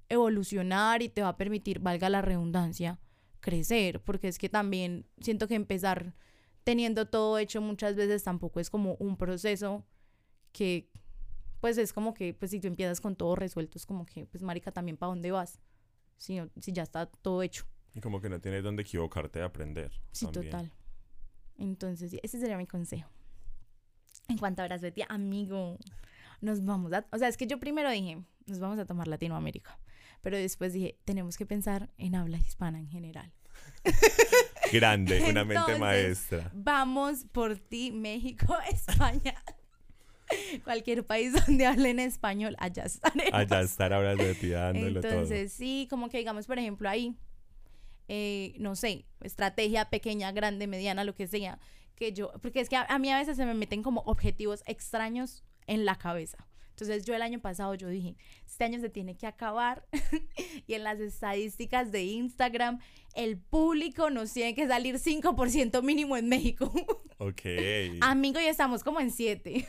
evolucionar 0.07 1.01
y 1.01 1.09
te 1.09 1.21
va 1.21 1.29
a 1.29 1.37
permitir, 1.37 1.79
valga 1.79 2.09
la 2.09 2.21
redundancia, 2.21 2.99
crecer, 3.39 4.01
porque 4.01 4.27
es 4.27 4.37
que 4.37 4.49
también 4.49 5.05
siento 5.19 5.47
que 5.47 5.55
empezar 5.55 6.15
teniendo 6.63 7.07
todo 7.07 7.37
hecho 7.37 7.61
muchas 7.61 7.95
veces 7.95 8.23
tampoco 8.23 8.59
es 8.59 8.69
como 8.69 8.95
un 8.95 9.17
proceso 9.17 9.85
que 10.51 10.89
pues 11.59 11.77
es 11.77 11.93
como 11.93 12.13
que 12.13 12.33
pues 12.33 12.51
si 12.51 12.59
tú 12.59 12.67
empiezas 12.67 13.01
con 13.01 13.15
todo 13.15 13.35
resuelto 13.35 13.77
es 13.77 13.85
como 13.85 14.05
que 14.05 14.25
pues 14.25 14.43
marica 14.43 14.71
también 14.71 14.97
para 14.97 15.09
dónde 15.09 15.31
vas 15.31 15.59
si, 16.17 16.37
no- 16.37 16.49
si 16.59 16.71
ya 16.73 16.83
está 16.83 17.05
todo 17.07 17.41
hecho. 17.43 17.65
Y 17.93 18.01
como 18.01 18.21
que 18.21 18.29
no 18.29 18.39
tienes 18.39 18.63
donde 18.63 18.83
equivocarte 18.83 19.39
de 19.39 19.45
aprender. 19.45 19.91
Sí, 20.11 20.25
también. 20.25 20.51
total. 20.51 20.71
Entonces, 21.57 22.15
ese 22.21 22.39
sería 22.39 22.57
mi 22.57 22.67
consejo. 22.67 23.09
En 24.27 24.37
cuanto 24.37 24.61
a 24.61 24.67
Tía, 24.69 25.07
amigo, 25.09 25.77
nos 26.41 26.63
vamos 26.63 26.93
a... 26.93 27.05
O 27.11 27.17
sea, 27.17 27.27
es 27.27 27.35
que 27.35 27.47
yo 27.47 27.59
primero 27.59 27.89
dije, 27.89 28.21
nos 28.45 28.59
vamos 28.59 28.77
a 28.79 28.85
tomar 28.85 29.07
Latinoamérica. 29.07 29.79
Pero 30.21 30.37
después 30.37 30.73
dije, 30.73 30.97
tenemos 31.05 31.35
que 31.37 31.45
pensar 31.45 31.89
en 31.97 32.15
habla 32.15 32.37
hispana 32.37 32.79
en 32.79 32.87
general. 32.87 33.33
Grande, 34.71 35.21
una 35.21 35.43
mente 35.43 35.55
Entonces, 35.55 35.79
maestra. 35.79 36.51
Vamos 36.53 37.25
por 37.31 37.57
ti, 37.57 37.91
México, 37.91 38.55
España. 38.71 39.43
Cualquier 40.63 41.05
país 41.05 41.33
donde 41.45 41.65
hablen 41.65 41.99
español, 41.99 42.55
allá 42.59 42.83
estaremos. 42.83 43.33
Allá 43.33 43.61
estar 43.61 43.93
ahora 43.93 44.15
de 44.15 44.35
ti 44.35 44.49
dándolo 44.49 45.01
todo. 45.01 45.11
Entonces, 45.11 45.53
sí, 45.53 45.87
como 45.89 46.09
que 46.09 46.17
digamos, 46.17 46.47
por 46.47 46.59
ejemplo, 46.59 46.89
ahí, 46.89 47.15
eh, 48.07 48.53
no 48.57 48.75
sé, 48.75 49.05
estrategia 49.21 49.89
pequeña, 49.89 50.31
grande, 50.31 50.67
mediana, 50.67 51.03
lo 51.03 51.15
que 51.15 51.27
sea, 51.27 51.59
que 51.95 52.13
yo, 52.13 52.31
porque 52.41 52.61
es 52.61 52.69
que 52.69 52.75
a, 52.75 52.83
a 52.83 52.99
mí 52.99 53.11
a 53.11 53.17
veces 53.17 53.37
se 53.37 53.45
me 53.45 53.53
meten 53.53 53.83
como 53.83 54.01
objetivos 54.01 54.63
extraños 54.65 55.43
en 55.67 55.85
la 55.85 55.95
cabeza. 55.95 56.47
Entonces 56.81 57.03
yo 57.03 57.13
el 57.13 57.21
año 57.21 57.41
pasado 57.41 57.75
yo 57.75 57.89
dije, 57.89 58.15
este 58.47 58.63
año 58.63 58.79
se 58.79 58.89
tiene 58.89 59.17
que 59.17 59.27
acabar 59.27 59.85
y 60.67 60.75
en 60.75 60.85
las 60.85 60.99
estadísticas 61.01 61.91
de 61.91 62.03
Instagram 62.05 62.79
el 63.15 63.37
público 63.37 64.09
nos 64.09 64.31
tiene 64.31 64.55
que 64.55 64.65
salir 64.65 64.95
5% 64.95 65.83
mínimo 65.83 66.15
en 66.15 66.29
México. 66.29 66.71
Ok. 67.17 67.41
Amigo, 67.99 68.39
y 68.39 68.45
estamos 68.45 68.81
como 68.85 69.01
en 69.01 69.11
7. 69.11 69.67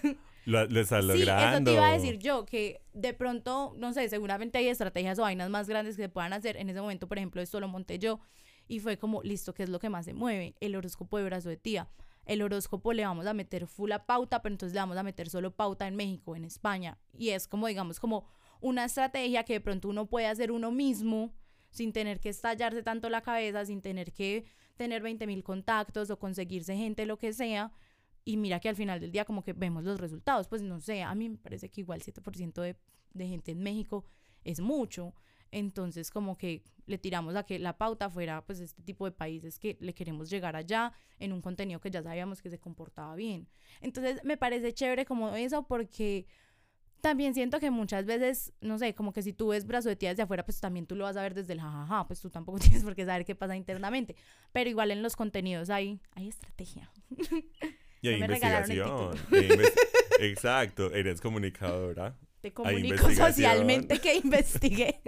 Lo, 0.51 0.67
lo 0.67 0.81
estás 0.81 1.05
Sí, 1.05 1.09
logrando. 1.25 1.57
eso 1.57 1.65
te 1.65 1.73
iba 1.73 1.89
a 1.89 1.93
decir 1.93 2.19
yo, 2.19 2.45
que 2.45 2.83
de 2.93 3.15
pronto, 3.15 3.75
no 3.77 3.93
sé, 3.93 4.09
seguramente 4.09 4.59
hay 4.59 4.69
estrategias 4.69 5.19
o 5.19 5.23
vainas 5.23 5.49
más 5.51 5.69
grandes 5.69 5.97
que 5.97 6.03
se 6.03 6.09
puedan 6.09 6.33
hacer. 6.33 6.57
En 6.57 6.69
ese 6.69 6.81
momento, 6.81 7.07
por 7.09 7.19
ejemplo, 7.19 7.41
esto 7.41 7.61
lo 7.61 7.69
monté 7.69 7.99
yo 7.99 8.21
y 8.69 8.81
fue 8.81 8.99
como, 8.99 9.23
listo, 9.23 9.55
¿qué 9.55 9.63
es 9.63 9.69
lo 9.69 9.79
que 9.79 9.89
más 9.89 10.05
se 10.05 10.15
mueve? 10.15 10.55
El 10.61 10.77
horóscopo 10.77 11.19
de 11.19 11.25
brazo 11.25 11.49
de 11.49 11.57
tía. 11.57 11.89
El 12.27 12.43
horóscopo 12.43 12.93
le 12.93 13.05
vamos 13.05 13.27
a 13.27 13.35
meter 13.35 13.67
full 13.67 13.91
a 13.93 14.07
pauta, 14.07 14.43
pero 14.43 14.53
entonces 14.53 14.75
le 14.75 14.81
vamos 14.81 14.97
a 14.97 15.03
meter 15.03 15.29
solo 15.31 15.51
pauta 15.53 15.89
en 15.89 15.97
México, 15.97 16.37
en 16.37 16.45
España. 16.45 16.99
Y 17.17 17.31
es 17.31 17.49
como, 17.49 17.67
digamos, 17.67 17.99
como 17.99 18.25
una 18.61 18.85
estrategia 18.85 19.43
que 19.45 19.55
de 19.55 19.61
pronto 19.61 19.89
uno 19.89 20.07
puede 20.07 20.27
hacer 20.27 20.53
uno 20.53 20.71
mismo 20.71 21.33
sin 21.71 21.93
tener 21.93 22.21
que 22.21 22.29
estallarse 22.29 22.83
tanto 22.83 23.09
la 23.09 23.23
cabeza, 23.23 23.65
sin 23.65 23.81
tener 23.81 24.13
que 24.13 24.45
tener 24.77 25.03
20 25.03 25.27
mil 25.27 25.43
contactos 25.43 26.11
o 26.11 26.19
conseguirse 26.19 26.77
gente, 26.77 27.07
lo 27.07 27.17
que 27.17 27.33
sea. 27.33 27.73
Y 28.25 28.37
mira 28.37 28.61
que 28.61 28.69
al 28.69 28.77
final 28.77 29.01
del 29.01 29.13
día 29.13 29.25
como 29.25 29.43
que 29.43 29.53
vemos 29.53 29.85
los 29.85 30.01
resultados. 30.01 30.49
Pues 30.49 30.63
no 30.63 30.81
sé, 30.81 31.03
a 31.03 31.15
mí 31.15 31.29
me 31.29 31.39
parece 31.39 31.69
que 31.69 31.81
igual 31.81 32.03
7% 32.03 32.61
de, 32.61 32.77
de 33.13 33.27
gente 33.27 33.53
en 33.53 33.63
México 33.63 34.05
es 34.45 34.61
mucho. 34.61 35.15
Entonces 35.53 36.11
como 36.11 36.37
que 36.37 36.63
le 36.87 36.99
tiramos 36.99 37.37
a 37.37 37.45
que 37.45 37.59
la 37.59 37.77
pauta 37.77 38.11
fuera 38.11 38.45
pues 38.45 38.61
este 38.61 38.83
tipo 38.83 39.05
de 39.05 39.13
países 39.13 39.59
que 39.59 39.77
le 39.81 39.95
queremos 39.95 40.31
llegar 40.31 40.57
allá 40.57 40.93
en 41.19 41.33
un 41.33 41.41
contenido 41.41 41.81
que 41.81 41.91
ya 41.91 42.03
sabíamos 42.03 42.43
que 42.43 42.51
se 42.51 42.59
comportaba 42.59 43.15
bien. 43.15 43.49
Entonces 43.81 44.23
me 44.25 44.37
parece 44.37 44.73
chévere 44.73 45.05
como 45.05 45.35
eso 45.35 45.67
porque 45.67 46.27
también 47.01 47.35
siento 47.35 47.61
que 47.61 47.71
muchas 47.71 48.05
veces, 48.07 48.53
no 48.61 48.79
sé, 48.79 48.95
como 48.95 49.13
que 49.13 49.23
si 49.23 49.33
tú 49.33 49.49
ves 49.49 49.67
brazo 49.67 49.89
de 49.89 49.97
tía 49.97 50.11
desde 50.11 50.23
afuera, 50.23 50.45
pues 50.45 50.61
también 50.61 50.87
tú 50.87 50.95
lo 50.95 51.05
vas 51.05 51.17
a 51.17 51.23
ver 51.23 51.35
desde 51.35 51.55
el 51.55 51.61
jajaja, 51.61 52.07
pues 52.07 52.21
tú 52.21 52.31
tampoco 52.31 52.59
tienes 52.61 52.85
por 52.85 52.95
qué 52.95 53.05
saber 53.05 53.25
qué 53.25 53.35
pasa 53.35 53.57
internamente. 53.57 54.17
Pero 54.53 54.71
igual 54.71 54.91
en 54.91 55.03
los 55.03 55.17
contenidos 55.17 55.71
hay, 55.71 56.01
hay 56.15 56.29
estrategia. 56.29 56.91
Y 58.03 58.09
hay 58.09 58.19
No 58.21 58.27
investigación. 58.27 59.11
hay 59.33 59.49
inves- 59.49 59.73
Exacto, 60.21 60.93
eres 60.93 61.21
comunicadora. 61.21 62.19
Te 62.41 62.53
comunico 62.53 63.11
socialmente 63.13 63.99
que 64.01 64.17
investigué. 64.17 65.01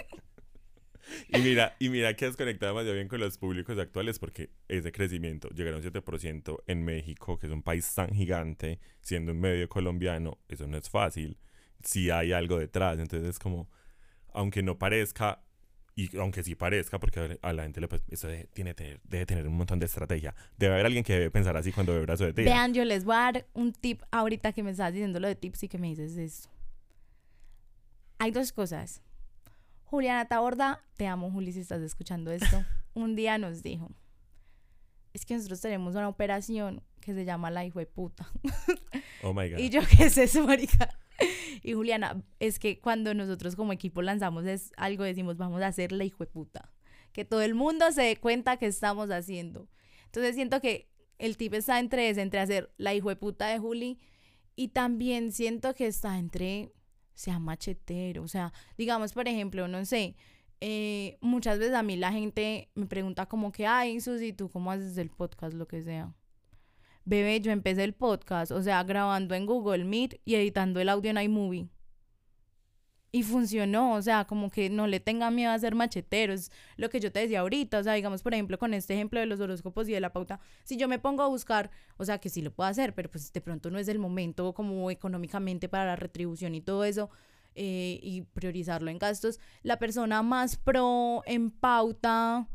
Y 1.28 1.38
mira, 1.40 1.76
y 1.78 1.88
mira 1.90 2.14
que 2.14 2.24
has 2.26 2.36
conectado 2.36 2.72
demasiado 2.72 2.94
bien 2.94 3.08
con 3.08 3.20
los 3.20 3.36
públicos 3.36 3.78
actuales 3.78 4.18
porque 4.18 4.50
es 4.68 4.84
de 4.84 4.92
crecimiento. 4.92 5.48
Llegar 5.50 5.74
a 5.74 5.76
un 5.78 5.82
7% 5.82 6.62
en 6.66 6.84
México, 6.84 7.38
que 7.38 7.46
es 7.46 7.52
un 7.52 7.62
país 7.62 7.92
tan 7.94 8.14
gigante, 8.14 8.80
siendo 9.02 9.32
un 9.32 9.40
medio 9.40 9.68
colombiano, 9.68 10.38
eso 10.48 10.66
no 10.66 10.78
es 10.78 10.88
fácil. 10.88 11.38
Si 11.82 12.10
hay 12.10 12.32
algo 12.32 12.58
detrás, 12.58 12.98
entonces 12.98 13.28
es 13.28 13.38
como 13.38 13.68
aunque 14.34 14.62
no 14.62 14.78
parezca, 14.78 15.44
y 15.94 16.16
aunque 16.16 16.42
sí 16.42 16.54
parezca, 16.54 16.98
porque 16.98 17.38
a 17.42 17.52
la 17.52 17.64
gente 17.64 17.80
le 17.80 17.88
pues, 17.88 18.02
eso 18.08 18.26
debe, 18.26 18.48
tiene, 18.52 18.72
tener, 18.74 19.00
debe 19.04 19.26
tener 19.26 19.46
un 19.46 19.56
montón 19.56 19.78
de 19.78 19.86
estrategia. 19.86 20.34
Debe 20.56 20.74
haber 20.74 20.86
alguien 20.86 21.04
que 21.04 21.12
debe 21.12 21.30
pensar 21.30 21.56
así 21.56 21.70
cuando 21.70 21.92
ve 21.92 22.00
brazo 22.00 22.24
de 22.24 22.32
tía. 22.32 22.44
Vean, 22.44 22.72
yo 22.72 22.84
les 22.84 23.04
voy 23.04 23.14
a 23.14 23.18
dar 23.18 23.46
un 23.52 23.72
tip 23.72 24.02
ahorita 24.10 24.52
que 24.52 24.62
me 24.62 24.70
estás 24.70 24.92
diciendo 24.92 25.20
lo 25.20 25.28
de 25.28 25.34
tips 25.34 25.64
y 25.64 25.68
que 25.68 25.78
me 25.78 25.88
dices 25.88 26.16
eso. 26.16 26.48
Hay 28.18 28.30
dos 28.30 28.52
cosas. 28.52 29.02
Juliana 29.84 30.26
Taborda, 30.26 30.82
te 30.96 31.06
amo, 31.06 31.30
Juli, 31.30 31.52
si 31.52 31.60
estás 31.60 31.82
escuchando 31.82 32.32
esto. 32.32 32.64
un 32.94 33.14
día 33.14 33.36
nos 33.36 33.62
dijo: 33.62 33.90
Es 35.12 35.26
que 35.26 35.34
nosotros 35.34 35.60
tenemos 35.60 35.94
una 35.94 36.08
operación 36.08 36.82
que 37.00 37.12
se 37.12 37.26
llama 37.26 37.50
la 37.50 37.66
hijo 37.66 37.80
de 37.80 37.86
puta. 37.86 38.26
Oh 39.22 39.34
my 39.34 39.50
God. 39.50 39.58
y 39.58 39.68
yo, 39.68 39.82
¿qué 39.90 40.04
es 40.04 40.16
eso, 40.16 40.46
marica? 40.46 40.88
Y 41.62 41.74
Juliana, 41.74 42.22
es 42.40 42.58
que 42.58 42.80
cuando 42.80 43.14
nosotros 43.14 43.56
como 43.56 43.72
equipo 43.72 44.02
lanzamos 44.02 44.44
es 44.46 44.72
algo, 44.76 45.04
decimos, 45.04 45.36
vamos 45.36 45.62
a 45.62 45.68
hacer 45.68 45.92
la 45.92 46.04
puta. 46.32 46.72
Que 47.12 47.24
todo 47.24 47.42
el 47.42 47.54
mundo 47.54 47.90
se 47.92 48.02
dé 48.02 48.16
cuenta 48.16 48.56
que 48.56 48.66
estamos 48.66 49.10
haciendo. 49.10 49.68
Entonces 50.06 50.34
siento 50.34 50.60
que 50.60 50.88
el 51.18 51.36
tip 51.36 51.54
está 51.54 51.78
entre 51.78 52.08
ese, 52.08 52.22
entre 52.22 52.40
hacer 52.40 52.72
la 52.78 52.92
puta 53.18 53.46
de 53.46 53.58
Juli 53.58 53.98
y 54.56 54.68
también 54.68 55.32
siento 55.32 55.74
que 55.74 55.86
está 55.86 56.18
entre 56.18 56.72
sea 57.14 57.38
machetero. 57.38 58.22
O 58.22 58.28
sea, 58.28 58.52
digamos, 58.76 59.12
por 59.12 59.28
ejemplo, 59.28 59.68
no 59.68 59.84
sé, 59.84 60.16
eh, 60.60 61.18
muchas 61.20 61.58
veces 61.58 61.74
a 61.74 61.82
mí 61.82 61.96
la 61.96 62.12
gente 62.12 62.70
me 62.74 62.86
pregunta 62.86 63.26
como 63.26 63.52
que, 63.52 63.66
ay, 63.66 64.00
Susi, 64.00 64.32
¿tú 64.32 64.50
cómo 64.50 64.70
haces 64.70 64.96
el 64.96 65.10
podcast, 65.10 65.54
lo 65.54 65.66
que 65.66 65.82
sea? 65.82 66.14
Bebé, 67.04 67.40
yo 67.40 67.50
empecé 67.52 67.84
el 67.84 67.94
podcast, 67.94 68.52
o 68.52 68.62
sea, 68.62 68.82
grabando 68.84 69.34
en 69.34 69.46
Google 69.46 69.84
Meet 69.84 70.20
y 70.24 70.36
editando 70.36 70.80
el 70.80 70.88
audio 70.88 71.10
en 71.10 71.18
iMovie. 71.18 71.68
Y 73.14 73.24
funcionó, 73.24 73.92
o 73.92 74.00
sea, 74.00 74.24
como 74.24 74.50
que 74.50 74.70
no 74.70 74.86
le 74.86 74.98
tenga 74.98 75.30
miedo 75.30 75.52
a 75.52 75.58
ser 75.58 75.74
macheteros. 75.74 76.50
Lo 76.76 76.88
que 76.88 76.98
yo 76.98 77.12
te 77.12 77.20
decía 77.20 77.40
ahorita, 77.40 77.78
o 77.78 77.82
sea, 77.82 77.92
digamos, 77.92 78.22
por 78.22 78.32
ejemplo, 78.32 78.58
con 78.58 78.72
este 78.72 78.94
ejemplo 78.94 79.20
de 79.20 79.26
los 79.26 79.38
horóscopos 79.38 79.86
y 79.88 79.92
de 79.92 80.00
la 80.00 80.14
pauta, 80.14 80.40
si 80.64 80.78
yo 80.78 80.88
me 80.88 80.98
pongo 80.98 81.22
a 81.22 81.28
buscar, 81.28 81.70
o 81.98 82.06
sea, 82.06 82.18
que 82.18 82.30
sí 82.30 82.40
lo 82.40 82.54
puedo 82.54 82.70
hacer, 82.70 82.94
pero 82.94 83.10
pues 83.10 83.30
de 83.32 83.40
pronto 83.42 83.70
no 83.70 83.78
es 83.78 83.88
el 83.88 83.98
momento 83.98 84.54
como 84.54 84.90
económicamente 84.90 85.68
para 85.68 85.84
la 85.84 85.96
retribución 85.96 86.54
y 86.54 86.62
todo 86.62 86.84
eso, 86.84 87.10
eh, 87.54 88.00
y 88.02 88.22
priorizarlo 88.22 88.90
en 88.90 88.98
gastos, 88.98 89.38
la 89.62 89.78
persona 89.78 90.22
más 90.22 90.56
pro 90.56 91.22
en 91.26 91.50
pauta 91.50 92.48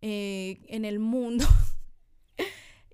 eh, 0.00 0.64
en 0.66 0.84
el 0.84 0.98
mundo 0.98 1.46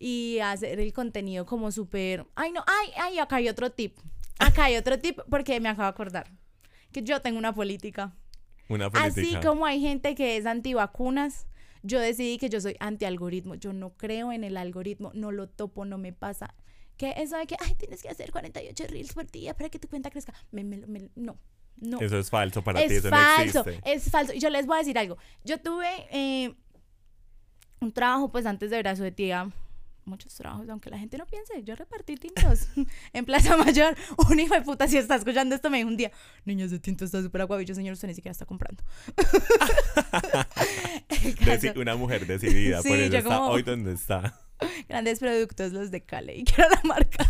y 0.05 0.41
hacer 0.41 0.81
el 0.81 0.93
contenido 0.93 1.47
como 1.47 1.71
súper, 1.71 2.27
ay 2.35 2.51
no, 2.51 2.65
ay, 2.67 2.91
ay, 3.01 3.19
acá 3.21 3.37
hay 3.37 3.49
otro 3.49 3.71
tip, 3.71 3.97
acá 4.41 4.65
hay 4.65 4.77
otro 4.77 4.99
tip 4.99 5.21
porque 5.31 5.61
me 5.61 5.69
acabo 5.69 5.85
de 5.85 5.91
acordar 5.91 6.31
que 6.93 7.03
yo 7.03 7.21
tengo 7.23 7.39
una 7.39 7.55
política. 7.55 8.13
Una 8.69 8.91
política. 8.91 9.21
Así 9.21 9.47
como 9.47 9.65
hay 9.65 9.81
gente 9.81 10.15
que 10.15 10.37
es 10.37 10.45
antivacunas, 10.45 11.47
yo 11.83 11.99
decidí 12.01 12.39
que 12.39 12.49
yo 12.49 12.61
soy 12.61 12.77
anti-algoritmo. 12.81 13.55
Yo 13.55 13.73
no 13.73 13.97
creo 13.97 14.33
en 14.33 14.45
el 14.45 14.57
algoritmo, 14.57 15.11
no 15.15 15.33
lo 15.33 15.49
topo, 15.49 15.85
no 15.85 15.99
me 15.99 16.13
pasa. 16.13 16.55
Que 16.97 17.15
eso 17.17 17.37
de 17.37 17.47
que, 17.47 17.57
ay, 17.61 17.75
tienes 17.75 18.03
que 18.03 18.09
hacer 18.09 18.31
48 18.31 18.85
reels 18.89 19.13
por 19.15 19.31
día 19.31 19.57
para 19.57 19.71
que 19.71 19.79
tu 19.79 19.89
cuenta 19.89 20.11
crezca. 20.11 20.35
Me, 20.51 20.63
me, 20.63 20.79
me, 20.87 21.09
no, 21.17 21.39
no. 21.77 22.01
Eso 22.01 22.19
es 22.19 22.31
falso 22.31 22.63
para 22.63 22.81
es 22.83 22.89
ti, 22.89 22.95
eso 22.97 23.09
falso, 23.09 23.65
no 23.65 23.71
existe. 23.71 23.91
Es 23.91 24.11
falso. 24.11 24.33
Y 24.35 24.39
yo 24.39 24.51
les 24.51 24.67
voy 24.67 24.77
a 24.77 24.79
decir 24.79 24.99
algo. 24.99 25.17
Yo 25.45 25.59
tuve 25.59 25.89
eh, 26.11 26.55
un 27.81 27.93
trabajo, 27.93 28.31
pues 28.31 28.47
antes 28.47 28.71
de 28.71 28.79
brazo 28.79 29.03
de 29.03 29.13
tía, 29.13 29.51
muchos 30.05 30.35
trabajos, 30.35 30.69
aunque 30.69 30.91
la 30.91 30.99
gente 30.99 31.17
no 31.19 31.27
piense, 31.27 31.63
yo 31.63 31.75
repartí 31.77 32.17
tintos 32.17 32.69
en 33.13 33.25
Plaza 33.25 33.57
Mayor. 33.57 33.97
Un 34.31 34.41
hijo 34.41 34.55
de 34.55 34.63
puta, 34.63 34.89
si 34.89 34.97
está 34.99 35.17
escuchando 35.17 35.55
esto, 35.55 35.71
me 35.71 35.79
dijo 35.79 35.89
un 35.89 35.97
día, 35.97 36.11
niños 36.45 36.71
de 36.71 36.79
tinto 36.79 37.05
está 37.05 37.23
súper 37.23 37.43
agua. 37.43 37.61
Y 37.63 37.65
yo, 37.65 37.75
señor, 37.75 37.93
usted 37.95 38.09
ni 38.09 38.15
siquiera 38.15 38.33
está 38.33 38.47
comprando. 38.47 38.83
Caso- 41.45 41.73
una 41.81 41.97
mujer 41.97 42.27
decidida, 42.27 42.83
Sí, 42.83 42.89
por 42.89 42.99
eso 42.99 43.13
yo 43.13 43.19
está 43.19 43.35
como- 43.37 43.49
hoy 43.49 43.63
donde 43.63 43.93
está. 43.93 44.39
Grandes 44.89 45.19
productos 45.19 45.73
los 45.73 45.91
de 45.91 46.05
Cale. 46.05 46.37
Y 46.37 46.45
quiero 46.45 46.71
la 46.71 46.81
marca. 46.85 47.29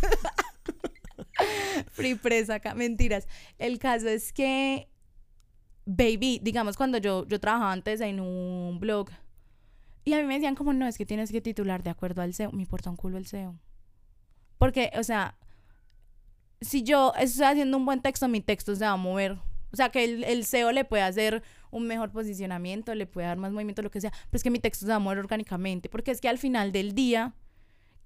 Free 1.93 2.15
press 2.15 2.51
acá. 2.51 2.75
Mentiras. 2.75 3.27
El 3.59 3.79
caso 3.79 4.09
es 4.09 4.33
que, 4.33 4.89
baby, 5.87 6.41
digamos, 6.43 6.77
cuando 6.77 6.99
yo, 6.99 7.27
yo 7.27 7.41
trabajaba 7.41 7.73
antes 7.73 8.01
en 8.01 8.21
un 8.21 8.79
blog, 8.81 9.09
y 10.05 10.15
a 10.15 10.19
mí 10.19 10.25
me 10.25 10.35
decían 10.35 10.55
como, 10.55 10.73
no, 10.73 10.87
es 10.87 10.99
que 10.99 11.07
tienes 11.07 11.31
que 11.31 11.41
titular 11.41 11.83
de 11.83 11.91
acuerdo 11.91 12.23
al 12.23 12.35
SEO. 12.35 12.53
Me 12.53 12.63
importa 12.63 12.91
un 12.91 12.97
culo 12.97 13.19
el 13.19 13.27
SEO. 13.27 13.57
Porque, 14.59 14.91
o 14.99 15.03
sea, 15.03 15.37
si 16.61 16.83
yo 16.83 17.13
estoy 17.19 17.47
haciendo 17.47 17.77
un 17.77 17.85
buen 17.85 18.01
texto, 18.01 18.29
mi 18.29 18.41
texto 18.41 18.75
se 18.75 18.85
va 18.85 18.93
a 18.93 18.97
mover. 18.97 19.39
O 19.73 19.77
sea, 19.77 19.91
que 19.91 20.05
el, 20.05 20.25
el 20.25 20.45
SEO 20.45 20.73
le 20.73 20.85
puede 20.85 21.03
hacer 21.03 21.43
un 21.71 21.87
mejor 21.87 22.13
posicionamiento, 22.13 22.95
le 22.95 23.07
puede 23.07 23.27
dar 23.27 23.39
más 23.39 23.53
movimiento, 23.53 23.83
lo 23.83 23.91
que 23.91 24.01
sea, 24.01 24.11
pero 24.11 24.37
es 24.37 24.43
que 24.43 24.51
mi 24.51 24.59
texto 24.59 24.85
se 24.85 24.91
va 24.91 24.97
a 24.97 25.01
mover 25.01 25.19
orgánicamente, 25.19 25.89
porque 25.89 26.11
es 26.11 26.21
que 26.21 26.29
al 26.29 26.39
final 26.39 26.71
del 26.71 26.95
día, 26.95 27.35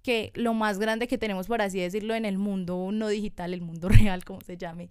que 0.02 0.32
lo 0.36 0.54
más 0.54 0.78
grande 0.78 1.08
que 1.08 1.18
tenemos, 1.18 1.48
por 1.48 1.60
así 1.60 1.80
decirlo, 1.80 2.14
en 2.14 2.24
el 2.24 2.38
mundo 2.38 2.90
no 2.92 3.08
digital, 3.08 3.52
el 3.52 3.60
mundo 3.60 3.88
real, 3.90 4.24
como 4.24 4.40
se 4.40 4.56
llame, 4.56 4.90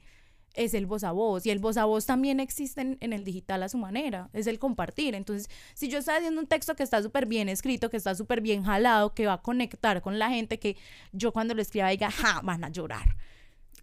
es 0.56 0.74
el 0.74 0.86
voz 0.86 1.04
a 1.04 1.12
voz. 1.12 1.46
Y 1.46 1.52
el 1.52 1.60
voz 1.60 1.78
a 1.78 1.86
voz 1.86 2.06
también 2.06 2.40
existe 2.40 2.82
en, 2.82 2.98
en 3.02 3.14
el 3.14 3.24
digital 3.24 3.64
a 3.64 3.70
su 3.70 3.78
manera, 3.78 4.30
es 4.34 4.48
el 4.48 4.60
compartir. 4.60 5.16
Entonces, 5.16 5.50
si 5.74 5.88
yo 5.88 6.00
estoy 6.00 6.16
haciendo 6.16 6.42
un 6.42 6.48
texto 6.48 6.76
que 6.76 6.84
está 6.84 7.02
súper 7.02 7.26
bien 7.26 7.50
escrito, 7.50 7.90
que 7.90 7.98
está 7.98 8.16
súper 8.16 8.42
bien 8.42 8.64
jalado, 8.64 9.14
que 9.14 9.28
va 9.28 9.34
a 9.34 9.42
conectar 9.42 10.02
con 10.02 10.20
la 10.20 10.30
gente, 10.30 10.60
que 10.60 10.78
yo 11.12 11.32
cuando 11.32 11.54
lo 11.54 11.62
escriba 11.62 11.90
diga, 11.90 12.12
ja, 12.12 12.42
van 12.44 12.64
a 12.64 12.70
llorar. 12.70 13.16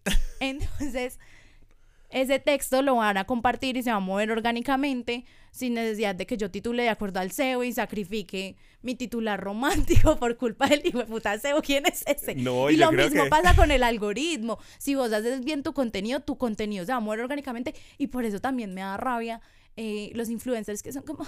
Entonces, 0.41 1.19
ese 2.13 2.39
texto 2.39 2.83
lo 2.83 2.97
van 2.97 3.17
a 3.17 3.25
compartir 3.25 3.77
y 3.77 3.83
se 3.83 3.91
va 3.91 3.97
a 3.97 4.01
mover 4.01 4.31
orgánicamente 4.31 5.25
sin 5.51 5.75
necesidad 5.75 6.15
de 6.15 6.27
que 6.27 6.37
yo 6.37 6.51
titule 6.51 6.83
de 6.85 6.89
acuerdo 6.91 7.21
al 7.21 7.31
SEO 7.33 7.65
y 7.65 7.73
sacrifique 7.73 8.57
mi 8.83 8.95
titular 8.95 9.41
romántico 9.41 10.17
por 10.21 10.37
culpa 10.37 10.67
del 10.69 10.83
hijo 10.87 10.99
de 10.99 11.07
puta 11.07 11.39
SEO. 11.39 11.61
¿Quién 11.63 11.85
es 11.87 12.05
ese? 12.07 12.35
No, 12.35 12.71
y 12.71 12.77
yo 12.77 12.87
lo 12.87 12.91
creo 12.93 13.07
mismo 13.07 13.25
que- 13.25 13.31
pasa 13.31 13.55
con 13.57 13.71
el 13.71 13.83
algoritmo. 13.83 14.59
Si 14.79 14.95
vos 14.95 15.13
haces 15.13 15.45
bien 15.45 15.63
tu 15.63 15.73
contenido, 15.73 16.21
tu 16.21 16.37
contenido 16.39 16.85
se 16.85 16.93
va 16.93 16.99
a 16.99 17.01
mover 17.01 17.21
orgánicamente 17.21 17.75
y 17.99 18.07
por 18.09 18.25
eso 18.25 18.41
también 18.41 18.75
me 18.75 18.83
da 18.83 18.97
rabia 18.97 19.41
eh, 19.77 20.11
los 20.15 20.29
influencers 20.31 20.83
que 20.83 20.93
son 20.93 21.03
como, 21.05 21.27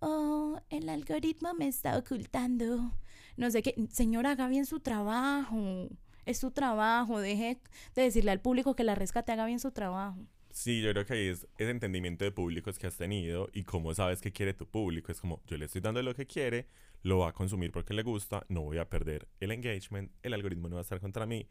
oh, 0.00 0.60
el 0.70 0.88
algoritmo 0.88 1.52
me 1.54 1.66
está 1.68 1.96
ocultando. 1.98 2.92
No 3.36 3.50
sé 3.50 3.62
qué. 3.62 3.74
Señora, 3.90 4.32
haga 4.32 4.46
bien 4.48 4.66
su 4.66 4.78
trabajo. 4.80 5.88
Es 6.26 6.38
su 6.38 6.50
trabajo. 6.50 7.20
Deje 7.20 7.58
de 7.94 8.02
decirle 8.02 8.30
al 8.30 8.40
público 8.40 8.76
que 8.76 8.84
la 8.84 8.94
rescate 8.94 9.32
haga 9.32 9.46
bien 9.46 9.60
su 9.60 9.70
trabajo. 9.72 10.18
Sí, 10.52 10.82
yo 10.82 10.92
creo 10.92 11.06
que 11.06 11.14
ahí 11.14 11.26
es 11.28 11.46
ese 11.56 11.70
entendimiento 11.70 12.26
de 12.26 12.30
públicos 12.30 12.78
que 12.78 12.86
has 12.86 12.96
tenido 12.96 13.48
y 13.54 13.64
cómo 13.64 13.94
sabes 13.94 14.20
qué 14.20 14.32
quiere 14.32 14.52
tu 14.52 14.66
público. 14.66 15.10
Es 15.10 15.20
como, 15.20 15.42
yo 15.46 15.56
le 15.56 15.64
estoy 15.64 15.80
dando 15.80 16.02
lo 16.02 16.14
que 16.14 16.26
quiere, 16.26 16.68
lo 17.02 17.20
va 17.20 17.30
a 17.30 17.32
consumir 17.32 17.72
porque 17.72 17.94
le 17.94 18.02
gusta, 18.02 18.44
no 18.48 18.60
voy 18.60 18.76
a 18.76 18.88
perder 18.88 19.28
el 19.40 19.50
engagement, 19.50 20.12
el 20.22 20.34
algoritmo 20.34 20.68
no 20.68 20.76
va 20.76 20.80
a 20.80 20.82
estar 20.82 21.00
contra 21.00 21.24
mí, 21.24 21.48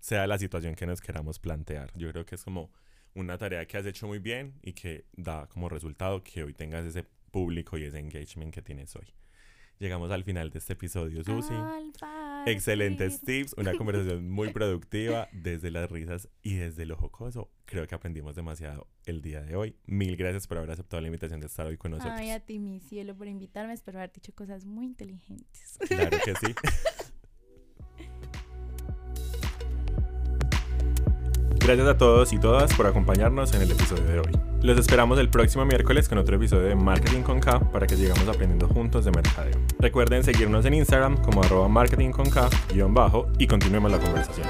sea 0.00 0.26
la 0.26 0.36
situación 0.36 0.74
que 0.74 0.84
nos 0.84 1.00
queramos 1.00 1.38
plantear. 1.38 1.92
Yo 1.94 2.10
creo 2.10 2.26
que 2.26 2.34
es 2.34 2.42
como 2.42 2.72
una 3.14 3.38
tarea 3.38 3.66
que 3.66 3.78
has 3.78 3.86
hecho 3.86 4.08
muy 4.08 4.18
bien 4.18 4.58
y 4.62 4.72
que 4.72 5.04
da 5.12 5.46
como 5.46 5.68
resultado 5.68 6.24
que 6.24 6.42
hoy 6.42 6.54
tengas 6.54 6.84
ese 6.84 7.06
público 7.30 7.78
y 7.78 7.84
ese 7.84 8.00
engagement 8.00 8.52
que 8.52 8.62
tienes 8.62 8.96
hoy. 8.96 9.14
Llegamos 9.78 10.10
al 10.10 10.24
final 10.24 10.50
de 10.50 10.58
este 10.58 10.72
episodio, 10.72 11.22
Susi. 11.22 11.54
Al 11.54 11.92
partir. 11.92 12.23
Excelentes 12.46 13.20
tips, 13.20 13.54
una 13.56 13.74
conversación 13.78 14.30
muy 14.30 14.52
productiva 14.52 15.28
desde 15.32 15.70
las 15.70 15.90
risas 15.90 16.28
y 16.42 16.54
desde 16.54 16.86
lo 16.86 16.96
jocoso. 16.96 17.50
Creo 17.64 17.86
que 17.86 17.94
aprendimos 17.94 18.36
demasiado 18.36 18.86
el 19.06 19.22
día 19.22 19.40
de 19.40 19.56
hoy. 19.56 19.76
Mil 19.86 20.16
gracias 20.16 20.46
por 20.46 20.58
haber 20.58 20.70
aceptado 20.70 21.00
la 21.00 21.08
invitación 21.08 21.40
de 21.40 21.46
estar 21.46 21.66
hoy 21.66 21.76
con 21.76 21.92
nosotros. 21.92 22.14
Ay, 22.16 22.30
a 22.30 22.40
ti, 22.40 22.58
mi 22.58 22.80
cielo, 22.80 23.14
por 23.16 23.28
invitarme. 23.28 23.72
Espero 23.72 23.98
haber 23.98 24.12
dicho 24.12 24.34
cosas 24.34 24.64
muy 24.64 24.86
inteligentes. 24.86 25.78
Claro 25.88 26.18
que 26.24 26.34
sí. 26.34 26.54
Gracias 31.64 31.88
a 31.88 31.96
todos 31.96 32.32
y 32.34 32.38
todas 32.38 32.74
por 32.74 32.86
acompañarnos 32.86 33.54
en 33.54 33.62
el 33.62 33.70
episodio 33.70 34.04
de 34.04 34.18
hoy. 34.18 34.53
Los 34.64 34.78
esperamos 34.78 35.18
el 35.18 35.28
próximo 35.28 35.66
miércoles 35.66 36.08
con 36.08 36.16
otro 36.16 36.36
episodio 36.36 36.62
de 36.68 36.74
Marketing 36.74 37.20
con 37.20 37.38
K 37.38 37.60
para 37.70 37.86
que 37.86 37.96
sigamos 37.96 38.26
aprendiendo 38.26 38.66
juntos 38.66 39.04
de 39.04 39.10
mercadeo. 39.10 39.60
Recuerden 39.78 40.24
seguirnos 40.24 40.64
en 40.64 40.72
Instagram 40.72 41.18
como 41.18 41.42
arroba 41.42 41.68
marketing 41.68 42.12
con 42.12 42.30
K 42.30 42.48
guion 42.72 42.94
bajo 42.94 43.26
y 43.38 43.46
continuemos 43.46 43.92
la 43.92 43.98
conversación. 43.98 44.46